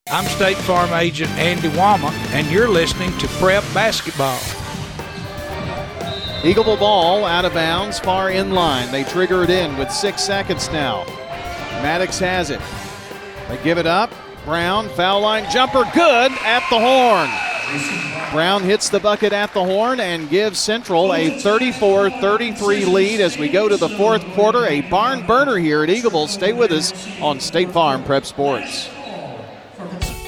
I'm 0.08 0.24
State 0.26 0.56
Farm 0.58 0.92
Agent 0.92 1.32
Andy 1.32 1.68
Womack, 1.70 2.14
and 2.30 2.48
you're 2.48 2.68
listening 2.68 3.10
to 3.18 3.26
Prep 3.40 3.64
Basketball. 3.74 4.38
Eagleville 6.42 6.78
ball 6.78 7.24
out 7.24 7.44
of 7.44 7.52
bounds, 7.52 7.98
far 7.98 8.30
in 8.30 8.52
line. 8.52 8.92
They 8.92 9.02
trigger 9.02 9.42
it 9.42 9.50
in 9.50 9.76
with 9.76 9.90
six 9.90 10.22
seconds 10.22 10.70
now. 10.70 11.04
Maddox 11.82 12.20
has 12.20 12.50
it. 12.50 12.60
They 13.48 13.60
give 13.64 13.78
it 13.78 13.86
up. 13.86 14.12
Brown, 14.44 14.88
foul 14.90 15.22
line 15.22 15.50
jumper, 15.50 15.82
good 15.92 16.30
at 16.44 16.62
the 16.70 16.78
horn. 16.78 18.30
Brown 18.30 18.62
hits 18.62 18.88
the 18.88 19.00
bucket 19.00 19.32
at 19.32 19.52
the 19.54 19.64
horn 19.64 19.98
and 19.98 20.30
gives 20.30 20.60
Central 20.60 21.12
a 21.14 21.40
34 21.40 22.10
33 22.10 22.84
lead 22.84 23.20
as 23.20 23.36
we 23.36 23.48
go 23.48 23.68
to 23.68 23.76
the 23.76 23.88
fourth 23.88 24.24
quarter. 24.34 24.66
A 24.66 24.82
barn 24.82 25.26
burner 25.26 25.56
here 25.56 25.82
at 25.82 25.88
Eagleville. 25.88 26.28
Stay 26.28 26.52
with 26.52 26.70
us 26.70 26.92
on 27.20 27.40
State 27.40 27.72
Farm 27.72 28.04
Prep 28.04 28.24
Sports. 28.24 28.88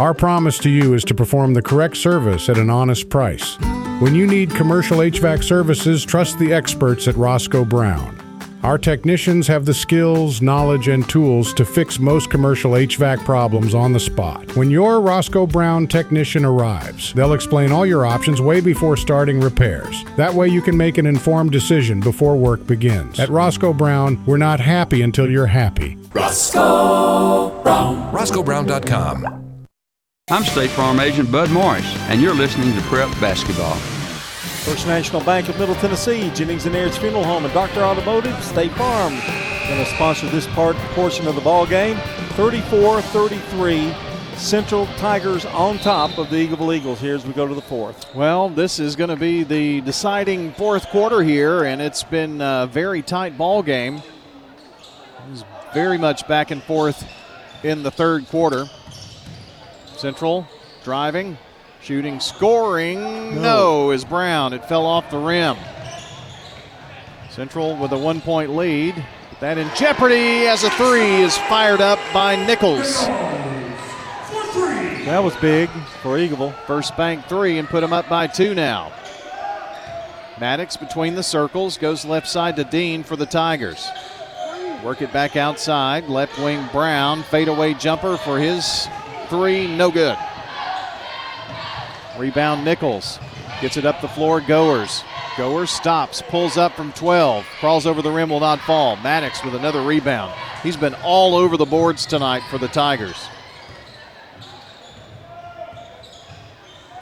Our 0.00 0.14
promise 0.14 0.56
to 0.60 0.70
you 0.70 0.94
is 0.94 1.04
to 1.04 1.14
perform 1.14 1.52
the 1.52 1.60
correct 1.60 1.94
service 1.94 2.48
at 2.48 2.56
an 2.56 2.70
honest 2.70 3.10
price. 3.10 3.58
When 4.00 4.14
you 4.14 4.26
need 4.26 4.48
commercial 4.48 5.00
HVAC 5.00 5.44
services, 5.44 6.06
trust 6.06 6.38
the 6.38 6.54
experts 6.54 7.06
at 7.06 7.18
Roscoe 7.18 7.66
Brown. 7.66 8.16
Our 8.62 8.78
technicians 8.78 9.46
have 9.48 9.66
the 9.66 9.74
skills, 9.74 10.40
knowledge, 10.40 10.88
and 10.88 11.06
tools 11.06 11.52
to 11.52 11.66
fix 11.66 11.98
most 11.98 12.30
commercial 12.30 12.70
HVAC 12.72 13.26
problems 13.26 13.74
on 13.74 13.92
the 13.92 14.00
spot. 14.00 14.56
When 14.56 14.70
your 14.70 15.02
Roscoe 15.02 15.46
Brown 15.46 15.86
technician 15.86 16.46
arrives, 16.46 17.12
they'll 17.12 17.34
explain 17.34 17.70
all 17.70 17.84
your 17.84 18.06
options 18.06 18.40
way 18.40 18.62
before 18.62 18.96
starting 18.96 19.38
repairs. 19.38 20.02
That 20.16 20.32
way 20.32 20.48
you 20.48 20.62
can 20.62 20.78
make 20.78 20.96
an 20.96 21.04
informed 21.04 21.52
decision 21.52 22.00
before 22.00 22.38
work 22.38 22.66
begins. 22.66 23.20
At 23.20 23.28
Roscoe 23.28 23.74
Brown, 23.74 24.24
we're 24.24 24.38
not 24.38 24.60
happy 24.60 25.02
until 25.02 25.30
you're 25.30 25.44
happy. 25.44 25.98
Roscoe 26.14 27.62
Brown. 27.62 28.10
RoscoeBrown.com. 28.14 29.39
I'm 30.32 30.44
State 30.44 30.70
Farm 30.70 31.00
Agent 31.00 31.32
Bud 31.32 31.50
Morris, 31.50 31.92
and 32.02 32.22
you're 32.22 32.36
listening 32.36 32.72
to 32.76 32.80
Prep 32.82 33.10
Basketball. 33.18 33.74
First 34.64 34.86
National 34.86 35.20
Bank 35.24 35.48
of 35.48 35.58
Middle 35.58 35.74
Tennessee, 35.74 36.30
Jennings 36.30 36.66
and 36.66 36.76
Ayers 36.76 36.96
Funeral 36.96 37.24
Home, 37.24 37.44
and 37.44 37.52
Dr. 37.52 37.82
Automotive, 37.82 38.40
State 38.44 38.70
Farm 38.74 39.14
going 39.14 39.84
to 39.84 39.86
sponsor 39.86 40.28
this 40.28 40.46
part 40.46 40.76
portion 40.94 41.26
of 41.26 41.34
the 41.34 41.40
ball 41.40 41.66
game. 41.66 41.96
34-33, 42.36 44.36
Central 44.36 44.86
Tigers 44.98 45.46
on 45.46 45.78
top 45.78 46.16
of 46.16 46.30
the 46.30 46.46
Eagleville 46.46 46.76
Eagles 46.76 47.00
here 47.00 47.16
as 47.16 47.26
we 47.26 47.32
go 47.32 47.48
to 47.48 47.54
the 47.56 47.60
fourth. 47.60 48.14
Well, 48.14 48.50
this 48.50 48.78
is 48.78 48.94
going 48.94 49.10
to 49.10 49.16
be 49.16 49.42
the 49.42 49.80
deciding 49.80 50.52
fourth 50.52 50.86
quarter 50.90 51.24
here, 51.24 51.64
and 51.64 51.82
it's 51.82 52.04
been 52.04 52.40
a 52.40 52.68
very 52.70 53.02
tight 53.02 53.36
ball 53.36 53.64
game. 53.64 54.00
It's 55.32 55.42
very 55.74 55.98
much 55.98 56.28
back 56.28 56.52
and 56.52 56.62
forth 56.62 57.04
in 57.64 57.82
the 57.82 57.90
third 57.90 58.28
quarter. 58.28 58.66
Central 60.00 60.48
driving, 60.82 61.36
shooting, 61.82 62.20
scoring. 62.20 63.34
No. 63.34 63.42
no, 63.42 63.90
is 63.90 64.02
Brown. 64.02 64.54
It 64.54 64.64
fell 64.64 64.86
off 64.86 65.10
the 65.10 65.18
rim. 65.18 65.58
Central 67.28 67.76
with 67.76 67.92
a 67.92 67.98
one 67.98 68.22
point 68.22 68.56
lead. 68.56 68.94
That 69.40 69.58
in 69.58 69.68
jeopardy 69.74 70.46
as 70.46 70.64
a 70.64 70.70
three 70.70 71.16
is 71.16 71.36
fired 71.36 71.82
up 71.82 71.98
by 72.14 72.34
Nichols. 72.34 73.04
That 75.04 75.22
was 75.22 75.36
big 75.36 75.68
for 76.02 76.16
Eagleville. 76.16 76.54
First 76.66 76.96
bank 76.96 77.26
three 77.26 77.58
and 77.58 77.68
put 77.68 77.82
them 77.82 77.92
up 77.92 78.08
by 78.08 78.26
two 78.26 78.54
now. 78.54 78.92
Maddox 80.40 80.78
between 80.78 81.14
the 81.14 81.22
circles 81.22 81.76
goes 81.76 82.06
left 82.06 82.26
side 82.26 82.56
to 82.56 82.64
Dean 82.64 83.02
for 83.02 83.16
the 83.16 83.26
Tigers. 83.26 83.86
Work 84.82 85.02
it 85.02 85.12
back 85.12 85.36
outside. 85.36 86.08
Left 86.08 86.38
wing 86.38 86.66
Brown. 86.72 87.22
Fadeaway 87.24 87.74
jumper 87.74 88.16
for 88.16 88.38
his 88.38 88.88
three, 89.30 89.66
no 89.74 89.90
good. 89.90 90.18
Rebound 92.18 92.64
Nichols. 92.64 93.18
Gets 93.62 93.76
it 93.76 93.86
up 93.86 94.00
the 94.00 94.08
floor, 94.08 94.40
Goers. 94.40 95.02
Goers 95.36 95.70
stops, 95.70 96.22
pulls 96.22 96.56
up 96.56 96.72
from 96.72 96.92
12, 96.92 97.46
crawls 97.60 97.86
over 97.86 98.02
the 98.02 98.10
rim, 98.10 98.28
will 98.28 98.40
not 98.40 98.60
fall. 98.60 98.96
Maddox 98.96 99.42
with 99.44 99.54
another 99.54 99.80
rebound. 99.80 100.34
He's 100.62 100.76
been 100.76 100.94
all 101.02 101.36
over 101.36 101.56
the 101.56 101.64
boards 101.64 102.04
tonight 102.04 102.42
for 102.50 102.58
the 102.58 102.68
Tigers. 102.68 103.16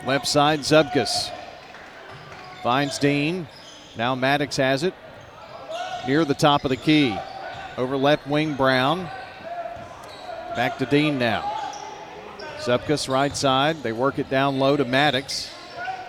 Left 0.07 0.27
side, 0.27 0.61
Zubkus. 0.61 1.33
Finds 2.63 2.99
Dean. 2.99 3.49
Now 3.97 4.15
Maddox 4.15 4.57
has 4.59 4.85
it. 4.85 4.95
Near 6.07 6.25
the 6.25 6.35
top 6.35 6.65
of 6.65 6.69
the 6.69 6.77
key. 6.77 7.17
Over 7.77 7.97
left 7.97 8.27
wing, 8.27 8.55
Brown. 8.55 9.09
Back 10.55 10.79
to 10.79 10.87
Dean 10.87 11.19
now. 11.19 11.68
Zubkus 12.69 13.09
right 13.09 13.35
side. 13.35 13.83
They 13.83 13.93
work 13.93 14.19
it 14.19 14.29
down 14.29 14.59
low 14.59 14.77
to 14.77 14.85
Maddox. 14.85 15.51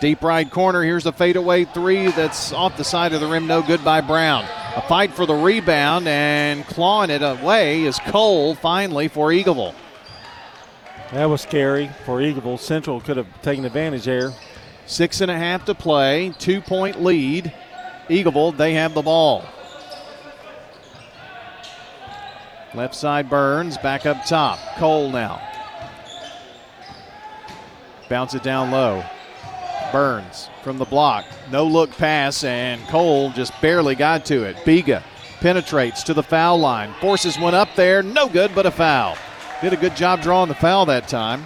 Deep 0.02 0.22
right 0.22 0.52
corner. 0.52 0.84
Here's 0.84 1.06
a 1.06 1.14
fadeaway 1.14 1.64
three 1.64 2.12
that's 2.12 2.52
off 2.52 2.76
the 2.76 2.84
side 2.84 3.14
of 3.14 3.22
the 3.22 3.28
rim. 3.28 3.48
No 3.48 3.62
good 3.62 3.82
by 3.86 4.02
Brown. 4.02 4.44
A 4.76 4.82
fight 4.82 5.14
for 5.14 5.26
the 5.26 5.36
rebound 5.36 6.06
and 6.10 6.66
clawing 6.66 7.12
it 7.12 7.22
away 7.22 7.84
is 7.84 7.98
Cole 8.00 8.56
finally 8.56 9.08
for 9.08 9.30
Eagleville. 9.30 9.74
That 11.14 11.28
was 11.28 11.40
scary 11.40 11.90
for 12.06 12.20
Eagleville. 12.20 12.60
Central 12.60 13.00
could 13.00 13.16
have 13.16 13.42
taken 13.42 13.64
advantage 13.64 14.04
there. 14.04 14.34
Six 14.86 15.22
and 15.22 15.32
a 15.32 15.38
half 15.38 15.64
to 15.64 15.74
play. 15.74 16.34
Two 16.40 16.60
point 16.60 17.02
lead. 17.02 17.54
Eagleville, 18.10 18.58
they 18.58 18.74
have 18.74 18.94
the 18.94 19.02
ball. 19.02 19.46
Left 22.74 22.96
side 22.96 23.30
Burns, 23.30 23.78
back 23.78 24.06
up 24.06 24.26
top. 24.26 24.60
Cole 24.76 25.10
now. 25.10 25.49
Bounce 28.10 28.34
it 28.34 28.44
down 28.44 28.72
low. 28.72 29.04
Burns 29.92 30.50
from 30.64 30.78
the 30.78 30.86
block. 30.86 31.26
No 31.52 31.66
look 31.66 31.92
pass, 31.92 32.44
and 32.44 32.82
Cole 32.88 33.32
just 33.32 33.54
barely 33.62 33.96
got 33.96 34.26
to 34.26 34.44
it. 34.44 34.58
Vega 34.66 35.04
penetrates 35.40 36.04
to 36.04 36.14
the 36.14 36.24
foul 36.24 36.60
line. 36.60 36.94
Forces 37.00 37.40
one 37.40 37.54
up 37.54 37.70
there. 37.76 38.04
No 38.04 38.28
good, 38.28 38.54
but 38.54 38.66
a 38.66 38.72
foul. 38.72 39.16
Did 39.62 39.74
a 39.74 39.78
good 39.78 39.96
job 39.96 40.22
drawing 40.22 40.50
the 40.50 40.56
foul 40.56 40.86
that 40.88 41.08
time. 41.08 41.46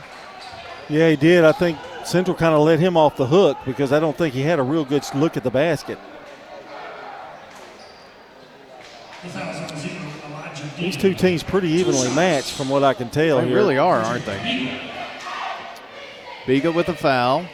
Yeah, 0.89 1.09
he 1.09 1.15
did. 1.15 1.43
I 1.43 1.51
think 1.51 1.77
Central 2.05 2.35
kind 2.35 2.53
of 2.53 2.61
let 2.61 2.79
him 2.79 2.97
off 2.97 3.15
the 3.17 3.27
hook 3.27 3.57
because 3.65 3.91
I 3.91 3.99
don't 3.99 4.17
think 4.17 4.33
he 4.33 4.41
had 4.41 4.59
a 4.59 4.63
real 4.63 4.85
good 4.85 5.03
look 5.15 5.37
at 5.37 5.43
the 5.43 5.51
basket. 5.51 5.97
These 10.77 10.97
two 10.97 11.13
teams 11.13 11.43
pretty 11.43 11.69
evenly 11.69 12.13
matched 12.13 12.51
from 12.51 12.67
what 12.67 12.83
I 12.83 12.93
can 12.93 13.09
tell. 13.09 13.39
They 13.39 13.47
here. 13.47 13.55
really 13.55 13.77
are, 13.77 13.99
aren't 13.99 14.25
they? 14.25 14.81
Vega 16.45 16.71
with 16.71 16.89
a 16.89 16.93
foul. 16.93 17.45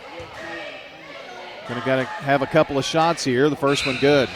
Gonna 1.67 1.83
gotta 1.85 2.05
have 2.05 2.41
a 2.41 2.47
couple 2.47 2.79
of 2.79 2.85
shots 2.85 3.23
here. 3.23 3.49
The 3.49 3.55
first 3.55 3.85
one 3.85 3.97
good. 4.01 4.27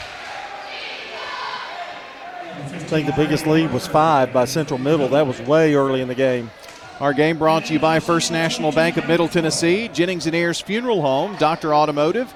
I 2.74 2.80
think 2.86 3.08
the 3.08 3.14
biggest 3.14 3.48
lead 3.48 3.72
was 3.72 3.88
five 3.88 4.32
by 4.32 4.46
Central 4.46 4.78
Middle. 4.78 5.08
That 5.08 5.26
was 5.26 5.42
way 5.42 5.74
early 5.74 6.02
in 6.02 6.08
the 6.08 6.16
game. 6.16 6.52
Our 7.00 7.14
game 7.14 7.40
brought 7.40 7.66
to 7.66 7.74
you 7.74 7.80
by 7.80 8.00
First 8.00 8.32
National 8.32 8.72
Bank 8.72 8.98
of 8.98 9.08
Middle 9.08 9.28
Tennessee, 9.28 9.88
Jennings 9.88 10.28
and 10.28 10.36
Ayers 10.36 10.62
Funeral 10.62 11.02
Home, 11.02 11.36
Dr. 11.38 11.74
Automotive, 11.74 12.32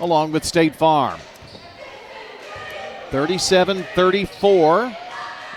along 0.00 0.32
with 0.32 0.44
State 0.44 0.74
Farm. 0.74 1.20
37 3.10 3.84
34. 3.94 4.96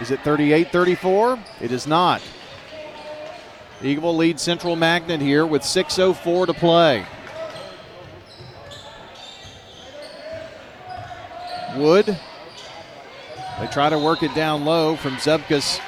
Is 0.01 0.11
it 0.11 0.20
38 0.20 0.72
34? 0.72 1.39
It 1.61 1.72
is 1.72 1.88
not. 1.88 2.22
Eagle 3.84 4.15
lead 4.15 4.39
Central 4.39 4.77
Magnet 4.77 5.19
here 5.19 5.45
with 5.45 5.61
6.04 5.61 6.47
to 6.47 6.53
play. 6.53 7.05
Wood. 11.75 12.17
They 13.59 13.67
try 13.67 13.89
to 13.89 13.99
work 13.99 14.23
it 14.23 14.34
down 14.34 14.63
low 14.63 14.95
from 14.95 15.15
Zubkus 15.17 15.81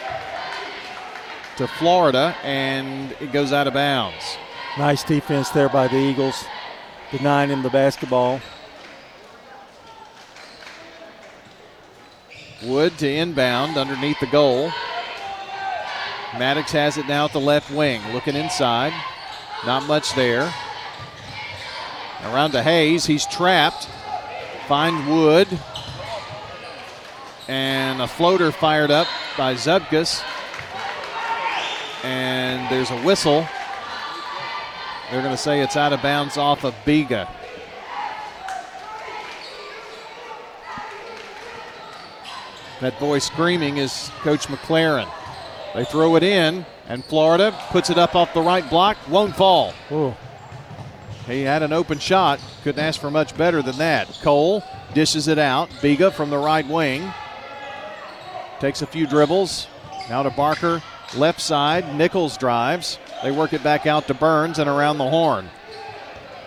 to 1.55 1.67
Florida, 1.67 2.35
and 2.43 3.15
it 3.21 3.31
goes 3.31 3.53
out 3.53 3.65
of 3.65 3.73
bounds. 3.73 4.37
Nice 4.77 5.03
defense 5.03 5.49
there 5.49 5.69
by 5.69 5.87
the 5.87 5.97
Eagles, 5.97 6.43
denying 7.11 7.49
him 7.49 7.63
the 7.63 7.69
basketball. 7.69 8.41
Wood 12.61 12.97
to 12.97 13.09
inbound 13.09 13.77
underneath 13.77 14.19
the 14.19 14.27
goal. 14.27 14.71
Maddox 16.38 16.71
has 16.73 16.97
it 16.97 17.07
now 17.07 17.25
at 17.25 17.33
the 17.33 17.39
left 17.39 17.71
wing, 17.71 18.01
looking 18.11 18.36
inside. 18.36 18.93
Not 19.65 19.88
much 19.88 20.13
there. 20.15 20.53
Around 22.23 22.51
to 22.51 22.61
Hayes. 22.61 23.05
He's 23.05 23.25
trapped. 23.25 23.88
Find 24.67 25.07
Wood. 25.09 25.47
And 27.47 28.01
a 28.01 28.07
floater 28.07 28.51
fired 28.51 28.91
up 28.91 29.07
by 29.38 29.53
Zubkus. 29.53 30.23
And 32.03 32.69
there's 32.69 32.91
a 32.91 33.01
whistle. 33.03 33.47
They're 35.09 35.21
going 35.21 35.36
to 35.36 35.41
say 35.41 35.61
it's 35.61 35.77
out 35.77 35.93
of 35.93 36.01
bounds 36.01 36.36
off 36.36 36.63
of 36.63 36.75
Vega. 36.83 37.29
That 42.81 42.99
boy 42.99 43.19
screaming 43.19 43.77
is 43.77 44.11
Coach 44.19 44.47
McLaren. 44.47 45.09
They 45.76 45.86
throw 45.86 46.15
it 46.15 46.23
in, 46.23 46.65
and 46.88 47.03
Florida 47.05 47.53
puts 47.69 47.89
it 47.89 47.97
up 47.97 48.15
off 48.15 48.34
the 48.34 48.41
right 48.41 48.67
block, 48.69 48.97
won't 49.09 49.36
fall. 49.36 49.73
Ooh. 49.91 50.15
He 51.28 51.41
had 51.41 51.63
an 51.63 51.73
open 51.73 51.99
shot, 51.99 52.39
couldn't 52.63 52.84
ask 52.84 52.99
for 52.99 53.11
much 53.11 53.36
better 53.38 53.61
than 53.61 53.78
that. 53.78 54.07
Cole 54.21 54.63
dishes 54.93 55.28
it 55.28 55.38
out. 55.38 55.69
Vega 55.82 56.11
from 56.11 56.30
the 56.30 56.38
right 56.38 56.67
wing 56.67 57.11
takes 58.59 58.82
a 58.82 58.88
few 58.88 59.05
dribbles. 59.05 59.67
Now 60.09 60.23
to 60.23 60.30
Barker, 60.30 60.82
left 61.15 61.41
side. 61.41 61.95
Nichols 61.95 62.38
drives. 62.38 62.97
They 63.23 63.32
work 63.32 63.53
it 63.53 63.63
back 63.63 63.86
out 63.86 64.07
to 64.07 64.13
Burns 64.13 64.59
and 64.59 64.69
around 64.69 64.97
the 64.97 65.09
horn. 65.09 65.49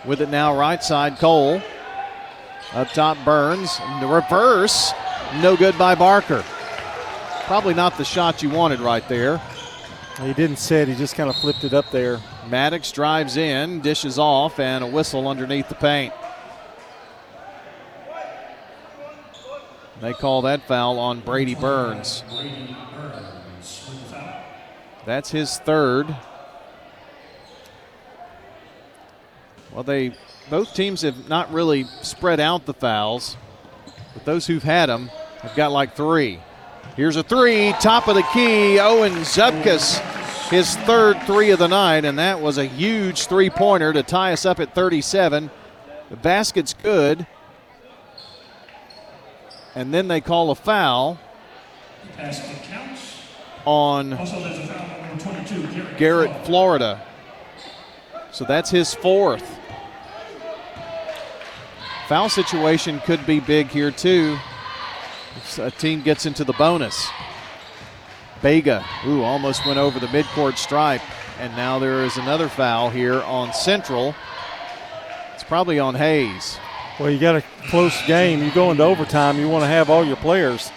With 0.05 0.21
it 0.21 0.29
now, 0.29 0.57
right 0.57 0.83
side, 0.83 1.17
Cole. 1.17 1.61
Up 2.73 2.89
top, 2.89 3.17
Burns. 3.25 3.77
The 3.99 4.07
reverse. 4.07 4.91
No 5.41 5.55
good 5.55 5.77
by 5.77 5.95
Barker. 5.95 6.43
Probably 7.49 7.73
not 7.73 7.97
the 7.97 8.05
shot 8.05 8.43
you 8.43 8.49
wanted 8.51 8.79
right 8.79 9.09
there. 9.09 9.41
He 10.21 10.33
didn't 10.33 10.57
set, 10.57 10.87
he 10.87 10.93
just 10.93 11.15
kind 11.15 11.31
of 11.31 11.35
flipped 11.35 11.63
it 11.63 11.73
up 11.73 11.89
there. 11.89 12.21
Maddox 12.47 12.91
drives 12.91 13.37
in, 13.37 13.81
dishes 13.81 14.19
off, 14.19 14.59
and 14.59 14.83
a 14.83 14.87
whistle 14.87 15.27
underneath 15.27 15.67
the 15.67 15.73
paint. 15.73 16.13
They 19.99 20.13
call 20.13 20.43
that 20.43 20.67
foul 20.67 20.99
on 20.99 21.21
Brady 21.21 21.55
Burns. 21.55 22.23
That's 25.07 25.31
his 25.31 25.57
third. 25.57 26.15
Well, 29.73 29.81
they 29.81 30.13
both 30.51 30.75
teams 30.75 31.01
have 31.01 31.27
not 31.27 31.51
really 31.51 31.85
spread 32.03 32.39
out 32.39 32.67
the 32.67 32.75
fouls, 32.75 33.37
but 34.13 34.23
those 34.25 34.45
who've 34.45 34.61
had 34.61 34.85
them 34.85 35.07
have 35.41 35.55
got 35.55 35.71
like 35.71 35.95
three. 35.95 36.41
Here's 36.95 37.15
a 37.15 37.23
three, 37.23 37.73
top 37.79 38.07
of 38.07 38.15
the 38.15 38.23
key. 38.33 38.79
Owen 38.79 39.13
Zubkus, 39.23 39.99
his 40.49 40.75
third 40.77 41.21
three 41.23 41.51
of 41.51 41.59
the 41.59 41.67
night, 41.67 42.03
and 42.03 42.19
that 42.19 42.41
was 42.41 42.57
a 42.57 42.65
huge 42.65 43.27
three 43.27 43.49
pointer 43.49 43.93
to 43.93 44.03
tie 44.03 44.33
us 44.33 44.45
up 44.45 44.59
at 44.59 44.75
37. 44.75 45.49
The 46.09 46.15
basket's 46.17 46.73
good. 46.73 47.25
And 49.75 49.93
then 49.93 50.07
they 50.07 50.19
call 50.19 50.51
a 50.51 50.55
foul 50.55 51.19
on 53.65 54.09
Garrett 55.97 56.45
Florida. 56.45 57.01
So 58.31 58.43
that's 58.45 58.69
his 58.69 58.93
fourth. 58.93 59.57
Foul 62.07 62.27
situation 62.27 62.99
could 63.01 63.25
be 63.25 63.39
big 63.39 63.67
here, 63.67 63.91
too. 63.91 64.37
A 65.57 65.71
team 65.71 66.01
gets 66.01 66.25
into 66.25 66.43
the 66.43 66.53
bonus. 66.53 67.09
Vega, 68.41 68.85
ooh, 69.05 69.21
almost 69.23 69.65
went 69.65 69.77
over 69.77 69.99
the 69.99 70.07
midcourt 70.07 70.57
stripe. 70.57 71.01
And 71.39 71.55
now 71.55 71.79
there 71.79 72.03
is 72.03 72.17
another 72.17 72.49
foul 72.49 72.89
here 72.89 73.21
on 73.21 73.53
Central. 73.53 74.15
It's 75.33 75.43
probably 75.43 75.79
on 75.79 75.95
Hayes. 75.95 76.57
Well, 76.99 77.09
you 77.09 77.19
got 77.19 77.35
a 77.35 77.43
close 77.69 78.05
game. 78.05 78.43
You 78.43 78.51
go 78.51 78.71
into 78.71 78.83
overtime, 78.83 79.39
you 79.39 79.47
want 79.47 79.63
to 79.63 79.67
have 79.67 79.89
all 79.89 80.03
your 80.05 80.17
players. 80.17 80.69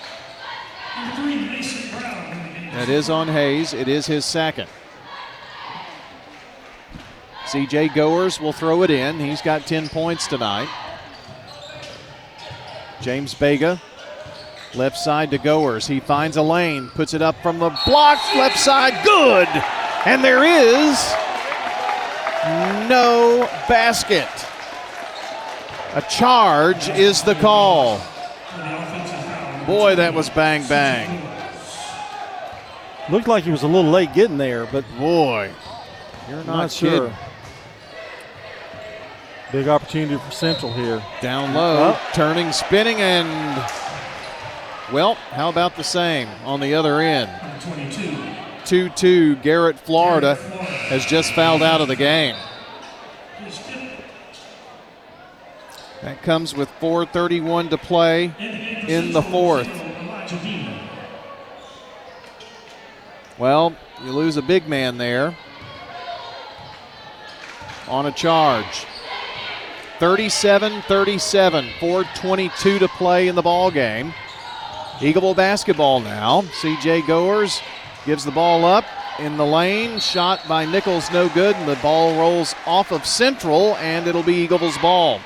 That 2.73 2.89
is 2.89 3.11
on 3.11 3.29
Hayes. 3.29 3.75
It 3.75 3.89
is 3.89 4.07
his 4.07 4.25
second. 4.25 4.69
CJ 7.47 7.95
Goers 7.95 8.41
will 8.41 8.53
throw 8.53 8.83
it 8.83 8.91
in. 8.91 9.19
He's 9.19 9.43
got 9.43 9.67
10 9.67 9.89
points 9.89 10.27
tonight. 10.27 10.69
James 13.01 13.35
Vega, 13.35 13.83
left 14.75 14.97
side 14.97 15.31
to 15.31 15.39
Goers. 15.39 15.87
He 15.87 16.01
finds 16.01 16.37
a 16.37 16.43
lane, 16.43 16.89
puts 16.89 17.15
it 17.15 17.23
up 17.23 17.37
from 17.43 17.59
the 17.59 17.71
block, 17.87 18.19
left 18.35 18.59
side, 18.59 18.95
good. 19.05 19.49
And 20.07 20.23
there 20.25 20.45
is 20.45 20.99
no 22.89 23.49
basket. 23.69 24.29
A 25.95 26.03
charge 26.03 26.89
is 26.89 27.23
the 27.23 27.35
call. 27.37 27.99
Boy, 29.67 29.95
that 29.95 30.13
was 30.15 30.29
bang 30.31 30.67
bang. 30.69 31.29
Looked 33.11 33.29
like 33.29 33.45
he 33.45 33.51
was 33.51 33.63
a 33.63 33.67
little 33.67 33.91
late 33.91 34.13
getting 34.15 34.39
there, 34.39 34.67
but 34.67 34.85
boy, 34.99 35.53
you're 36.29 36.39
not, 36.39 36.47
not 36.47 36.73
sure. 36.73 36.91
kidding. 36.91 37.17
Big 39.53 39.69
opportunity 39.69 40.17
for 40.17 40.31
Central 40.31 40.73
here. 40.73 41.03
Down 41.21 41.53
low, 41.53 41.97
turning, 42.15 42.53
spinning, 42.53 43.03
and 43.03 43.61
well, 44.93 45.15
how 45.15 45.49
about 45.49 45.77
the 45.77 45.85
same 45.85 46.29
on 46.45 46.61
the 46.61 46.75
other 46.75 47.01
end? 47.01 47.31
2 48.67 48.91
2, 48.91 49.37
Garrett 49.37 49.79
Florida 49.79 50.35
has 50.35 51.05
just 51.07 51.33
fouled 51.33 51.63
out 51.63 51.81
of 51.81 51.89
the 51.89 51.97
game. 51.97 52.37
That 56.03 56.21
comes 56.23 56.55
with 56.55 56.69
4.31 56.81 57.71
to 57.71 57.79
play 57.79 58.35
in 58.89 59.13
the 59.13 59.23
fourth. 59.23 59.69
Well, 63.39 63.77
you 64.05 64.13
lose 64.13 64.37
a 64.37 64.43
big 64.43 64.69
man 64.69 64.99
there 64.99 65.37
on 67.89 68.07
a 68.07 68.13
charge. 68.13 68.87
37 69.99 70.83
37, 70.83 71.65
4.22 71.79 72.79
to 72.81 72.89
play 72.89 73.29
in 73.29 73.37
the 73.37 73.43
ball 73.43 73.71
game. 73.71 74.13
Eagleville 74.99 75.37
basketball 75.37 76.01
now. 76.01 76.43
CJ 76.61 77.07
Goers 77.07 77.61
gives 78.07 78.25
the 78.25 78.31
ball 78.31 78.65
up 78.65 78.85
in 79.19 79.37
the 79.37 79.47
lane. 79.47 79.99
Shot 79.99 80.47
by 80.49 80.65
Nichols, 80.65 81.11
no 81.13 81.29
good. 81.29 81.57
And 81.57 81.69
the 81.69 81.77
ball 81.77 82.19
rolls 82.19 82.55
off 82.67 82.93
of 82.93 83.07
Central, 83.07 83.77
and 83.77 84.07
it'll 84.07 84.23
be 84.23 84.47
Eagleville's 84.47 84.79
ball. 84.79 85.21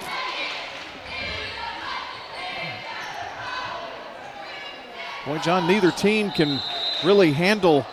Boy, 5.27 5.39
John, 5.39 5.67
neither 5.67 5.91
team 5.91 6.31
can 6.31 6.61
really 7.05 7.33
handle. 7.33 7.85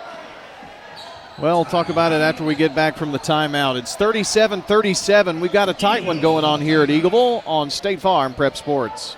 Well, 1.40 1.66
talk 1.66 1.90
about 1.90 2.12
it 2.12 2.22
after 2.22 2.44
we 2.44 2.54
get 2.54 2.76
back 2.76 2.96
from 2.96 3.12
the 3.12 3.18
timeout. 3.18 3.76
It's 3.76 3.96
37 3.96 4.62
37. 4.62 5.40
We've 5.40 5.52
got 5.52 5.68
a 5.68 5.74
tight 5.74 6.06
one 6.06 6.22
going 6.22 6.46
on 6.46 6.62
here 6.62 6.84
at 6.84 6.90
Eagleville 6.90 7.42
on 7.48 7.72
State 7.72 8.00
Farm 8.00 8.36
Prep 8.36 8.56
Sports. 8.56 9.18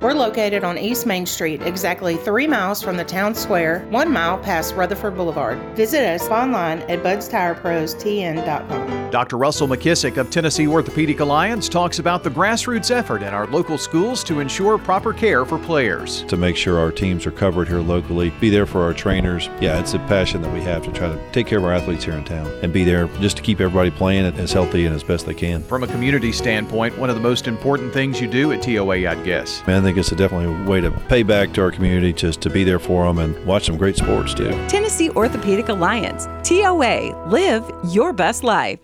We're 0.00 0.12
located 0.12 0.62
on 0.62 0.78
East 0.78 1.06
Main 1.06 1.26
Street, 1.26 1.60
exactly 1.62 2.14
three 2.18 2.46
miles 2.46 2.80
from 2.80 2.96
the 2.96 3.02
town 3.02 3.34
square, 3.34 3.84
one 3.90 4.12
mile 4.12 4.38
past 4.38 4.76
Rutherford 4.76 5.16
Boulevard. 5.16 5.58
Visit 5.74 6.06
us 6.06 6.28
online 6.28 6.82
at 6.82 7.02
budstirepros.tn.com. 7.02 8.98
Dr. 9.10 9.36
Russell 9.38 9.66
McKissick 9.66 10.16
of 10.16 10.30
Tennessee 10.30 10.68
Orthopedic 10.68 11.18
Alliance 11.18 11.68
talks 11.68 11.98
about 11.98 12.22
the 12.22 12.30
grassroots 12.30 12.92
effort 12.92 13.22
in 13.22 13.34
our 13.34 13.48
local 13.48 13.76
schools 13.76 14.22
to 14.24 14.38
ensure 14.38 14.78
proper 14.78 15.12
care 15.12 15.44
for 15.44 15.58
players. 15.58 16.22
To 16.24 16.36
make 16.36 16.54
sure 16.56 16.78
our 16.78 16.92
teams 16.92 17.26
are 17.26 17.32
covered 17.32 17.66
here 17.66 17.80
locally, 17.80 18.30
be 18.38 18.50
there 18.50 18.66
for 18.66 18.82
our 18.82 18.94
trainers. 18.94 19.48
Yeah, 19.60 19.80
it's 19.80 19.94
a 19.94 19.98
passion 20.00 20.42
that 20.42 20.52
we 20.52 20.60
have 20.60 20.84
to 20.84 20.92
try 20.92 21.08
to 21.08 21.18
take 21.32 21.48
care 21.48 21.58
of 21.58 21.64
our 21.64 21.72
athletes 21.72 22.04
here 22.04 22.14
in 22.14 22.22
town 22.22 22.46
and 22.62 22.72
be 22.72 22.84
there 22.84 23.08
just 23.18 23.36
to 23.38 23.42
keep 23.42 23.60
everybody 23.60 23.90
playing 23.90 24.26
as 24.38 24.52
healthy 24.52 24.86
and 24.86 24.94
as 24.94 25.02
best 25.02 25.26
they 25.26 25.34
can. 25.34 25.60
From 25.64 25.82
a 25.82 25.88
community 25.88 26.30
standpoint, 26.30 26.96
one 26.98 27.10
of 27.10 27.16
the 27.16 27.22
most 27.22 27.48
important 27.48 27.92
things 27.92 28.20
you 28.20 28.28
do 28.28 28.52
at 28.52 28.62
TOA, 28.62 29.08
I'd 29.08 29.24
guess. 29.24 29.66
Man, 29.66 29.86
I 29.87 29.87
think 29.88 29.96
it's 29.96 30.12
a 30.12 30.16
definitely 30.16 30.54
a 30.54 30.68
way 30.68 30.82
to 30.82 30.90
pay 31.08 31.22
back 31.22 31.50
to 31.54 31.62
our 31.62 31.70
community 31.70 32.12
just 32.12 32.42
to 32.42 32.50
be 32.50 32.62
there 32.62 32.78
for 32.78 33.06
them 33.06 33.18
and 33.18 33.46
watch 33.46 33.64
some 33.64 33.78
great 33.78 33.96
sports 33.96 34.34
too. 34.34 34.50
Tennessee 34.68 35.08
Orthopedic 35.08 35.70
Alliance, 35.70 36.26
TOA, 36.46 37.26
live 37.28 37.64
your 37.86 38.12
best 38.12 38.44
life. 38.44 38.78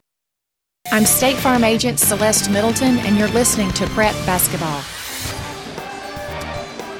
I'm 0.90 1.04
State 1.04 1.36
Farm 1.36 1.62
Agent 1.62 2.00
Celeste 2.00 2.50
Middleton, 2.50 2.96
and 3.00 3.18
you're 3.18 3.28
listening 3.28 3.70
to 3.72 3.86
Prep 3.88 4.14
Basketball. 4.24 4.80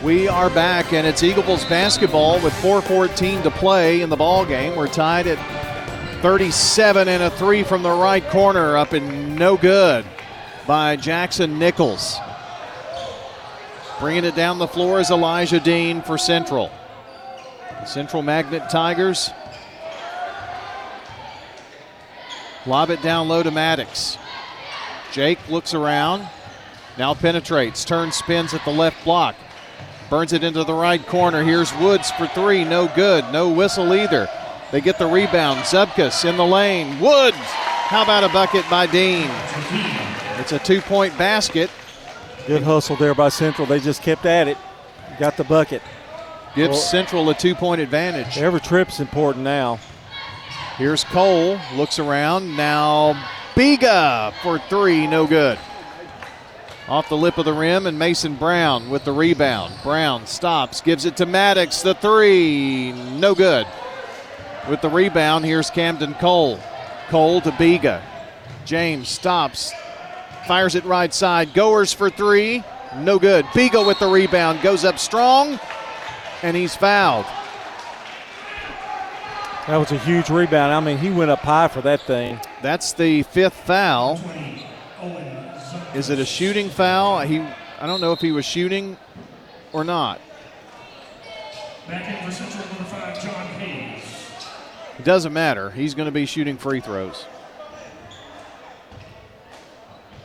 We 0.03 0.29
are 0.29 0.51
back, 0.51 0.93
and 0.93 1.07
it's 1.07 1.23
Eagles 1.23 1.65
basketball 1.65 2.43
with 2.43 2.53
4:14 2.61 3.43
to 3.43 3.51
play 3.51 4.03
in 4.03 4.11
the 4.11 4.17
ball 4.17 4.45
game. 4.45 4.77
We're 4.77 4.87
tied 4.87 5.27
at 5.27 5.39
37, 6.21 7.09
and 7.09 7.23
a 7.23 7.31
three 7.31 7.63
from 7.63 7.83
the 7.83 7.93
right 7.93 8.29
corner 8.29 8.77
up 8.77 8.93
and 8.93 9.37
no 9.37 9.57
good 9.57 10.05
by 10.67 10.97
Jackson 10.97 11.59
Nichols. 11.59 12.19
Bringing 14.05 14.27
it 14.27 14.35
down 14.35 14.59
the 14.59 14.69
floor 14.69 15.01
is 15.01 15.11
Elijah 15.11 15.59
Dean 15.59 16.03
for 16.03 16.19
Central. 16.19 16.71
Central 17.87 18.21
Magnet 18.21 18.69
Tigers 18.69 19.31
lob 22.67 22.91
it 22.91 23.01
down 23.01 23.29
low 23.29 23.43
to 23.43 23.51
Maddox. 23.51 24.19
Jake 25.11 25.39
looks 25.49 25.73
around, 25.73 26.29
now 26.99 27.15
penetrates, 27.15 27.87
turns, 27.87 28.17
spins 28.17 28.53
at 28.53 28.63
the 28.67 28.71
left 28.71 29.03
block, 29.05 29.37
burns 30.11 30.35
it 30.35 30.45
into 30.45 30.65
the 30.65 30.75
right 30.75 31.07
corner. 31.07 31.43
Here's 31.43 31.75
Woods 31.77 32.11
for 32.11 32.27
three, 32.27 32.63
no 32.63 32.89
good, 32.95 33.25
no 33.33 33.49
whistle 33.49 33.95
either. 33.95 34.29
They 34.71 34.83
get 34.83 34.99
the 34.99 35.07
rebound. 35.07 35.61
Zubkus 35.61 36.29
in 36.29 36.37
the 36.37 36.45
lane. 36.45 37.01
Woods. 37.01 37.39
How 37.39 38.03
about 38.03 38.23
a 38.23 38.29
bucket 38.29 38.69
by 38.69 38.87
Dean? 38.87 39.31
It's 40.39 40.53
a 40.53 40.59
two 40.59 40.83
point 40.83 41.17
basket. 41.17 41.71
Good 42.47 42.63
hustle 42.63 42.97
there 42.97 43.15
by 43.15 43.31
Central. 43.31 43.67
They 43.67 43.81
just 43.81 44.03
kept 44.03 44.27
at 44.27 44.49
it. 44.49 44.59
Got 45.19 45.37
the 45.37 45.45
bucket. 45.45 45.83
Gives 46.55 46.71
well, 46.71 46.79
Central 46.79 47.31
a 47.31 47.35
two 47.35 47.55
point 47.55 47.81
advantage. 47.81 48.39
Every 48.39 48.61
trip's 48.61 49.01
important 49.01 49.45
now. 49.45 49.79
Here's 50.77 51.05
Cole. 51.05 51.59
Looks 51.75 51.99
around. 51.99 52.57
Now 52.57 53.17
Vega 53.55 54.35
for 54.43 54.59
three. 54.59 55.07
No 55.07 55.27
good. 55.27 55.59
Off 56.87 57.09
the 57.09 57.17
lip 57.17 57.39
of 57.39 57.47
the 57.47 57.53
rim, 57.53 57.87
and 57.87 57.99
Mason 57.99 58.35
Brown 58.35 58.91
with 58.91 59.05
the 59.05 59.13
rebound. 59.13 59.73
Brown 59.83 60.27
stops, 60.27 60.83
gives 60.83 61.07
it 61.07 61.17
to 61.17 61.25
Maddox. 61.25 61.81
The 61.81 61.95
three. 61.95 62.93
No 62.93 63.35
good. 63.35 63.67
With 64.69 64.83
the 64.83 64.91
rebound, 64.91 65.47
here's 65.47 65.71
Camden 65.71 66.13
Cole. 66.15 66.61
Cole 67.09 67.41
to 67.41 67.51
Vega. 67.53 68.03
James 68.67 69.09
stops, 69.09 69.73
fires 70.47 70.75
it 70.75 70.85
right 70.85 71.13
side. 71.13 71.55
Goers 71.55 71.93
for 71.93 72.11
three. 72.11 72.63
No 72.97 73.19
good. 73.19 73.47
Vega 73.55 73.83
with 73.83 73.99
the 73.99 74.07
rebound. 74.07 74.63
Goes 74.63 74.85
up 74.85 74.99
strong, 74.99 75.59
and 76.43 76.57
he's 76.57 76.77
fouled. 76.77 77.27
That 79.67 79.79
was 79.79 79.93
a 79.93 79.99
huge 79.99 80.29
rebound. 80.29 80.73
I 80.73 80.81
mean, 80.81 80.99
he 80.99 81.11
went 81.11 81.31
up 81.31 81.41
high 81.41 81.69
for 81.69 81.81
that 81.81 82.03
thing. 82.03 82.39
That's 82.63 82.93
the 82.93 83.23
fifth 83.23 83.55
foul. 83.55 84.21
Is 85.95 86.11
it 86.11 86.19
a 86.19 86.27
shooting 86.27 86.69
foul? 86.69 87.21
He, 87.21 87.41
I 87.81 87.87
don't 87.87 88.01
know 88.01 88.13
if 88.13 88.21
he 88.21 88.31
was 88.31 88.45
shooting 88.45 88.99
or 89.73 89.83
not. 89.83 90.21
Back 91.89 92.09
in 92.09 92.27
for 92.27 92.33
Central 92.33 92.67
number 92.67 92.85
five, 92.85 93.23
John 93.23 93.47
Hayes. 93.59 94.03
It 94.99 95.05
doesn't 95.05 95.33
matter. 95.33 95.71
He's 95.71 95.95
going 95.95 96.07
to 96.07 96.13
be 96.13 96.27
shooting 96.27 96.59
free 96.59 96.81
throws. 96.81 97.27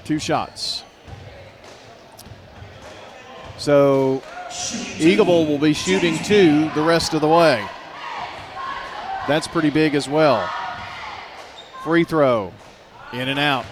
Two 0.10 0.18
shots. 0.18 0.84
So 3.60 4.24
Eagleville 4.98 5.48
will 5.48 5.60
be 5.60 5.74
shooting 5.74 6.18
two 6.24 6.72
the 6.72 6.82
rest 6.82 7.14
of 7.14 7.22
the 7.22 7.28
way. 7.28 7.64
That's 9.28 9.48
pretty 9.48 9.70
big 9.70 9.94
as 9.94 10.10
well. 10.10 10.50
Free 11.84 12.04
throw. 12.04 12.52
In 13.14 13.30
and 13.30 13.38
out. 13.38 13.68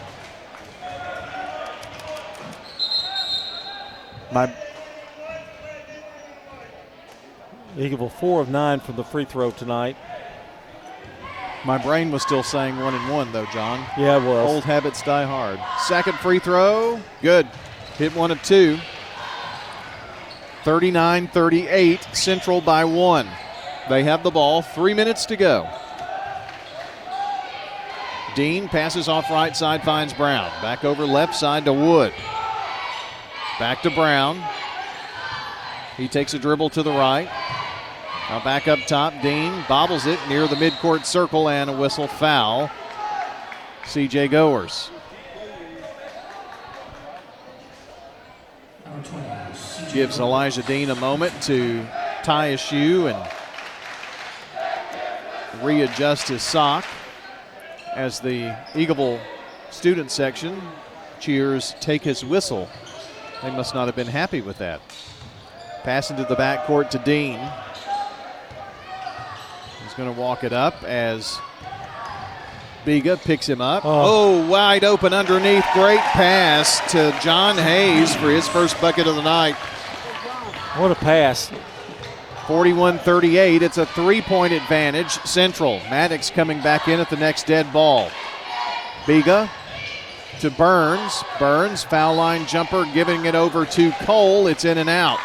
My 4.31 4.53
Eagleville 7.75 8.11
four 8.11 8.41
of 8.41 8.49
nine 8.49 8.79
from 8.79 8.95
the 8.95 9.03
free 9.03 9.25
throw 9.25 9.49
tonight. 9.49 9.97
My 11.67 11.77
brain 11.77 12.11
was 12.11 12.21
still 12.21 12.43
saying 12.43 12.79
one 12.79 12.95
and 12.95 13.11
one, 13.11 13.29
though, 13.33 13.45
John. 13.47 13.85
Yeah, 13.97 14.15
it 14.15 14.25
was. 14.25 14.49
Old 14.49 14.63
habits 14.63 15.01
die 15.01 15.25
hard. 15.25 15.59
Second 15.85 16.17
free 16.19 16.39
throw. 16.39 16.97
Good. 17.21 17.45
Hit 17.97 18.15
one 18.15 18.31
of 18.31 18.41
two. 18.41 18.79
39 20.63 21.27
38, 21.27 22.01
Central 22.13 22.61
by 22.61 22.85
one. 22.85 23.27
They 23.89 24.05
have 24.05 24.23
the 24.23 24.31
ball. 24.31 24.61
Three 24.61 24.93
minutes 24.93 25.25
to 25.25 25.35
go. 25.35 25.69
Dean 28.33 28.69
passes 28.69 29.09
off 29.09 29.29
right 29.29 29.55
side, 29.55 29.83
finds 29.83 30.13
Brown. 30.13 30.49
Back 30.61 30.85
over 30.85 31.05
left 31.05 31.35
side 31.35 31.65
to 31.65 31.73
Wood. 31.73 32.13
Back 33.59 33.81
to 33.81 33.89
Brown. 33.89 34.41
He 35.97 36.07
takes 36.07 36.33
a 36.33 36.39
dribble 36.39 36.69
to 36.69 36.83
the 36.83 36.91
right. 36.91 37.27
Now 38.29 38.43
back 38.43 38.67
up 38.67 38.79
top, 38.87 39.13
Dean 39.21 39.63
bobbles 39.69 40.05
it 40.05 40.19
near 40.27 40.47
the 40.47 40.57
midcourt 40.57 41.05
circle 41.05 41.47
and 41.47 41.69
a 41.69 41.73
whistle 41.73 42.07
foul. 42.07 42.69
CJ 43.83 44.29
Goers. 44.31 44.91
Gives 49.93 50.19
Elijah 50.19 50.61
Dean 50.63 50.89
a 50.89 50.95
moment 50.95 51.41
to 51.43 51.85
tie 52.23 52.49
his 52.49 52.59
shoe 52.59 53.07
and 53.07 53.31
readjust 55.63 56.27
his 56.27 56.43
sock 56.43 56.83
as 57.95 58.19
the 58.19 58.53
Eagleville 58.73 59.21
student 59.71 60.11
section 60.11 60.61
cheers 61.21 61.75
take 61.79 62.03
his 62.03 62.25
whistle. 62.25 62.67
They 63.41 63.51
must 63.51 63.73
not 63.73 63.85
have 63.85 63.95
been 63.95 64.07
happy 64.07 64.41
with 64.41 64.57
that. 64.57 64.81
Pass 65.83 66.11
into 66.11 66.25
the 66.25 66.35
backcourt 66.35 66.89
to 66.89 66.99
Dean 66.99 67.39
going 69.97 70.13
to 70.13 70.19
walk 70.19 70.43
it 70.43 70.53
up 70.53 70.83
as 70.83 71.39
Vega 72.85 73.17
picks 73.17 73.49
him 73.49 73.59
up. 73.59 73.83
Oh. 73.83 73.89
oh. 74.05 74.47
wide 74.47 74.83
open 74.83 75.11
underneath. 75.11 75.65
Great 75.73 75.99
pass 75.99 76.79
to 76.91 77.17
John 77.21 77.57
Hayes 77.57 78.15
for 78.15 78.29
his 78.29 78.47
first 78.47 78.79
bucket 78.79 79.07
of 79.07 79.15
the 79.15 79.23
night. 79.23 79.55
What 80.77 80.91
a 80.91 80.95
pass. 80.95 81.51
41 82.45 82.99
38. 82.99 83.61
It's 83.61 83.77
a 83.77 83.85
three 83.87 84.21
point 84.21 84.53
advantage. 84.53 85.09
Central. 85.25 85.79
Maddox 85.89 86.29
coming 86.29 86.61
back 86.61 86.87
in 86.87 86.99
at 86.99 87.09
the 87.09 87.17
next 87.17 87.47
dead 87.47 87.73
ball. 87.73 88.09
Vega 89.05 89.49
to 90.39 90.51
Burns. 90.51 91.23
Burns, 91.39 91.83
foul 91.83 92.15
line 92.15 92.45
jumper, 92.45 92.85
giving 92.93 93.25
it 93.25 93.35
over 93.35 93.65
to 93.65 93.91
Cole. 94.03 94.47
It's 94.47 94.63
in 94.63 94.77
and 94.77 94.89
out. 94.89 95.19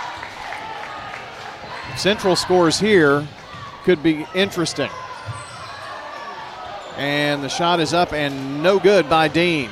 Central 1.97 2.35
scores 2.35 2.81
here 2.81 3.29
could 3.85 4.03
be 4.03 4.27
interesting. 4.35 4.91
And 6.97 7.43
the 7.43 7.49
shot 7.49 7.81
is 7.81 7.95
up 7.95 8.13
and 8.13 8.63
no 8.63 8.79
good 8.79 9.09
by 9.09 9.29
Dean. 9.29 9.71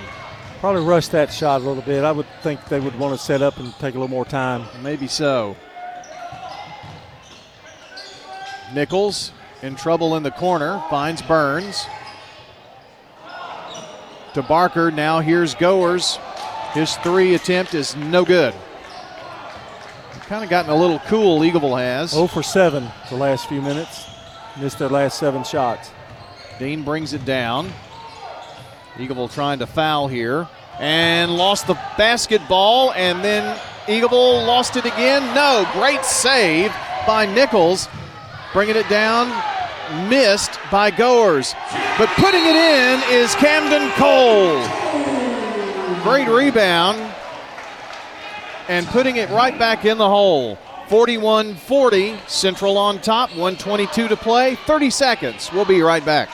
Probably 0.60 0.82
rush 0.82 1.08
that 1.08 1.32
shot 1.32 1.60
a 1.60 1.64
little 1.64 1.82
bit. 1.82 2.04
I 2.04 2.12
would 2.12 2.26
think 2.42 2.64
they 2.66 2.80
would 2.80 2.98
want 2.98 3.18
to 3.18 3.24
set 3.24 3.42
up 3.42 3.58
and 3.58 3.72
take 3.74 3.94
a 3.94 3.98
little 3.98 4.08
more 4.08 4.24
time. 4.24 4.64
Maybe 4.82 5.06
so. 5.06 5.56
Nichols 8.74 9.32
in 9.62 9.76
trouble 9.76 10.16
in 10.16 10.22
the 10.22 10.30
corner, 10.30 10.82
finds 10.88 11.22
Burns. 11.22 11.86
To 14.34 14.42
Barker, 14.42 14.90
now 14.90 15.20
here's 15.20 15.54
Goers. 15.54 16.18
His 16.72 16.96
three 16.98 17.34
attempt 17.34 17.74
is 17.74 17.96
no 17.96 18.24
good. 18.24 18.54
Kind 20.30 20.44
of 20.44 20.48
gotten 20.48 20.70
a 20.70 20.76
little 20.76 21.00
cool, 21.08 21.40
Eagleville 21.40 21.76
has. 21.76 22.12
0 22.12 22.28
for 22.28 22.40
7 22.40 22.86
the 23.08 23.16
last 23.16 23.48
few 23.48 23.60
minutes. 23.60 24.06
Missed 24.60 24.78
their 24.78 24.88
last 24.88 25.18
seven 25.18 25.42
shots. 25.42 25.90
Dean 26.60 26.84
brings 26.84 27.12
it 27.14 27.24
down. 27.24 27.68
Eagleville 28.94 29.34
trying 29.34 29.58
to 29.58 29.66
foul 29.66 30.06
here 30.06 30.46
and 30.78 31.36
lost 31.36 31.66
the 31.66 31.74
basketball, 31.98 32.92
and 32.92 33.24
then 33.24 33.58
Eagleville 33.88 34.46
lost 34.46 34.76
it 34.76 34.84
again. 34.84 35.34
No, 35.34 35.68
great 35.72 36.04
save 36.04 36.72
by 37.08 37.26
Nichols, 37.26 37.88
bringing 38.52 38.76
it 38.76 38.88
down. 38.88 39.26
Missed 40.08 40.60
by 40.70 40.92
Goers, 40.92 41.56
but 41.98 42.08
putting 42.10 42.42
it 42.44 42.54
in 42.54 43.02
is 43.10 43.34
Camden 43.34 43.90
Cole. 43.96 44.62
Great 46.04 46.28
rebound 46.28 47.09
and 48.70 48.86
putting 48.86 49.16
it 49.16 49.28
right 49.30 49.58
back 49.58 49.84
in 49.84 49.98
the 49.98 50.08
hole. 50.08 50.56
41 50.88 51.56
40, 51.56 52.16
Central 52.28 52.78
on 52.78 53.00
top, 53.00 53.30
122 53.30 54.08
to 54.08 54.16
play, 54.16 54.54
30 54.54 54.90
seconds. 54.90 55.52
We'll 55.52 55.64
be 55.64 55.82
right 55.82 56.04
back. 56.04 56.30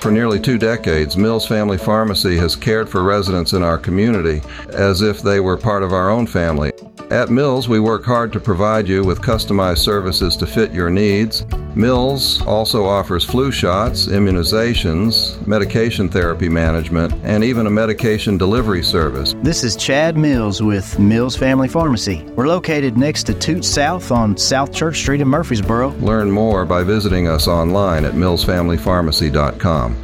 For 0.00 0.10
nearly 0.10 0.38
two 0.38 0.58
decades, 0.58 1.16
Mills 1.16 1.48
Family 1.48 1.78
Pharmacy 1.78 2.36
has 2.36 2.54
cared 2.54 2.90
for 2.90 3.02
residents 3.02 3.54
in 3.54 3.62
our 3.62 3.78
community 3.78 4.42
as 4.68 5.00
if 5.00 5.22
they 5.22 5.40
were 5.40 5.56
part 5.56 5.82
of 5.82 5.94
our 5.94 6.10
own 6.10 6.26
family. 6.26 6.72
At 7.10 7.28
Mills, 7.28 7.68
we 7.68 7.80
work 7.80 8.04
hard 8.04 8.32
to 8.32 8.40
provide 8.40 8.88
you 8.88 9.04
with 9.04 9.20
customized 9.20 9.78
services 9.78 10.36
to 10.36 10.46
fit 10.46 10.72
your 10.72 10.90
needs. 10.90 11.44
Mills 11.74 12.40
also 12.42 12.86
offers 12.86 13.24
flu 13.24 13.52
shots, 13.52 14.06
immunizations, 14.06 15.44
medication 15.46 16.08
therapy 16.08 16.48
management, 16.48 17.12
and 17.22 17.44
even 17.44 17.66
a 17.66 17.70
medication 17.70 18.38
delivery 18.38 18.82
service. 18.82 19.34
This 19.42 19.64
is 19.64 19.76
Chad 19.76 20.16
Mills 20.16 20.62
with 20.62 20.98
Mills 20.98 21.36
Family 21.36 21.68
Pharmacy. 21.68 22.22
We're 22.36 22.48
located 22.48 22.96
next 22.96 23.24
to 23.24 23.34
Toot 23.34 23.64
South 23.64 24.10
on 24.10 24.36
South 24.36 24.72
Church 24.72 24.98
Street 24.98 25.20
in 25.20 25.28
Murfreesboro. 25.28 25.90
Learn 25.98 26.30
more 26.30 26.64
by 26.64 26.84
visiting 26.84 27.28
us 27.28 27.46
online 27.48 28.04
at 28.04 28.14
millsfamilypharmacy.com. 28.14 29.96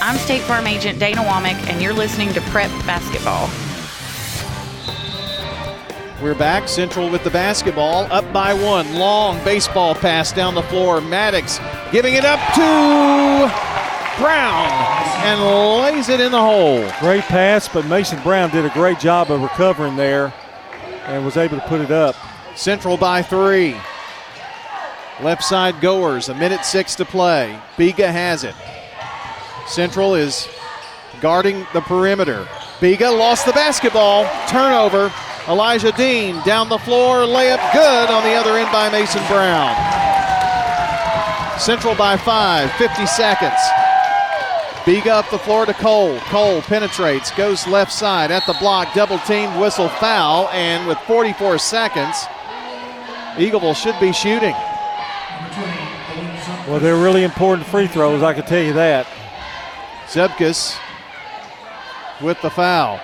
I'm 0.00 0.16
State 0.18 0.42
Farm 0.42 0.66
Agent 0.66 0.98
Dana 0.98 1.22
Womack, 1.22 1.58
and 1.68 1.82
you're 1.82 1.92
listening 1.92 2.32
to 2.32 2.40
Prep 2.42 2.70
Basketball. 2.86 3.48
We're 6.20 6.34
back. 6.34 6.68
Central 6.68 7.08
with 7.08 7.22
the 7.22 7.30
basketball. 7.30 8.10
Up 8.10 8.32
by 8.32 8.52
one. 8.52 8.92
Long 8.96 9.42
baseball 9.44 9.94
pass 9.94 10.32
down 10.32 10.56
the 10.56 10.64
floor. 10.64 11.00
Maddox 11.00 11.60
giving 11.92 12.14
it 12.14 12.24
up 12.24 12.40
to 12.54 14.20
Brown 14.20 14.68
and 15.24 15.40
lays 15.80 16.08
it 16.08 16.18
in 16.18 16.32
the 16.32 16.40
hole. 16.40 16.90
Great 16.98 17.22
pass, 17.22 17.68
but 17.68 17.86
Mason 17.86 18.20
Brown 18.24 18.50
did 18.50 18.64
a 18.64 18.70
great 18.70 18.98
job 18.98 19.30
of 19.30 19.42
recovering 19.42 19.94
there 19.94 20.34
and 21.06 21.24
was 21.24 21.36
able 21.36 21.56
to 21.56 21.68
put 21.68 21.80
it 21.80 21.92
up. 21.92 22.16
Central 22.56 22.96
by 22.96 23.22
three. 23.22 23.76
Left 25.22 25.44
side 25.44 25.80
Goers, 25.80 26.28
a 26.28 26.34
minute 26.34 26.64
six 26.64 26.96
to 26.96 27.04
play. 27.04 27.60
Vega 27.76 28.10
has 28.10 28.42
it. 28.42 28.56
Central 29.68 30.16
is 30.16 30.48
guarding 31.20 31.64
the 31.72 31.80
perimeter. 31.80 32.48
Vega 32.80 33.08
lost 33.08 33.46
the 33.46 33.52
basketball. 33.52 34.24
Turnover. 34.48 35.12
Elijah 35.48 35.92
Dean 35.92 36.40
down 36.44 36.68
the 36.68 36.78
floor. 36.78 37.20
Layup 37.20 37.72
good 37.72 38.10
on 38.10 38.22
the 38.22 38.34
other 38.34 38.58
end 38.58 38.70
by 38.70 38.90
Mason 38.90 39.22
Brown. 39.28 39.74
Central 41.58 41.94
by 41.94 42.16
five, 42.16 42.70
50 42.72 43.06
seconds. 43.06 43.58
Vega 44.84 45.12
up 45.12 45.30
the 45.30 45.38
floor 45.38 45.66
to 45.66 45.74
Cole. 45.74 46.18
Cole 46.20 46.62
penetrates, 46.62 47.30
goes 47.32 47.66
left 47.66 47.92
side 47.92 48.30
at 48.30 48.46
the 48.46 48.54
block, 48.54 48.94
double 48.94 49.18
teamed, 49.20 49.58
whistle 49.60 49.88
foul, 49.88 50.48
and 50.48 50.86
with 50.86 50.98
44 51.00 51.58
seconds, 51.58 52.16
Eagleville 53.34 53.76
should 53.76 53.98
be 54.00 54.12
shooting. 54.12 54.54
Well, 56.66 56.80
they're 56.80 56.96
really 56.96 57.24
important 57.24 57.66
free 57.66 57.86
throws, 57.86 58.22
I 58.22 58.34
can 58.34 58.44
tell 58.44 58.62
you 58.62 58.74
that. 58.74 59.06
Zubkus 60.06 60.78
with 62.20 62.40
the 62.40 62.50
foul. 62.50 63.00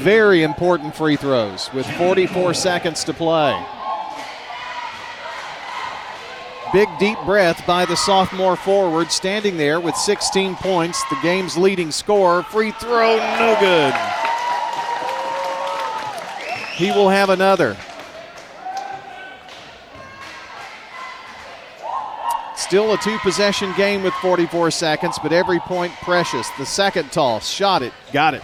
Very 0.00 0.42
important 0.44 0.96
free 0.96 1.16
throws 1.16 1.70
with 1.74 1.86
44 1.98 2.54
seconds 2.54 3.04
to 3.04 3.12
play. 3.12 3.52
Big 6.72 6.88
deep 6.98 7.18
breath 7.26 7.66
by 7.66 7.84
the 7.84 7.96
sophomore 7.96 8.56
forward, 8.56 9.12
standing 9.12 9.58
there 9.58 9.78
with 9.78 9.94
16 9.94 10.54
points, 10.56 11.02
the 11.10 11.18
game's 11.22 11.58
leading 11.58 11.90
scorer. 11.90 12.42
Free 12.44 12.70
throw, 12.70 13.16
no 13.16 13.56
good. 13.60 13.92
He 16.76 16.90
will 16.92 17.10
have 17.10 17.28
another. 17.28 17.76
Still 22.56 22.94
a 22.94 22.98
two 22.98 23.18
possession 23.18 23.74
game 23.76 24.02
with 24.02 24.14
44 24.14 24.70
seconds, 24.70 25.18
but 25.22 25.32
every 25.32 25.58
point 25.60 25.92
precious. 26.00 26.48
The 26.56 26.64
second 26.64 27.12
toss, 27.12 27.46
shot 27.46 27.82
it, 27.82 27.92
got 28.14 28.32
it. 28.32 28.42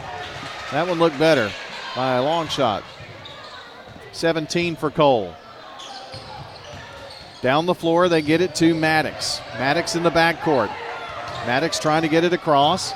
That 0.73 0.89
one 0.89 0.99
looked 0.99 1.19
better 1.19 1.51
by 1.95 2.15
a 2.17 2.23
long 2.23 2.49
shot. 2.49 2.83
17 4.13 4.77
for 4.77 4.91
Cole. 4.91 5.35
Down 7.43 7.67
the 7.67 7.75
floor, 7.75 8.09
they 8.09 8.23
get 8.23 8.41
it 8.41 8.55
to 8.57 8.75
Maddox. 8.75 9.41
Maddox 9.55 9.95
in 9.95 10.03
the 10.03 10.11
backcourt. 10.11 10.71
Maddox 11.47 11.79
trying 11.79 12.03
to 12.03 12.09
get 12.09 12.25
it 12.25 12.33
across. 12.33 12.93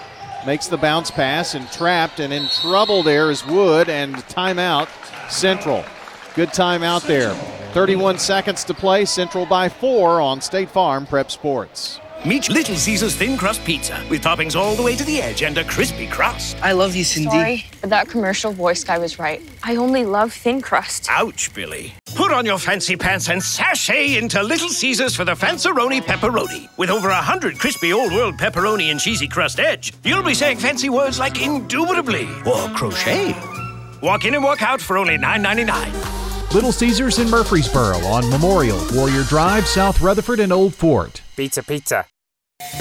Makes 0.47 0.67
the 0.69 0.79
bounce 0.79 1.11
pass 1.11 1.55
and 1.55 1.71
trapped 1.71 2.19
and 2.19 2.33
in 2.33 2.49
trouble 2.49 3.03
there 3.03 3.31
is 3.31 3.47
Wood 3.47 3.89
and 3.89 4.17
timeout 4.17 4.89
Central. 5.31 5.85
Good 6.35 6.49
timeout 6.49 7.07
there. 7.07 7.35
31 7.73 8.19
seconds 8.19 8.65
to 8.65 8.75
play. 8.75 9.05
Central 9.05 9.47
by 9.47 9.69
four 9.69 10.21
on 10.21 10.41
State 10.41 10.71
Farm 10.71 11.07
Prep 11.07 11.31
Sports. 11.31 12.01
Meet 12.27 12.51
Little 12.51 12.77
Caesars 12.77 13.17
thin 13.17 13.39
crust 13.39 13.65
pizza 13.65 14.05
with 14.11 14.21
toppings 14.23 14.55
all 14.55 14.77
the 14.77 14.83
way 14.83 14.95
to 14.95 15.03
the 15.05 15.23
edge 15.23 15.43
and 15.43 15.57
a 15.57 15.65
crispy 15.65 16.07
crust. 16.07 16.55
I 16.63 16.73
love 16.73 16.95
you, 16.95 17.03
Cindy. 17.03 17.31
Sorry, 17.31 17.65
but 17.81 17.89
that 17.89 18.09
commercial 18.11 18.53
voice 18.53 18.85
guy 18.85 18.99
was 18.99 19.19
right. 19.19 19.41
I 19.63 19.77
only 19.77 20.05
love 20.05 20.31
thin 20.31 20.61
crust. 20.61 21.07
Ouch, 21.09 21.55
Billy. 21.55 21.95
Put 22.15 22.31
on 22.31 22.45
your 22.45 22.59
fancy 22.59 22.95
pants 22.95 23.31
and 23.31 23.43
sashay 23.43 24.19
into 24.19 24.43
Little 24.43 24.69
Caesars 24.69 25.17
for 25.17 25.25
the 25.25 25.33
Fanceroni 25.33 26.03
Pepperoni. 26.03 26.69
With 26.77 26.91
over 26.91 27.09
a 27.09 27.23
hundred 27.23 27.59
crispy 27.59 27.95
old 27.95 28.13
world 28.13 28.35
pepperoni 28.37 28.91
and 28.91 29.01
cheesy 29.01 29.27
crust 29.27 29.59
edge, 29.59 29.95
you'll 30.05 30.23
be 30.23 30.35
saying 30.35 30.59
fancy 30.59 30.91
words 30.91 31.19
like 31.19 31.41
indubitably 31.41 32.29
or 32.45 32.69
crochet. 32.77 33.35
Walk 34.03 34.27
in 34.27 34.35
and 34.35 34.45
walk 34.45 34.61
out 34.61 34.83
for 34.83 34.99
only 34.99 35.17
$9.99. 35.17 36.53
Little 36.53 36.73
Caesars 36.73 37.19
in 37.19 37.31
Murfreesboro 37.31 37.97
on 38.01 38.29
Memorial, 38.29 38.79
Warrior 38.93 39.23
Drive, 39.23 39.67
South 39.67 40.03
Rutherford, 40.03 40.41
and 40.41 40.53
Old 40.53 40.75
Fort. 40.75 41.23
Pizza, 41.41 41.63
pizza. 41.63 42.07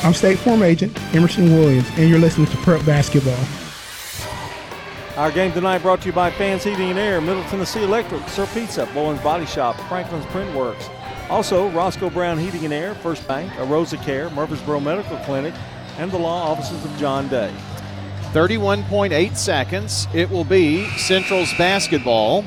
I'm 0.03 0.13
State 0.13 0.37
Farm 0.37 0.63
Agent 0.63 1.01
Emerson 1.15 1.45
Williams, 1.45 1.87
and 1.91 2.09
you're 2.09 2.19
listening 2.19 2.47
to 2.47 2.57
Prep 2.57 2.85
Basketball. 2.85 3.39
Our 5.15 5.31
game 5.31 5.53
tonight 5.53 5.77
brought 5.77 6.01
to 6.01 6.07
you 6.07 6.11
by 6.11 6.29
Fans 6.29 6.65
Heating 6.65 6.89
and 6.89 6.99
Air, 6.99 7.21
Middle 7.21 7.45
Tennessee 7.45 7.83
Electric, 7.83 8.27
Sir 8.27 8.45
Pizza, 8.47 8.85
Bowen's 8.87 9.21
Body 9.21 9.45
Shop, 9.45 9.77
Franklin's 9.87 10.25
Print 10.25 10.53
Works. 10.53 10.89
Also, 11.29 11.69
Roscoe 11.69 12.09
Brown 12.09 12.37
Heating 12.37 12.65
and 12.65 12.73
Air, 12.73 12.95
First 12.95 13.25
Bank, 13.29 13.49
Arosa 13.53 13.95
Care, 14.03 14.29
Murfreesboro 14.31 14.81
Medical 14.81 15.15
Clinic, 15.19 15.53
and 15.97 16.11
the 16.11 16.19
law 16.19 16.51
offices 16.51 16.83
of 16.83 16.97
John 16.97 17.29
Day. 17.29 17.55
31.8 18.33 19.37
seconds. 19.37 20.05
It 20.13 20.29
will 20.29 20.43
be 20.43 20.85
Central's 20.97 21.53
basketball 21.53 22.43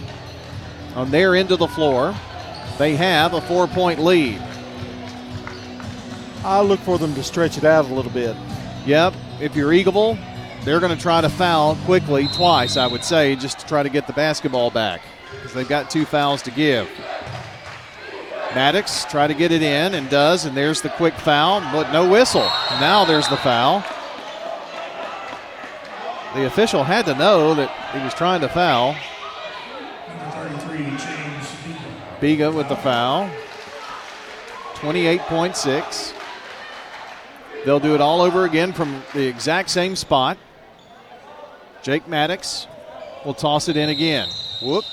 on 0.94 1.10
their 1.10 1.34
end 1.34 1.52
of 1.52 1.58
the 1.58 1.68
floor. 1.68 2.14
They 2.76 2.96
have 2.96 3.32
a 3.32 3.40
four 3.40 3.66
point 3.66 3.98
lead. 3.98 4.42
I 6.44 6.60
look 6.60 6.80
for 6.80 6.98
them 6.98 7.14
to 7.14 7.22
stretch 7.22 7.56
it 7.56 7.64
out 7.64 7.84
a 7.84 7.94
little 7.94 8.10
bit. 8.10 8.36
Yep. 8.86 9.14
If 9.40 9.54
you're 9.54 9.70
Eagleville, 9.70 10.18
they're 10.64 10.80
going 10.80 10.94
to 10.96 11.00
try 11.00 11.20
to 11.20 11.28
foul 11.28 11.76
quickly 11.84 12.28
twice, 12.28 12.76
I 12.76 12.86
would 12.86 13.04
say, 13.04 13.36
just 13.36 13.60
to 13.60 13.66
try 13.66 13.82
to 13.82 13.88
get 13.88 14.06
the 14.06 14.12
basketball 14.12 14.70
back 14.70 15.02
because 15.30 15.52
they've 15.54 15.68
got 15.68 15.90
two 15.90 16.04
fouls 16.04 16.42
to 16.42 16.50
give. 16.50 16.88
Maddox 18.54 19.04
try 19.06 19.26
to 19.26 19.34
get 19.34 19.50
it 19.50 19.62
in 19.62 19.94
and 19.94 20.10
does, 20.10 20.44
and 20.44 20.56
there's 20.56 20.82
the 20.82 20.90
quick 20.90 21.14
foul, 21.14 21.60
but 21.72 21.90
no 21.92 22.08
whistle. 22.08 22.48
Now 22.80 23.04
there's 23.04 23.28
the 23.28 23.36
foul. 23.38 23.80
The 26.34 26.46
official 26.46 26.84
had 26.84 27.06
to 27.06 27.14
know 27.14 27.54
that 27.54 27.70
he 27.94 28.02
was 28.02 28.14
trying 28.14 28.40
to 28.40 28.48
foul. 28.48 28.94
Vega 32.20 32.52
with 32.52 32.68
the 32.68 32.76
foul. 32.76 33.28
28.6. 34.74 36.21
They'll 37.64 37.80
do 37.80 37.94
it 37.94 38.00
all 38.00 38.22
over 38.22 38.44
again 38.44 38.72
from 38.72 39.02
the 39.14 39.26
exact 39.26 39.70
same 39.70 39.94
spot. 39.94 40.36
Jake 41.82 42.08
Maddox 42.08 42.66
will 43.24 43.34
toss 43.34 43.68
it 43.68 43.76
in 43.76 43.88
again. 43.88 44.28
Whoop. 44.62 44.84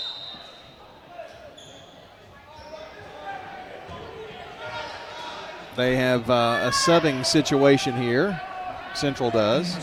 They 5.75 5.95
have 5.95 6.29
uh, 6.29 6.59
a 6.63 6.69
subbing 6.71 7.25
situation 7.25 7.95
here. 7.95 8.39
Central 8.93 9.31
does. 9.31 9.75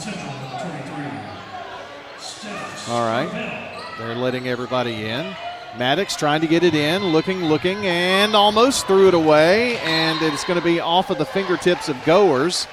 All 2.88 3.06
right. 3.06 3.72
They're 3.98 4.14
letting 4.14 4.46
everybody 4.46 5.06
in. 5.06 5.34
Maddox 5.78 6.16
trying 6.16 6.40
to 6.40 6.46
get 6.46 6.62
it 6.62 6.74
in, 6.74 7.04
looking, 7.06 7.44
looking, 7.44 7.86
and 7.86 8.34
almost 8.34 8.86
threw 8.86 9.08
it 9.08 9.14
away. 9.14 9.78
And 9.78 10.20
it's 10.22 10.44
going 10.44 10.58
to 10.58 10.64
be 10.64 10.80
off 10.80 11.10
of 11.10 11.18
the 11.18 11.24
fingertips 11.24 11.88
of 11.88 12.02
Goers. 12.04 12.66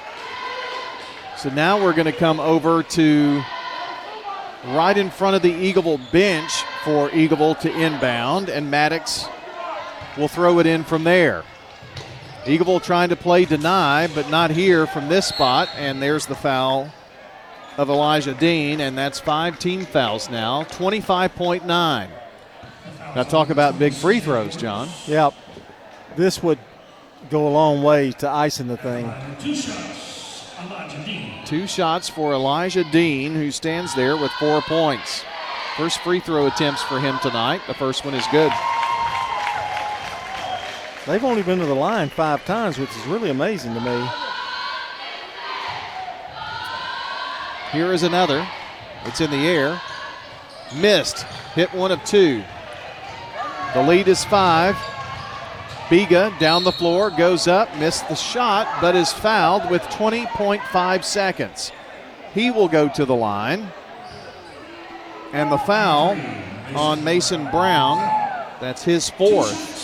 So 1.36 1.50
now 1.50 1.82
we're 1.82 1.92
going 1.92 2.06
to 2.06 2.12
come 2.12 2.40
over 2.40 2.82
to 2.82 3.42
right 4.68 4.96
in 4.96 5.10
front 5.10 5.36
of 5.36 5.42
the 5.42 5.52
Eagleville 5.52 6.10
bench 6.10 6.52
for 6.84 7.10
Eagleville 7.10 7.60
to 7.60 7.70
inbound, 7.70 8.48
and 8.48 8.70
Maddox 8.70 9.26
will 10.16 10.28
throw 10.28 10.58
it 10.58 10.66
in 10.66 10.84
from 10.84 11.04
there. 11.04 11.44
Eagleville 12.44 12.82
trying 12.82 13.10
to 13.10 13.16
play 13.16 13.44
deny, 13.44 14.06
but 14.08 14.30
not 14.30 14.50
here 14.50 14.86
from 14.86 15.08
this 15.08 15.26
spot, 15.26 15.68
and 15.76 16.00
there's 16.02 16.26
the 16.26 16.34
foul 16.34 16.90
of 17.76 17.90
Elijah 17.90 18.34
Dean, 18.34 18.80
and 18.80 18.96
that's 18.96 19.20
five 19.20 19.58
team 19.58 19.84
fouls 19.84 20.30
now, 20.30 20.64
25.9. 20.64 22.08
Now 23.14 23.22
talk 23.22 23.50
about 23.50 23.78
big 23.78 23.92
free 23.92 24.18
throws, 24.18 24.56
John. 24.56 24.88
Yep. 25.06 25.34
This 26.16 26.42
would 26.42 26.58
go 27.30 27.46
a 27.46 27.50
long 27.50 27.82
way 27.82 28.10
to 28.12 28.28
icing 28.28 28.66
the 28.66 28.76
thing. 28.76 29.12
Two 31.44 31.66
shots 31.66 32.08
for 32.08 32.32
Elijah 32.32 32.84
Dean, 32.84 33.34
who 33.34 33.50
stands 33.50 33.94
there 33.94 34.16
with 34.16 34.32
four 34.32 34.62
points. 34.62 35.24
First 35.76 36.00
free 36.00 36.20
throw 36.20 36.46
attempts 36.46 36.82
for 36.82 36.98
him 36.98 37.18
tonight. 37.20 37.60
The 37.66 37.74
first 37.74 38.04
one 38.04 38.14
is 38.14 38.26
good. 38.32 38.52
They've 41.06 41.24
only 41.24 41.42
been 41.42 41.58
to 41.58 41.66
the 41.66 41.74
line 41.74 42.08
five 42.08 42.44
times, 42.44 42.78
which 42.78 42.90
is 42.96 43.06
really 43.06 43.30
amazing 43.30 43.74
to 43.74 43.80
me. 43.80 44.08
Here 47.72 47.92
is 47.92 48.02
another. 48.02 48.46
It's 49.04 49.20
in 49.20 49.30
the 49.30 49.46
air. 49.46 49.80
Missed. 50.76 51.24
Hit 51.54 51.72
one 51.74 51.92
of 51.92 52.02
two. 52.04 52.42
The 53.74 53.82
lead 53.82 54.06
is 54.06 54.24
five. 54.24 54.76
Vega 55.90 56.32
down 56.38 56.62
the 56.62 56.72
floor, 56.72 57.10
goes 57.10 57.48
up, 57.48 57.76
missed 57.76 58.08
the 58.08 58.14
shot, 58.14 58.68
but 58.80 58.94
is 58.94 59.12
fouled 59.12 59.68
with 59.68 59.82
20.5 59.82 61.04
seconds. 61.04 61.72
He 62.32 62.52
will 62.52 62.68
go 62.68 62.88
to 62.88 63.04
the 63.04 63.14
line. 63.14 63.68
And 65.32 65.50
the 65.50 65.58
foul 65.58 66.16
on 66.76 67.02
Mason 67.02 67.50
Brown. 67.50 67.98
That's 68.60 68.84
his 68.84 69.10
fourth. 69.10 69.82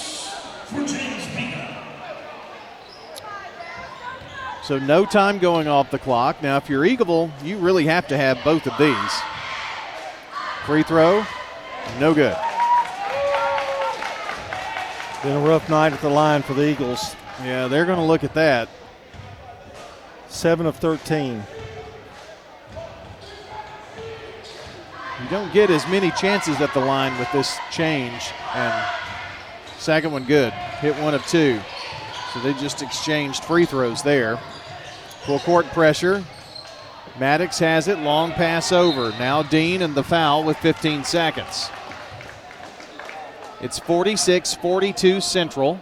So 4.62 4.78
no 4.78 5.04
time 5.04 5.38
going 5.38 5.66
off 5.66 5.90
the 5.90 5.98
clock. 5.98 6.42
Now, 6.44 6.56
if 6.58 6.68
you're 6.68 6.84
Eagleville, 6.84 7.32
you 7.42 7.58
really 7.58 7.86
have 7.86 8.06
to 8.06 8.16
have 8.16 8.38
both 8.44 8.68
of 8.68 8.78
these. 8.78 9.22
Free 10.64 10.84
throw, 10.84 11.26
no 11.98 12.14
good. 12.14 12.36
Been 15.22 15.36
a 15.36 15.40
rough 15.40 15.68
night 15.68 15.92
at 15.92 16.00
the 16.00 16.08
line 16.08 16.40
for 16.40 16.54
the 16.54 16.66
Eagles. 16.66 17.14
Yeah, 17.42 17.68
they're 17.68 17.84
going 17.84 17.98
to 17.98 18.04
look 18.04 18.24
at 18.24 18.32
that. 18.32 18.70
Seven 20.28 20.64
of 20.64 20.76
13. 20.76 21.42
You 25.22 25.28
don't 25.28 25.52
get 25.52 25.68
as 25.68 25.86
many 25.88 26.10
chances 26.12 26.58
at 26.62 26.72
the 26.72 26.80
line 26.80 27.18
with 27.18 27.30
this 27.32 27.58
change. 27.70 28.30
And 28.54 28.88
second 29.76 30.12
one 30.12 30.24
good. 30.24 30.54
Hit 30.80 30.96
one 31.02 31.12
of 31.12 31.26
two. 31.26 31.60
So 32.32 32.40
they 32.40 32.54
just 32.54 32.80
exchanged 32.80 33.44
free 33.44 33.66
throws 33.66 34.02
there. 34.02 34.38
Full 35.26 35.40
court 35.40 35.66
pressure. 35.66 36.24
Maddox 37.18 37.58
has 37.58 37.88
it. 37.88 37.98
Long 37.98 38.32
pass 38.32 38.72
over. 38.72 39.10
Now 39.18 39.42
Dean 39.42 39.82
and 39.82 39.94
the 39.94 40.02
foul 40.02 40.44
with 40.44 40.56
15 40.58 41.04
seconds. 41.04 41.68
It's 43.60 43.78
46 43.78 44.54
42 44.54 45.20
Central. 45.20 45.80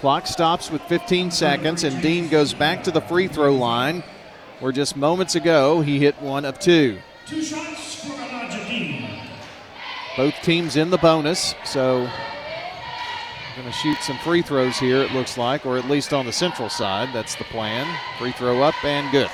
Clock 0.00 0.26
stops 0.26 0.70
with 0.70 0.82
15 0.82 1.30
seconds, 1.30 1.84
and 1.84 2.02
Dean 2.02 2.28
goes 2.28 2.52
back 2.52 2.84
to 2.84 2.90
the 2.90 3.00
free 3.00 3.28
throw 3.28 3.54
line 3.54 4.02
where 4.60 4.72
just 4.72 4.96
moments 4.96 5.34
ago 5.34 5.80
he 5.80 5.98
hit 5.98 6.20
one 6.20 6.44
of 6.44 6.58
two. 6.58 6.98
Two 7.26 7.42
shots 7.42 8.04
for 8.04 8.12
Elijah 8.12 8.64
Dean. 8.66 9.08
Both 10.16 10.34
teams 10.42 10.76
in 10.76 10.90
the 10.90 10.98
bonus, 10.98 11.54
so 11.64 12.08
going 13.56 13.66
to 13.66 13.72
shoot 13.72 13.98
some 13.98 14.18
free 14.18 14.42
throws 14.42 14.78
here, 14.78 15.02
it 15.02 15.12
looks 15.12 15.36
like, 15.36 15.66
or 15.66 15.76
at 15.76 15.88
least 15.88 16.12
on 16.12 16.26
the 16.26 16.32
central 16.32 16.68
side. 16.68 17.10
That's 17.12 17.34
the 17.34 17.44
plan. 17.44 17.86
Free 18.18 18.32
throw 18.32 18.62
up 18.62 18.82
and 18.84 19.10
good. 19.12 19.30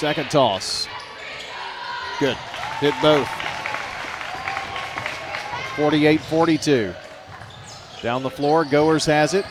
Second 0.00 0.30
toss. 0.30 0.88
Good. 2.18 2.34
Hit 2.78 2.94
both. 3.02 3.28
48 5.76 6.18
42. 6.22 6.94
Down 8.00 8.22
the 8.22 8.30
floor, 8.30 8.64
Goers 8.64 9.04
has 9.04 9.34
it. 9.34 9.44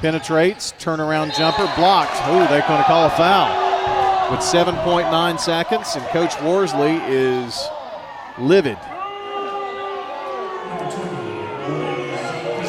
Penetrates, 0.00 0.74
turnaround 0.78 1.36
jumper, 1.36 1.68
blocked. 1.74 2.14
Ooh, 2.28 2.46
they're 2.46 2.64
going 2.68 2.80
to 2.80 2.84
call 2.84 3.06
a 3.06 3.10
foul. 3.10 4.30
With 4.30 4.38
7.9 4.38 5.40
seconds, 5.40 5.96
and 5.96 6.06
Coach 6.10 6.40
Worsley 6.40 7.00
is 7.08 7.60
livid. 8.38 8.78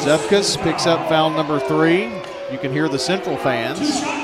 Zubkus 0.00 0.60
picks 0.60 0.88
up 0.88 1.08
foul 1.08 1.30
number 1.30 1.60
three. 1.60 2.06
You 2.50 2.58
can 2.58 2.72
hear 2.72 2.88
the 2.88 2.98
Central 2.98 3.36
fans. 3.36 4.21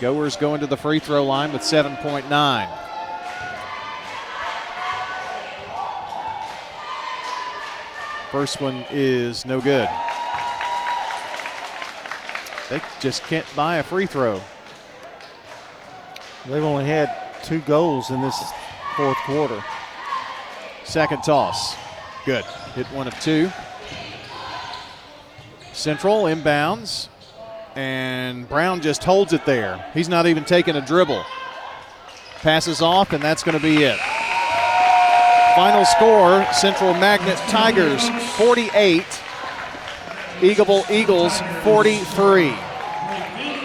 Goers 0.00 0.36
going 0.36 0.60
to 0.60 0.66
the 0.66 0.76
free 0.76 1.00
throw 1.00 1.24
line 1.24 1.52
with 1.52 1.62
7.9. 1.62 2.68
First 8.30 8.60
one 8.60 8.84
is 8.90 9.44
no 9.44 9.60
good. 9.60 9.88
They 12.70 12.80
just 13.00 13.22
can't 13.24 13.46
buy 13.56 13.76
a 13.76 13.82
free 13.82 14.06
throw. 14.06 14.40
They've 16.46 16.62
only 16.62 16.84
had 16.84 17.10
two 17.42 17.60
goals 17.60 18.10
in 18.10 18.20
this 18.20 18.38
fourth 18.96 19.16
quarter. 19.24 19.64
Second 20.84 21.22
toss. 21.22 21.74
Good. 22.24 22.44
Hit 22.74 22.86
one 22.86 23.08
of 23.08 23.18
two. 23.20 23.50
Central 25.72 26.24
inbounds. 26.24 27.08
And 27.78 28.48
Brown 28.48 28.80
just 28.80 29.04
holds 29.04 29.32
it 29.32 29.46
there. 29.46 29.88
He's 29.94 30.08
not 30.08 30.26
even 30.26 30.44
taking 30.44 30.74
a 30.74 30.84
dribble. 30.84 31.24
Passes 32.40 32.82
off, 32.82 33.12
and 33.12 33.22
that's 33.22 33.44
going 33.44 33.56
to 33.56 33.62
be 33.62 33.84
it. 33.84 33.96
Final 35.54 35.84
score 35.84 36.44
Central 36.52 36.92
Magnet 36.94 37.36
Tigers 37.48 38.08
48, 38.36 39.04
Eagleville 40.40 40.90
Eagles 40.90 41.40
43. 41.62 42.52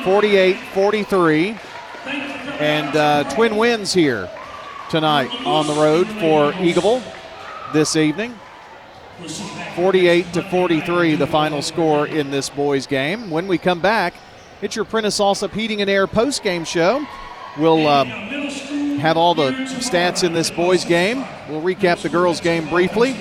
48 0.03 0.57
43. 0.57 1.57
And 2.59 2.95
uh, 2.95 3.23
twin 3.33 3.57
wins 3.57 3.95
here 3.95 4.29
tonight 4.91 5.31
on 5.43 5.65
the 5.65 5.73
road 5.73 6.05
for 6.05 6.51
Eagleville 6.51 7.01
this 7.73 7.95
evening. 7.95 8.35
48 9.75 10.33
to 10.33 10.43
43, 10.43 11.15
the 11.15 11.27
final 11.27 11.61
score 11.61 12.07
in 12.07 12.31
this 12.31 12.49
boys' 12.49 12.87
game. 12.87 13.29
When 13.29 13.47
we 13.47 13.57
come 13.57 13.79
back, 13.79 14.13
it's 14.61 14.75
your 14.75 14.85
Prentice 14.85 15.19
Allsup 15.19 15.51
Heating 15.51 15.81
and 15.81 15.89
Air 15.89 16.07
post-game 16.07 16.63
show. 16.63 17.05
We'll 17.57 17.87
uh, 17.87 18.05
have 18.05 19.17
all 19.17 19.35
the 19.35 19.51
stats 19.51 20.23
in 20.23 20.33
this 20.33 20.49
boys' 20.49 20.85
game. 20.85 21.25
We'll 21.49 21.61
recap 21.61 22.01
the 22.01 22.09
girls' 22.09 22.39
game 22.39 22.69
briefly, 22.69 23.15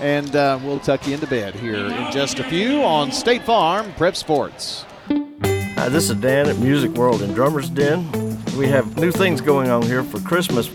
and 0.00 0.34
uh, 0.34 0.58
we'll 0.62 0.80
tuck 0.80 1.06
you 1.06 1.14
into 1.14 1.26
bed 1.26 1.54
here 1.54 1.86
in 1.86 2.12
just 2.12 2.38
a 2.38 2.44
few 2.44 2.82
on 2.82 3.12
State 3.12 3.42
Farm 3.42 3.92
Prep 3.94 4.16
Sports. 4.16 4.84
Hi, 5.08 5.88
this 5.88 6.08
is 6.08 6.16
Dan 6.16 6.48
at 6.48 6.56
Music 6.58 6.90
World 6.92 7.22
in 7.22 7.34
Drummer's 7.34 7.68
Den. 7.68 8.10
We 8.56 8.66
have 8.68 8.96
new 8.96 9.12
things 9.12 9.40
going 9.40 9.68
on 9.68 9.82
here 9.82 10.02
for 10.02 10.20
Christmas. 10.20 10.70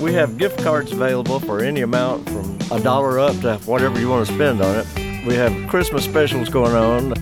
We 0.00 0.14
have 0.14 0.38
gift 0.38 0.62
cards 0.62 0.92
available 0.92 1.40
for 1.40 1.60
any 1.60 1.82
amount 1.82 2.26
from 2.30 2.58
a 2.70 2.80
dollar 2.80 3.20
up 3.20 3.38
to 3.40 3.58
whatever 3.66 4.00
you 4.00 4.08
want 4.08 4.26
to 4.26 4.32
spend 4.32 4.62
on 4.62 4.76
it. 4.76 5.26
We 5.26 5.34
have 5.34 5.68
Christmas 5.68 6.04
specials 6.04 6.48
going 6.48 6.74
on. 6.74 7.12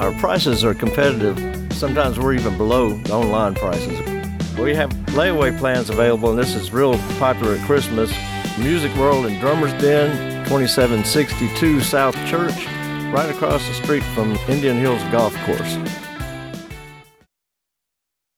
Our 0.00 0.12
prices 0.20 0.62
are 0.62 0.74
competitive. 0.74 1.72
Sometimes 1.72 2.18
we're 2.18 2.34
even 2.34 2.58
below 2.58 2.90
the 2.90 3.12
online 3.14 3.54
prices. 3.54 3.98
We 4.58 4.74
have 4.74 4.90
layaway 5.16 5.58
plans 5.58 5.88
available, 5.88 6.28
and 6.28 6.38
this 6.38 6.54
is 6.54 6.72
real 6.72 6.98
popular 7.18 7.54
at 7.54 7.66
Christmas. 7.66 8.12
Music 8.58 8.94
World 8.96 9.24
and 9.24 9.40
Drummer's 9.40 9.72
Den, 9.80 10.44
2762 10.44 11.80
South 11.80 12.14
Church, 12.26 12.66
right 13.14 13.30
across 13.30 13.66
the 13.66 13.72
street 13.72 14.02
from 14.14 14.32
Indian 14.46 14.76
Hills 14.76 15.02
Golf 15.04 15.34
Course. 15.46 16.05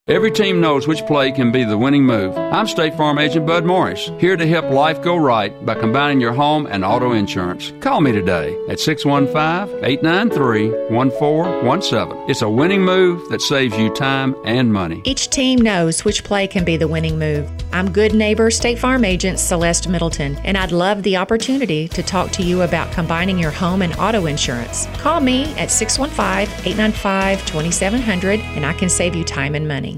Every 0.08 0.30
team 0.30 0.58
knows 0.58 0.88
which 0.88 1.04
play 1.04 1.30
can 1.30 1.52
be 1.52 1.64
the 1.64 1.76
winning 1.76 2.02
move. 2.02 2.34
I'm 2.34 2.66
State 2.66 2.96
Farm 2.96 3.18
Agent 3.18 3.46
Bud 3.46 3.66
Morris, 3.66 4.10
here 4.18 4.38
to 4.38 4.46
help 4.46 4.70
life 4.70 5.02
go 5.02 5.18
right 5.18 5.52
by 5.66 5.74
combining 5.74 6.18
your 6.18 6.32
home 6.32 6.66
and 6.66 6.82
auto 6.82 7.12
insurance. 7.12 7.74
Call 7.80 8.00
me 8.00 8.12
today 8.12 8.56
at 8.70 8.80
615 8.80 9.84
893 9.84 10.70
1417. 10.88 12.30
It's 12.30 12.40
a 12.40 12.48
winning 12.48 12.82
move 12.82 13.28
that 13.28 13.42
saves 13.42 13.76
you 13.76 13.92
time 13.92 14.34
and 14.46 14.72
money. 14.72 15.02
Each 15.04 15.28
team 15.28 15.60
knows 15.60 16.06
which 16.06 16.24
play 16.24 16.46
can 16.46 16.64
be 16.64 16.78
the 16.78 16.88
winning 16.88 17.18
move. 17.18 17.46
I'm 17.72 17.92
good 17.92 18.14
neighbor 18.14 18.50
State 18.50 18.78
Farm 18.78 19.04
Agent 19.04 19.38
Celeste 19.38 19.90
Middleton, 19.90 20.36
and 20.36 20.56
I'd 20.56 20.72
love 20.72 21.02
the 21.02 21.18
opportunity 21.18 21.86
to 21.88 22.02
talk 22.02 22.30
to 22.30 22.42
you 22.42 22.62
about 22.62 22.90
combining 22.92 23.38
your 23.38 23.50
home 23.50 23.82
and 23.82 23.94
auto 23.96 24.24
insurance. 24.24 24.86
Call 24.94 25.20
me 25.20 25.44
at 25.56 25.70
615 25.70 26.48
895 26.64 27.44
2700, 27.44 28.40
and 28.40 28.64
I 28.64 28.72
can 28.72 28.88
save 28.88 29.14
you 29.14 29.22
time 29.22 29.54
and 29.54 29.68
money. 29.68 29.97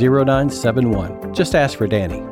0971. 0.00 1.34
Just 1.34 1.54
ask 1.54 1.78
for 1.78 1.86
Danny. 1.86 2.22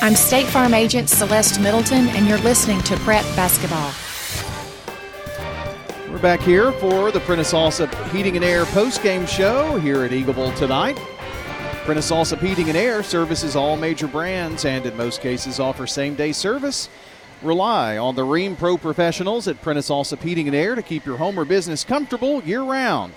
I'm 0.00 0.14
State 0.14 0.46
Farm 0.46 0.74
Agent 0.74 1.08
Celeste 1.08 1.60
Middleton, 1.60 2.08
and 2.08 2.26
you're 2.26 2.38
listening 2.38 2.80
to 2.82 2.96
Prep 2.96 3.24
Basketball. 3.36 3.92
We're 6.10 6.18
back 6.18 6.40
here 6.40 6.72
for 6.72 7.10
the 7.12 7.20
Prentice 7.20 7.52
Allsup 7.52 7.92
Heating 8.10 8.36
and 8.36 8.44
Air 8.44 8.64
post-game 8.66 9.26
show 9.26 9.78
here 9.78 10.04
at 10.04 10.12
Eagle 10.12 10.34
Bowl 10.34 10.52
tonight. 10.52 10.96
Prentice 11.84 12.10
Allsup 12.10 12.40
Heating 12.40 12.68
and 12.68 12.76
Air 12.76 13.02
services 13.02 13.56
all 13.56 13.76
major 13.76 14.06
brands 14.06 14.64
and 14.64 14.84
in 14.84 14.96
most 14.96 15.20
cases 15.20 15.60
offer 15.60 15.86
same-day 15.86 16.32
service. 16.32 16.88
Rely 17.42 17.98
on 17.98 18.14
the 18.14 18.22
Rheem 18.22 18.56
Pro 18.56 18.76
professionals 18.76 19.48
at 19.48 19.60
Prentice 19.62 19.88
Allsup 19.88 20.22
Heating 20.22 20.46
and 20.46 20.56
Air 20.56 20.74
to 20.74 20.82
keep 20.82 21.04
your 21.04 21.16
home 21.16 21.38
or 21.38 21.44
business 21.44 21.84
comfortable 21.84 22.42
year-round. 22.42 23.14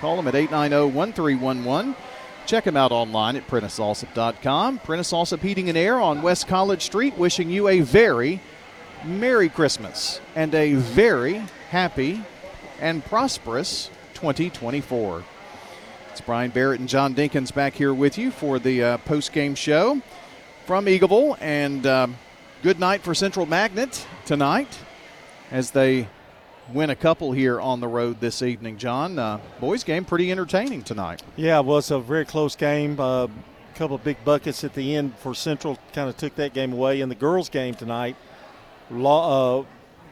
Call 0.00 0.16
them 0.16 0.28
at 0.28 0.34
890-1311. 0.34 1.94
Check 2.46 2.64
them 2.64 2.76
out 2.76 2.90
online 2.92 3.36
at 3.36 3.46
PrenticeAllsup.com. 3.46 4.78
Prentice 4.80 5.12
Allsup 5.12 5.40
Heating 5.40 5.68
and 5.68 5.78
Air 5.78 6.00
on 6.00 6.22
West 6.22 6.48
College 6.48 6.82
Street, 6.82 7.16
wishing 7.16 7.50
you 7.50 7.68
a 7.68 7.80
very 7.80 8.40
Merry 9.04 9.48
Christmas 9.48 10.20
and 10.34 10.54
a 10.54 10.74
very 10.74 11.42
happy 11.70 12.22
and 12.80 13.04
prosperous 13.04 13.90
2024. 14.14 15.22
It's 16.10 16.20
Brian 16.20 16.50
Barrett 16.50 16.80
and 16.80 16.88
John 16.88 17.14
Dinkins 17.14 17.54
back 17.54 17.74
here 17.74 17.94
with 17.94 18.18
you 18.18 18.30
for 18.30 18.58
the 18.58 18.82
uh, 18.82 18.98
post-game 18.98 19.54
show 19.54 20.02
from 20.66 20.86
Eagleville, 20.86 21.38
and 21.40 21.86
uh, 21.86 22.08
good 22.62 22.78
night 22.78 23.02
for 23.02 23.14
Central 23.14 23.46
Magnet 23.46 24.06
tonight 24.26 24.78
as 25.50 25.70
they 25.70 26.08
win 26.72 26.90
a 26.90 26.96
couple 26.96 27.32
here 27.32 27.60
on 27.60 27.80
the 27.80 27.88
road 27.88 28.20
this 28.20 28.42
evening. 28.42 28.78
John, 28.78 29.18
uh, 29.18 29.40
boys 29.60 29.84
game 29.84 30.04
pretty 30.04 30.30
entertaining 30.30 30.82
tonight. 30.82 31.22
Yeah, 31.36 31.60
well, 31.60 31.78
it's 31.78 31.90
a 31.90 31.98
very 31.98 32.24
close 32.24 32.56
game. 32.56 32.98
A 32.98 33.02
uh, 33.02 33.28
couple 33.74 33.98
big 33.98 34.22
buckets 34.24 34.64
at 34.64 34.74
the 34.74 34.94
end 34.94 35.16
for 35.16 35.34
Central 35.34 35.78
kind 35.92 36.08
of 36.08 36.16
took 36.16 36.34
that 36.36 36.52
game 36.52 36.72
away. 36.72 37.00
In 37.00 37.08
the 37.08 37.14
girls' 37.14 37.48
game 37.48 37.74
tonight, 37.74 38.16
uh, 38.92 39.62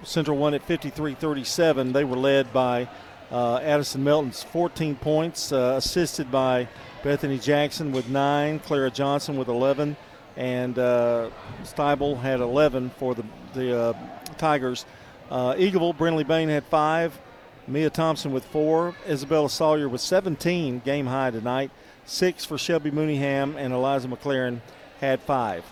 Central 0.03 0.37
won 0.37 0.55
at 0.55 0.67
53-37. 0.67 1.93
They 1.93 2.05
were 2.05 2.17
led 2.17 2.53
by 2.53 2.89
uh, 3.31 3.57
Addison 3.59 4.05
Melton's 4.05 4.43
14 4.43 4.97
points, 4.97 5.53
uh, 5.53 5.75
assisted 5.77 6.31
by 6.31 6.69
Bethany 7.03 7.39
Jackson 7.39 7.93
with 7.93 8.09
nine, 8.09 8.59
Clara 8.61 8.91
Johnson 8.91 9.37
with 9.37 9.49
11, 9.49 9.97
and 10.37 10.79
uh, 10.79 11.31
Steibel 11.63 12.21
had 12.21 12.41
11 12.41 12.91
for 12.91 13.15
the 13.15 13.25
the 13.55 13.97
Tigers. 14.37 14.85
Uh, 15.31 15.55
Eagleville, 15.55 15.97
Brindley 15.97 16.25
Bain 16.25 16.49
had 16.49 16.65
five. 16.65 17.19
Mia 17.67 17.91
Thompson 17.91 18.33
with 18.33 18.45
four. 18.47 18.95
Isabella 19.07 19.51
Sawyer 19.51 19.89
with 19.89 20.01
17, 20.01 20.81
game 20.85 21.07
high 21.07 21.31
tonight. 21.31 21.71
Six 22.07 22.45
for 22.45 22.57
Shelby 22.57 22.91
Mooneyham, 22.91 23.57
and 23.57 23.75
Eliza 23.75 24.09
McLaren 24.09 24.61
had 25.01 25.21
five. 25.21 25.65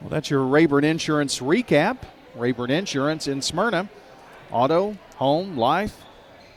Well, 0.00 0.10
that's 0.10 0.28
your 0.28 0.42
Rayburn 0.42 0.84
Insurance 0.84 1.38
recap. 1.38 1.98
Rayburn 2.34 2.70
Insurance 2.70 3.28
in 3.28 3.40
Smyrna. 3.40 3.88
Auto, 4.50 4.96
home, 5.16 5.56
life, 5.56 6.02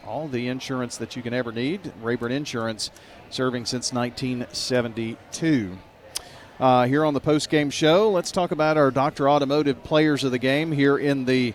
all 0.06 0.28
the 0.28 0.48
insurance 0.48 0.98
that 0.98 1.16
you 1.16 1.22
can 1.22 1.34
ever 1.34 1.52
need. 1.52 1.94
Rayburn 2.02 2.32
Insurance 2.32 2.90
serving 3.30 3.66
since 3.66 3.94
1972. 3.94 5.78
Uh, 6.60 6.86
here 6.88 7.06
on 7.06 7.14
the 7.14 7.22
post-game 7.22 7.70
show, 7.70 8.10
let's 8.10 8.32
talk 8.32 8.52
about 8.52 8.76
our 8.76 8.92
Dr. 8.92 9.30
Automotive 9.30 9.82
players 9.84 10.24
of 10.24 10.32
the 10.32 10.40
game 10.40 10.72
here 10.72 10.98
in 10.98 11.26
the 11.26 11.54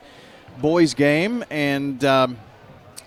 boys 0.59 0.95
game. 0.95 1.45
And 1.51 2.05
um, 2.05 2.39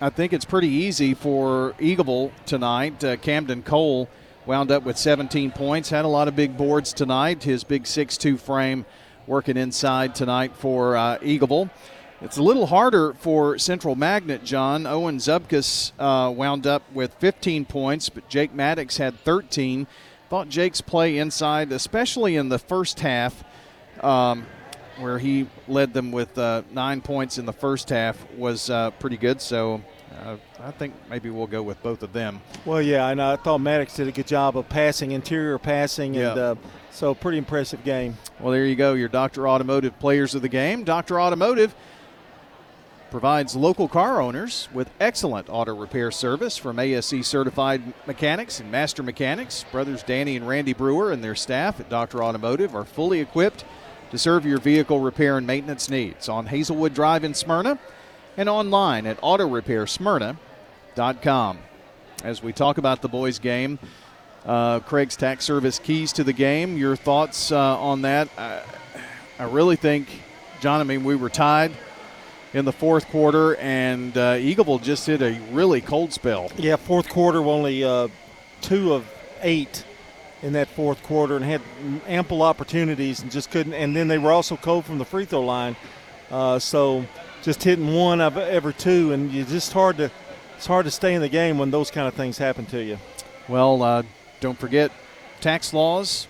I 0.00 0.10
think 0.10 0.32
it's 0.32 0.44
pretty 0.44 0.68
easy 0.68 1.14
for 1.14 1.74
Eagleville 1.78 2.30
tonight. 2.46 3.02
Uh, 3.02 3.16
Camden 3.16 3.62
Cole 3.62 4.08
wound 4.46 4.70
up 4.70 4.82
with 4.82 4.96
17 4.96 5.50
points, 5.50 5.90
had 5.90 6.04
a 6.04 6.08
lot 6.08 6.26
of 6.28 6.34
big 6.34 6.56
boards 6.56 6.92
tonight. 6.92 7.42
His 7.42 7.64
big 7.64 7.84
6-2 7.84 8.38
frame 8.38 8.86
working 9.26 9.56
inside 9.56 10.14
tonight 10.14 10.52
for 10.56 10.96
uh, 10.96 11.18
Eagleville. 11.18 11.70
It's 12.20 12.36
a 12.36 12.42
little 12.42 12.66
harder 12.66 13.12
for 13.12 13.58
Central 13.58 13.94
Magnet, 13.94 14.42
John. 14.42 14.86
Owen 14.86 15.18
Zubkus 15.18 15.92
uh, 16.00 16.30
wound 16.32 16.66
up 16.66 16.82
with 16.92 17.14
15 17.14 17.64
points, 17.64 18.08
but 18.08 18.28
Jake 18.28 18.52
Maddox 18.52 18.96
had 18.96 19.20
13. 19.20 19.86
Thought 20.28 20.48
Jake's 20.48 20.80
play 20.80 21.18
inside, 21.18 21.70
especially 21.70 22.34
in 22.34 22.48
the 22.48 22.58
first 22.58 23.00
half, 23.00 23.44
um, 24.02 24.46
where 24.98 25.18
he 25.18 25.46
led 25.66 25.92
them 25.94 26.10
with 26.12 26.36
uh, 26.38 26.62
nine 26.72 27.00
points 27.00 27.38
in 27.38 27.46
the 27.46 27.52
first 27.52 27.88
half, 27.90 28.16
was 28.32 28.70
uh, 28.70 28.90
pretty 28.92 29.16
good. 29.16 29.40
So 29.40 29.82
uh, 30.24 30.36
I 30.62 30.70
think 30.72 30.94
maybe 31.08 31.30
we'll 31.30 31.46
go 31.46 31.62
with 31.62 31.82
both 31.82 32.02
of 32.02 32.12
them. 32.12 32.40
Well, 32.64 32.82
yeah, 32.82 33.08
and 33.08 33.20
I 33.22 33.36
thought 33.36 33.58
Maddox 33.58 33.94
did 33.96 34.08
a 34.08 34.12
good 34.12 34.26
job 34.26 34.56
of 34.56 34.68
passing, 34.68 35.12
interior 35.12 35.58
passing, 35.58 36.14
Yeah. 36.14 36.30
and 36.30 36.38
uh, 36.40 36.54
so 36.90 37.14
pretty 37.14 37.38
impressive 37.38 37.84
game. 37.84 38.16
Well, 38.40 38.52
there 38.52 38.66
you 38.66 38.76
go, 38.76 38.94
your 38.94 39.08
Dr. 39.08 39.48
Automotive 39.48 39.98
players 39.98 40.34
of 40.34 40.42
the 40.42 40.48
game. 40.48 40.84
Dr. 40.84 41.20
Automotive 41.20 41.74
provides 43.10 43.56
local 43.56 43.88
car 43.88 44.20
owners 44.20 44.68
with 44.74 44.90
excellent 45.00 45.48
auto 45.48 45.74
repair 45.74 46.10
service 46.10 46.58
from 46.58 46.78
ASE 46.78 47.26
certified 47.26 47.80
mechanics 48.06 48.60
and 48.60 48.70
master 48.70 49.02
mechanics. 49.02 49.64
Brothers 49.72 50.02
Danny 50.02 50.36
and 50.36 50.46
Randy 50.46 50.74
Brewer 50.74 51.12
and 51.12 51.24
their 51.24 51.34
staff 51.34 51.80
at 51.80 51.88
Dr. 51.88 52.22
Automotive 52.22 52.74
are 52.74 52.84
fully 52.84 53.20
equipped 53.20 53.64
to 54.10 54.18
serve 54.18 54.46
your 54.46 54.58
vehicle 54.58 55.00
repair 55.00 55.38
and 55.38 55.46
maintenance 55.46 55.90
needs 55.90 56.28
on 56.28 56.46
Hazelwood 56.46 56.94
Drive 56.94 57.24
in 57.24 57.34
Smyrna 57.34 57.78
and 58.36 58.48
online 58.48 59.06
at 59.06 59.20
autorepairsmyrna.com. 59.20 61.58
As 62.24 62.42
we 62.42 62.52
talk 62.52 62.78
about 62.78 63.02
the 63.02 63.08
boys' 63.08 63.38
game, 63.38 63.78
uh, 64.44 64.80
Craig's 64.80 65.16
Tax 65.16 65.44
Service 65.44 65.78
keys 65.78 66.12
to 66.14 66.24
the 66.24 66.32
game. 66.32 66.76
Your 66.76 66.96
thoughts 66.96 67.52
uh, 67.52 67.78
on 67.78 68.02
that? 68.02 68.28
I, 68.36 68.62
I 69.38 69.44
really 69.44 69.76
think, 69.76 70.08
John, 70.60 70.80
I 70.80 70.84
mean, 70.84 71.04
we 71.04 71.14
were 71.14 71.28
tied 71.28 71.70
in 72.54 72.64
the 72.64 72.72
fourth 72.72 73.06
quarter, 73.08 73.54
and 73.56 74.16
uh, 74.16 74.34
Eagleville 74.34 74.82
just 74.82 75.06
hit 75.06 75.22
a 75.22 75.38
really 75.52 75.80
cold 75.80 76.12
spell. 76.12 76.50
Yeah, 76.56 76.76
fourth 76.76 77.08
quarter, 77.08 77.38
only 77.40 77.84
uh, 77.84 78.08
two 78.62 78.94
of 78.94 79.06
eight 79.42 79.84
in 80.42 80.52
that 80.52 80.68
fourth 80.68 81.02
quarter, 81.02 81.36
and 81.36 81.44
had 81.44 81.60
ample 82.06 82.42
opportunities 82.42 83.20
and 83.20 83.30
just 83.30 83.50
couldn't. 83.50 83.74
And 83.74 83.94
then 83.94 84.08
they 84.08 84.18
were 84.18 84.32
also 84.32 84.56
cold 84.56 84.84
from 84.84 84.98
the 84.98 85.04
free 85.04 85.24
throw 85.24 85.42
line. 85.42 85.76
Uh, 86.30 86.58
so 86.58 87.04
just 87.42 87.62
hitting 87.62 87.94
one 87.94 88.20
of 88.20 88.36
every 88.36 88.74
two, 88.74 89.12
and 89.12 89.32
you 89.32 89.44
just 89.44 89.72
hard 89.72 89.96
to 89.98 90.10
it's 90.58 90.66
hard 90.66 90.86
to 90.86 90.90
stay 90.90 91.14
in 91.14 91.20
the 91.20 91.28
game 91.28 91.56
when 91.56 91.70
those 91.70 91.88
kind 91.88 92.08
of 92.08 92.14
things 92.14 92.36
happen 92.36 92.66
to 92.66 92.82
you. 92.82 92.98
Well, 93.46 93.80
uh, 93.80 94.02
don't 94.40 94.58
forget, 94.58 94.90
tax 95.40 95.72
laws 95.72 96.26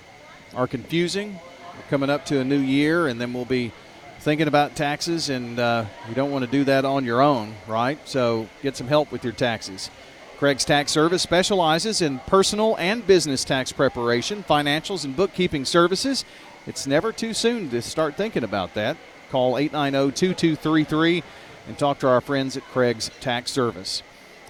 are 0.55 0.67
confusing. 0.67 1.41
We're 1.75 1.89
coming 1.89 2.11
up 2.11 2.27
to 2.27 2.39
a 2.39 2.45
new 2.45 2.59
year, 2.59 3.09
and 3.09 3.19
then 3.19 3.33
we'll 3.33 3.47
be 3.47 3.73
thinking 4.21 4.47
about 4.47 4.77
taxes, 4.77 5.31
and 5.31 5.59
uh, 5.59 5.87
you 6.11 6.15
don't 6.15 6.31
want 6.31 6.45
to 6.45 6.51
do 6.51 6.65
that 6.65 6.85
on 6.85 7.07
your 7.07 7.23
own, 7.23 7.55
right? 7.67 7.99
So 8.07 8.49
get 8.63 8.77
some 8.77 8.87
help 8.87 9.11
with 9.11 9.25
your 9.25 9.33
taxes. 9.33 9.91
Craig's 10.39 10.65
Tax 10.65 10.93
Service 10.93 11.23
specializes 11.23 12.01
in 12.01 12.21
personal 12.21 12.77
and 12.77 13.05
business 13.05 13.43
tax 13.43 13.73
preparation, 13.73 14.45
financials, 14.45 15.05
and 15.05 15.17
bookkeeping 15.17 15.65
services. 15.65 16.25
It's 16.65 16.87
never 16.87 17.11
too 17.11 17.35
soon 17.35 17.71
to 17.71 17.83
start 17.83 18.17
thinking 18.17 18.45
about 18.45 18.75
that. 18.75 18.97
Call 19.33 19.59
890 19.59 20.13
2233 20.13 21.25
and 21.67 21.77
talk 21.77 21.99
to 21.99 22.09
our 22.09 22.21
friends 22.21 22.57
at 22.57 22.63
Craig's 22.67 23.11
Tax 23.21 23.51
Service. 23.51 24.05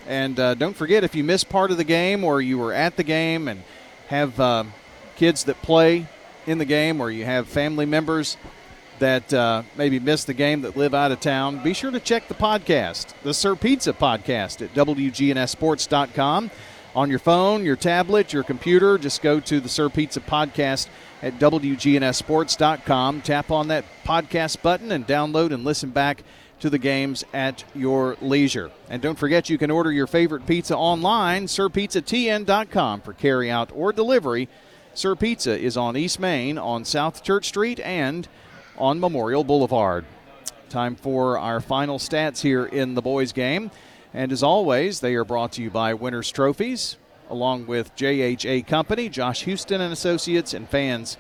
And 0.07 0.39
uh, 0.39 0.53
don't 0.55 0.77
forget, 0.77 1.05
if 1.05 1.15
you 1.15 1.25
missed 1.25 1.49
part 1.49 1.71
of 1.71 1.79
the 1.79 1.85
game 1.85 2.23
or 2.23 2.43
you 2.43 2.59
were 2.59 2.75
at 2.75 2.97
the 2.97 3.03
game 3.03 3.49
and 3.49 3.63
have 4.09 4.39
uh, 4.39 4.65
kids 5.17 5.45
that 5.45 5.63
play 5.63 6.07
in 6.47 6.59
the 6.59 6.67
game 6.67 7.01
or 7.01 7.11
you 7.11 7.25
have 7.25 7.49
family 7.49 7.87
members 7.87 8.37
that 8.99 9.33
uh, 9.33 9.63
maybe 9.77 9.99
missed 9.99 10.27
the 10.27 10.35
game 10.35 10.63
that 10.63 10.77
live 10.77 10.95
out 10.95 11.13
of 11.13 11.21
town, 11.21 11.63
be 11.63 11.75
sure 11.75 11.91
to 11.91 12.01
check 12.01 12.29
the 12.29 12.35
podcast, 12.35 13.15
the 13.23 13.35
Sir 13.35 13.55
Pizza 13.55 13.93
podcast 13.93 14.63
at 14.63 14.75
WGNSSports.com. 14.75 16.51
On 16.95 17.11
your 17.11 17.19
phone, 17.19 17.65
your 17.65 17.77
tablet, 17.77 18.33
your 18.33 18.43
computer, 18.43 18.99
just 18.99 19.23
go 19.23 19.41
to 19.41 19.61
the 19.61 19.69
Sir 19.69 19.89
Pizza 19.89 20.21
podcast 20.21 20.89
at 21.23 21.39
WGNSSports.com. 21.39 23.23
Tap 23.23 23.51
on 23.51 23.69
that 23.69 23.85
podcast 24.05 24.63
button 24.63 24.91
and 24.91 25.07
download 25.07 25.53
and 25.53 25.65
listen 25.65 25.91
back 25.91 26.25
to 26.61 26.71
the 26.71 26.79
games 26.79 27.25
at 27.33 27.65
your 27.75 28.17
leisure. 28.21 28.71
And 28.89 29.01
don't 29.01 29.19
forget, 29.19 29.49
you 29.49 29.59
can 29.59 29.71
order 29.71 29.93
your 29.93 30.07
favorite 30.07 30.47
pizza 30.47 30.77
online, 30.77 31.45
sirpizzatn.com 31.45 33.01
for 33.03 33.13
carry 33.13 33.51
out 33.51 33.71
or 33.75 33.93
delivery. 33.93 34.49
Sir 34.95 35.15
Pizza 35.15 35.57
is 35.57 35.77
on 35.77 35.97
East 35.97 36.19
Main, 36.19 36.59
on 36.59 36.85
South 36.85 37.23
Church 37.23 37.47
Street, 37.47 37.79
and 37.81 38.27
on 38.79 39.01
Memorial 39.01 39.45
Boulevard. 39.45 40.05
Time 40.69 40.97
for 40.97 41.39
our 41.39 41.61
final 41.61 41.99
stats 41.99 42.41
here 42.43 42.67
in 42.67 42.95
the 42.95 43.03
boys' 43.03 43.33
game. 43.33 43.71
And 44.15 44.33
as 44.33 44.43
always, 44.43 45.01
they 45.01 45.15
are 45.15 45.25
brought 45.25 45.53
to 45.53 45.63
you 45.63 45.71
by 45.71 45.95
Winners 45.95 46.31
Trophies, 46.31 46.97
along 47.29 47.67
with 47.67 47.95
JHA 47.97 48.67
Company, 48.67 49.09
Josh 49.09 49.45
Houston 49.45 49.81
and 49.81 49.93
Associates, 49.93 50.55
and 50.55 50.69
Fans 50.69 51.17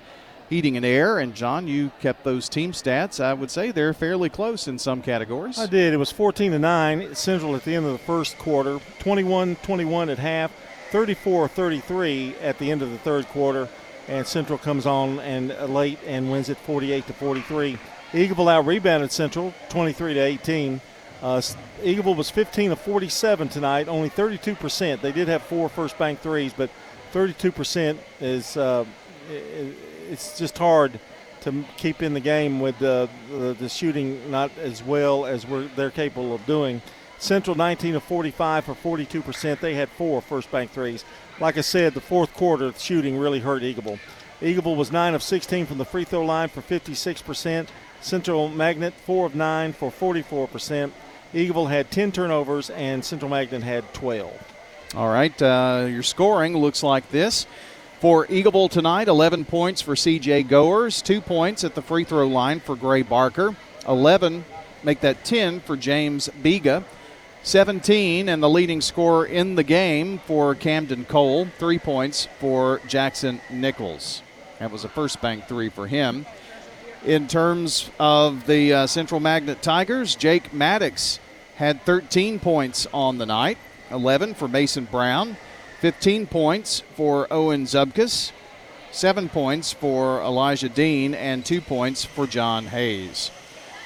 Heating 0.48 0.76
and 0.76 0.86
Air. 0.86 1.18
And 1.18 1.34
John, 1.34 1.68
you 1.68 1.92
kept 2.00 2.24
those 2.24 2.48
team 2.48 2.72
stats. 2.72 3.22
I 3.22 3.34
would 3.34 3.50
say 3.50 3.70
they're 3.70 3.92
fairly 3.92 4.28
close 4.28 4.68
in 4.68 4.78
some 4.78 5.02
categories. 5.02 5.58
I 5.58 5.66
did. 5.66 5.92
It 5.92 5.98
was 5.98 6.10
14 6.10 6.52
to 6.52 6.58
9 6.58 7.14
Central 7.14 7.54
at 7.56 7.64
the 7.64 7.74
end 7.74 7.86
of 7.86 7.92
the 7.92 7.98
first 7.98 8.38
quarter, 8.38 8.80
21 9.00 9.56
21 9.56 10.10
at 10.10 10.18
half, 10.18 10.50
34 10.90 11.48
33 11.48 12.36
at 12.42 12.58
the 12.58 12.70
end 12.70 12.82
of 12.82 12.90
the 12.90 12.98
third 12.98 13.26
quarter 13.28 13.68
and 14.08 14.26
Central 14.26 14.58
comes 14.58 14.86
on 14.86 15.20
and 15.20 15.52
uh, 15.52 15.66
late 15.66 15.98
and 16.06 16.30
wins 16.30 16.48
it 16.48 16.56
48 16.58 17.06
to 17.06 17.12
43. 17.12 17.78
Eagleville 18.12 18.50
out 18.50 18.66
rebounded 18.66 19.12
Central 19.12 19.52
23 19.68 20.14
to 20.14 20.20
18. 20.20 20.80
Uh, 21.22 21.42
Eagleville 21.82 22.16
was 22.16 22.30
15 22.30 22.72
of 22.72 22.80
47 22.80 23.48
tonight, 23.48 23.88
only 23.88 24.08
32%. 24.08 25.00
They 25.00 25.12
did 25.12 25.28
have 25.28 25.42
four 25.42 25.68
first 25.68 25.98
bank 25.98 26.20
threes, 26.20 26.52
but 26.56 26.70
32% 27.12 27.98
is 28.20 28.56
uh, 28.56 28.84
it's 29.28 30.38
just 30.38 30.56
hard 30.56 30.98
to 31.42 31.64
keep 31.76 32.02
in 32.02 32.14
the 32.14 32.20
game 32.20 32.60
with 32.60 32.78
the, 32.78 33.08
the, 33.30 33.54
the 33.54 33.68
shooting 33.68 34.30
not 34.30 34.50
as 34.58 34.82
well 34.82 35.26
as 35.26 35.46
we're, 35.46 35.68
they're 35.76 35.90
capable 35.90 36.34
of 36.34 36.44
doing. 36.46 36.82
Central 37.18 37.56
19 37.56 37.96
of 37.96 38.02
45 38.04 38.64
for 38.64 38.74
42%. 38.74 39.60
They 39.60 39.74
had 39.74 39.88
four 39.88 40.22
first 40.22 40.50
bank 40.50 40.70
threes 40.70 41.04
like 41.40 41.56
I 41.56 41.60
said, 41.60 41.94
the 41.94 42.00
fourth 42.00 42.32
quarter 42.34 42.72
shooting 42.76 43.18
really 43.18 43.40
hurt 43.40 43.62
Eagleville. 43.62 43.98
Eagleville 44.40 44.76
was 44.76 44.92
9 44.92 45.14
of 45.14 45.22
16 45.22 45.66
from 45.66 45.78
the 45.78 45.84
free 45.84 46.04
throw 46.04 46.24
line 46.24 46.48
for 46.48 46.62
56%. 46.62 47.68
Central 48.00 48.48
Magnet 48.48 48.94
4 48.94 49.26
of 49.26 49.34
9 49.34 49.72
for 49.72 49.90
44%. 49.90 50.92
Eagleville 51.34 51.68
had 51.68 51.90
10 51.90 52.12
turnovers 52.12 52.70
and 52.70 53.04
Central 53.04 53.30
Magnet 53.30 53.62
had 53.62 53.92
12. 53.94 54.54
All 54.94 55.08
right, 55.08 55.42
uh, 55.42 55.86
your 55.88 56.02
scoring 56.02 56.56
looks 56.56 56.82
like 56.82 57.10
this. 57.10 57.46
For 58.00 58.26
Eagleville 58.26 58.70
tonight, 58.70 59.08
11 59.08 59.44
points 59.44 59.82
for 59.82 59.94
CJ 59.94 60.48
Goers, 60.48 61.02
2 61.02 61.20
points 61.20 61.64
at 61.64 61.74
the 61.74 61.82
free 61.82 62.04
throw 62.04 62.26
line 62.26 62.60
for 62.60 62.76
Gray 62.76 63.02
Barker, 63.02 63.56
11, 63.88 64.44
make 64.84 65.00
that 65.00 65.24
10 65.24 65.60
for 65.60 65.76
James 65.76 66.28
Vega. 66.28 66.84
17 67.48 68.28
and 68.28 68.42
the 68.42 68.50
leading 68.50 68.82
scorer 68.82 69.24
in 69.24 69.54
the 69.54 69.62
game 69.62 70.18
for 70.26 70.54
Camden 70.54 71.06
Cole. 71.06 71.46
Three 71.56 71.78
points 71.78 72.28
for 72.38 72.82
Jackson 72.86 73.40
Nichols. 73.48 74.22
That 74.58 74.70
was 74.70 74.84
a 74.84 74.88
first 74.90 75.22
bank 75.22 75.48
three 75.48 75.70
for 75.70 75.86
him. 75.86 76.26
In 77.06 77.26
terms 77.26 77.90
of 77.98 78.46
the 78.46 78.74
uh, 78.74 78.86
Central 78.86 79.18
Magnet 79.18 79.62
Tigers, 79.62 80.14
Jake 80.14 80.52
Maddox 80.52 81.20
had 81.56 81.80
13 81.86 82.38
points 82.38 82.86
on 82.92 83.16
the 83.16 83.24
night, 83.24 83.56
11 83.90 84.34
for 84.34 84.46
Mason 84.46 84.84
Brown, 84.84 85.38
15 85.80 86.26
points 86.26 86.82
for 86.96 87.26
Owen 87.32 87.64
Zubkus, 87.64 88.30
7 88.90 89.30
points 89.30 89.72
for 89.72 90.20
Elijah 90.20 90.68
Dean, 90.68 91.14
and 91.14 91.46
2 91.46 91.62
points 91.62 92.04
for 92.04 92.26
John 92.26 92.66
Hayes. 92.66 93.30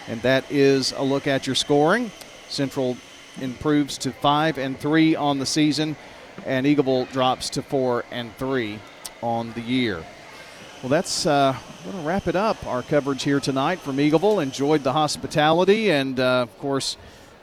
And 0.09 0.21
that 0.23 0.51
is 0.51 0.91
a 0.91 1.05
look 1.05 1.29
at 1.29 1.47
your 1.47 1.55
scoring. 1.55 2.11
Central 2.49 2.97
improves 3.41 3.99
to 3.99 4.13
five 4.13 4.59
and 4.59 4.79
three 4.79 5.17
on 5.17 5.39
the 5.39 5.47
season, 5.47 5.97
and 6.45 6.67
Eagleville 6.67 7.11
drops 7.13 7.51
to 7.51 7.63
four 7.63 8.05
and 8.11 8.35
three 8.37 8.79
on 9.23 9.53
the 9.53 9.61
year. 9.61 10.03
Well, 10.83 10.91
that's 10.91 11.27
uh, 11.27 11.57
going 11.85 11.97
to 11.97 12.03
wrap 12.03 12.27
it 12.27 12.35
up. 12.35 12.67
Our 12.67 12.83
coverage 12.83 13.23
here 13.23 13.39
tonight 13.39 13.79
from 13.79 13.99
Eagleville. 13.99 14.43
Enjoyed 14.43 14.83
the 14.83 14.93
hospitality, 14.93 15.93
and 15.93 16.19
uh, 16.19 16.43
of 16.43 16.59
course, 16.59 16.97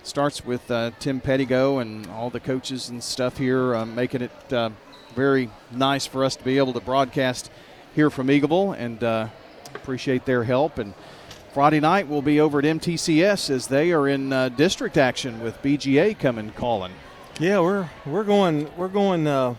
starts 0.04 0.44
with 0.46 0.70
uh, 0.70 0.92
Tim 1.00 1.22
Pettigo 1.22 1.82
and 1.82 2.06
all 2.08 2.30
the 2.30 2.42
coaches 2.42 2.90
and 2.90 3.02
stuff 3.02 3.38
here, 3.38 3.76
uh, 3.76 3.86
making 3.86 4.24
it 4.24 4.54
uh, 4.54 4.72
very 5.16 5.50
nice 5.72 6.06
for 6.06 6.26
us 6.26 6.36
to 6.36 6.44
be 6.44 6.58
able 6.58 6.74
to 6.74 6.82
broadcast 6.82 7.50
here 7.96 8.10
from 8.10 8.28
Eagleville, 8.28 8.78
and 8.78 9.04
uh, 9.04 9.28
appreciate 9.74 10.26
their 10.26 10.44
help 10.44 10.78
and 10.78 10.94
Friday 11.60 11.82
night 11.82 12.08
we'll 12.08 12.22
be 12.22 12.40
over 12.40 12.60
at 12.60 12.64
MTCS 12.64 13.50
as 13.50 13.68
they 13.68 13.92
are 13.92 14.08
in 14.08 14.32
uh, 14.32 14.48
district 14.48 14.96
action 14.96 15.42
with 15.42 15.62
BGA 15.62 16.18
coming 16.18 16.52
calling. 16.52 16.94
Yeah, 17.38 17.60
we're 17.60 17.90
we're 18.06 18.24
going 18.24 18.74
we're 18.78 18.88
going 18.88 19.28
uh, 19.28 19.56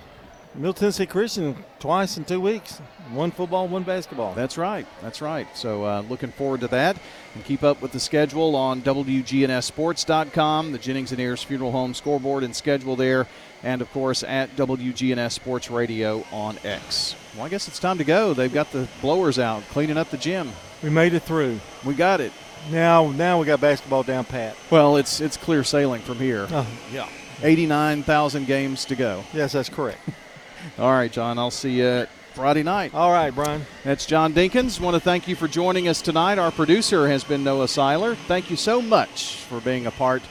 Middle 0.54 0.72
Tennessee 0.72 1.04
Christian 1.04 1.62
twice 1.78 2.16
in 2.16 2.24
two 2.24 2.40
weeks. 2.40 2.78
One 3.12 3.30
football, 3.30 3.68
one 3.68 3.82
basketball. 3.82 4.32
That's 4.32 4.56
right. 4.56 4.86
That's 5.02 5.20
right. 5.20 5.46
So 5.54 5.84
uh, 5.84 6.00
looking 6.08 6.32
forward 6.32 6.60
to 6.60 6.68
that. 6.68 6.96
And 7.34 7.44
keep 7.44 7.62
up 7.62 7.82
with 7.82 7.92
the 7.92 8.00
schedule 8.00 8.56
on 8.56 8.80
WGNSSports.com, 8.80 10.72
the 10.72 10.78
Jennings 10.78 11.12
and 11.12 11.20
Ayers 11.20 11.42
Funeral 11.42 11.72
Home 11.72 11.92
scoreboard 11.92 12.44
and 12.44 12.56
schedule 12.56 12.96
there, 12.96 13.26
and 13.62 13.82
of 13.82 13.92
course 13.92 14.22
at 14.22 14.56
WGNS 14.56 15.32
Sports 15.32 15.70
Radio 15.70 16.24
on 16.32 16.56
X. 16.64 17.14
Well, 17.36 17.44
I 17.44 17.50
guess 17.50 17.68
it's 17.68 17.78
time 17.78 17.98
to 17.98 18.04
go. 18.04 18.32
They've 18.32 18.50
got 18.50 18.72
the 18.72 18.88
blowers 19.02 19.38
out, 19.38 19.64
cleaning 19.64 19.98
up 19.98 20.08
the 20.08 20.16
gym. 20.16 20.50
We 20.82 20.90
made 20.90 21.14
it 21.14 21.20
through. 21.20 21.60
We 21.84 21.94
got 21.94 22.20
it. 22.20 22.32
Now, 22.70 23.10
now 23.10 23.40
we 23.40 23.46
got 23.46 23.60
basketball 23.60 24.02
down 24.02 24.24
pat. 24.24 24.56
Well, 24.70 24.96
it's 24.96 25.20
it's 25.20 25.36
clear 25.36 25.64
sailing 25.64 26.02
from 26.02 26.18
here. 26.18 26.46
Oh, 26.50 26.66
yeah. 26.92 27.08
89,000 27.42 28.46
games 28.46 28.84
to 28.86 28.96
go. 28.96 29.24
Yes, 29.32 29.52
that's 29.52 29.68
correct. 29.68 30.00
All 30.78 30.92
right, 30.92 31.10
John. 31.10 31.38
I'll 31.38 31.50
see 31.50 31.78
you 31.78 32.06
Friday 32.34 32.62
night. 32.62 32.94
All 32.94 33.10
right, 33.10 33.34
Brian. 33.34 33.64
That's 33.82 34.04
John 34.06 34.32
Dinkins. 34.34 34.78
Want 34.78 34.94
to 34.94 35.00
thank 35.00 35.26
you 35.26 35.36
for 35.36 35.48
joining 35.48 35.88
us 35.88 36.02
tonight. 36.02 36.38
Our 36.38 36.50
producer 36.50 37.08
has 37.08 37.24
been 37.24 37.42
Noah 37.42 37.68
Seiler. 37.68 38.14
Thank 38.14 38.50
you 38.50 38.56
so 38.56 38.82
much 38.82 39.36
for 39.36 39.60
being 39.60 39.86
a 39.86 39.90
part 39.90 40.22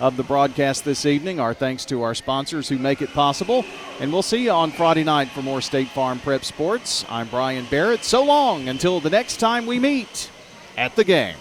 of 0.00 0.16
the 0.16 0.22
broadcast 0.22 0.84
this 0.84 1.06
evening. 1.06 1.40
Our 1.40 1.54
thanks 1.54 1.84
to 1.86 2.02
our 2.02 2.14
sponsors 2.14 2.68
who 2.68 2.78
make 2.78 3.02
it 3.02 3.12
possible. 3.12 3.64
And 4.00 4.12
we'll 4.12 4.22
see 4.22 4.44
you 4.44 4.50
on 4.50 4.70
Friday 4.70 5.04
night 5.04 5.28
for 5.28 5.42
more 5.42 5.60
State 5.60 5.88
Farm 5.88 6.18
Prep 6.20 6.44
Sports. 6.44 7.04
I'm 7.08 7.28
Brian 7.28 7.66
Barrett. 7.70 8.04
So 8.04 8.24
long 8.24 8.68
until 8.68 9.00
the 9.00 9.10
next 9.10 9.38
time 9.38 9.66
we 9.66 9.78
meet 9.78 10.30
at 10.76 10.94
the 10.96 11.04
game. 11.04 11.36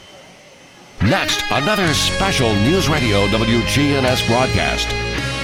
Next, 1.04 1.44
another 1.52 1.94
special 1.94 2.54
News 2.56 2.90
Radio 2.90 3.28
WGNS 3.28 4.28
broadcast. 4.28 5.37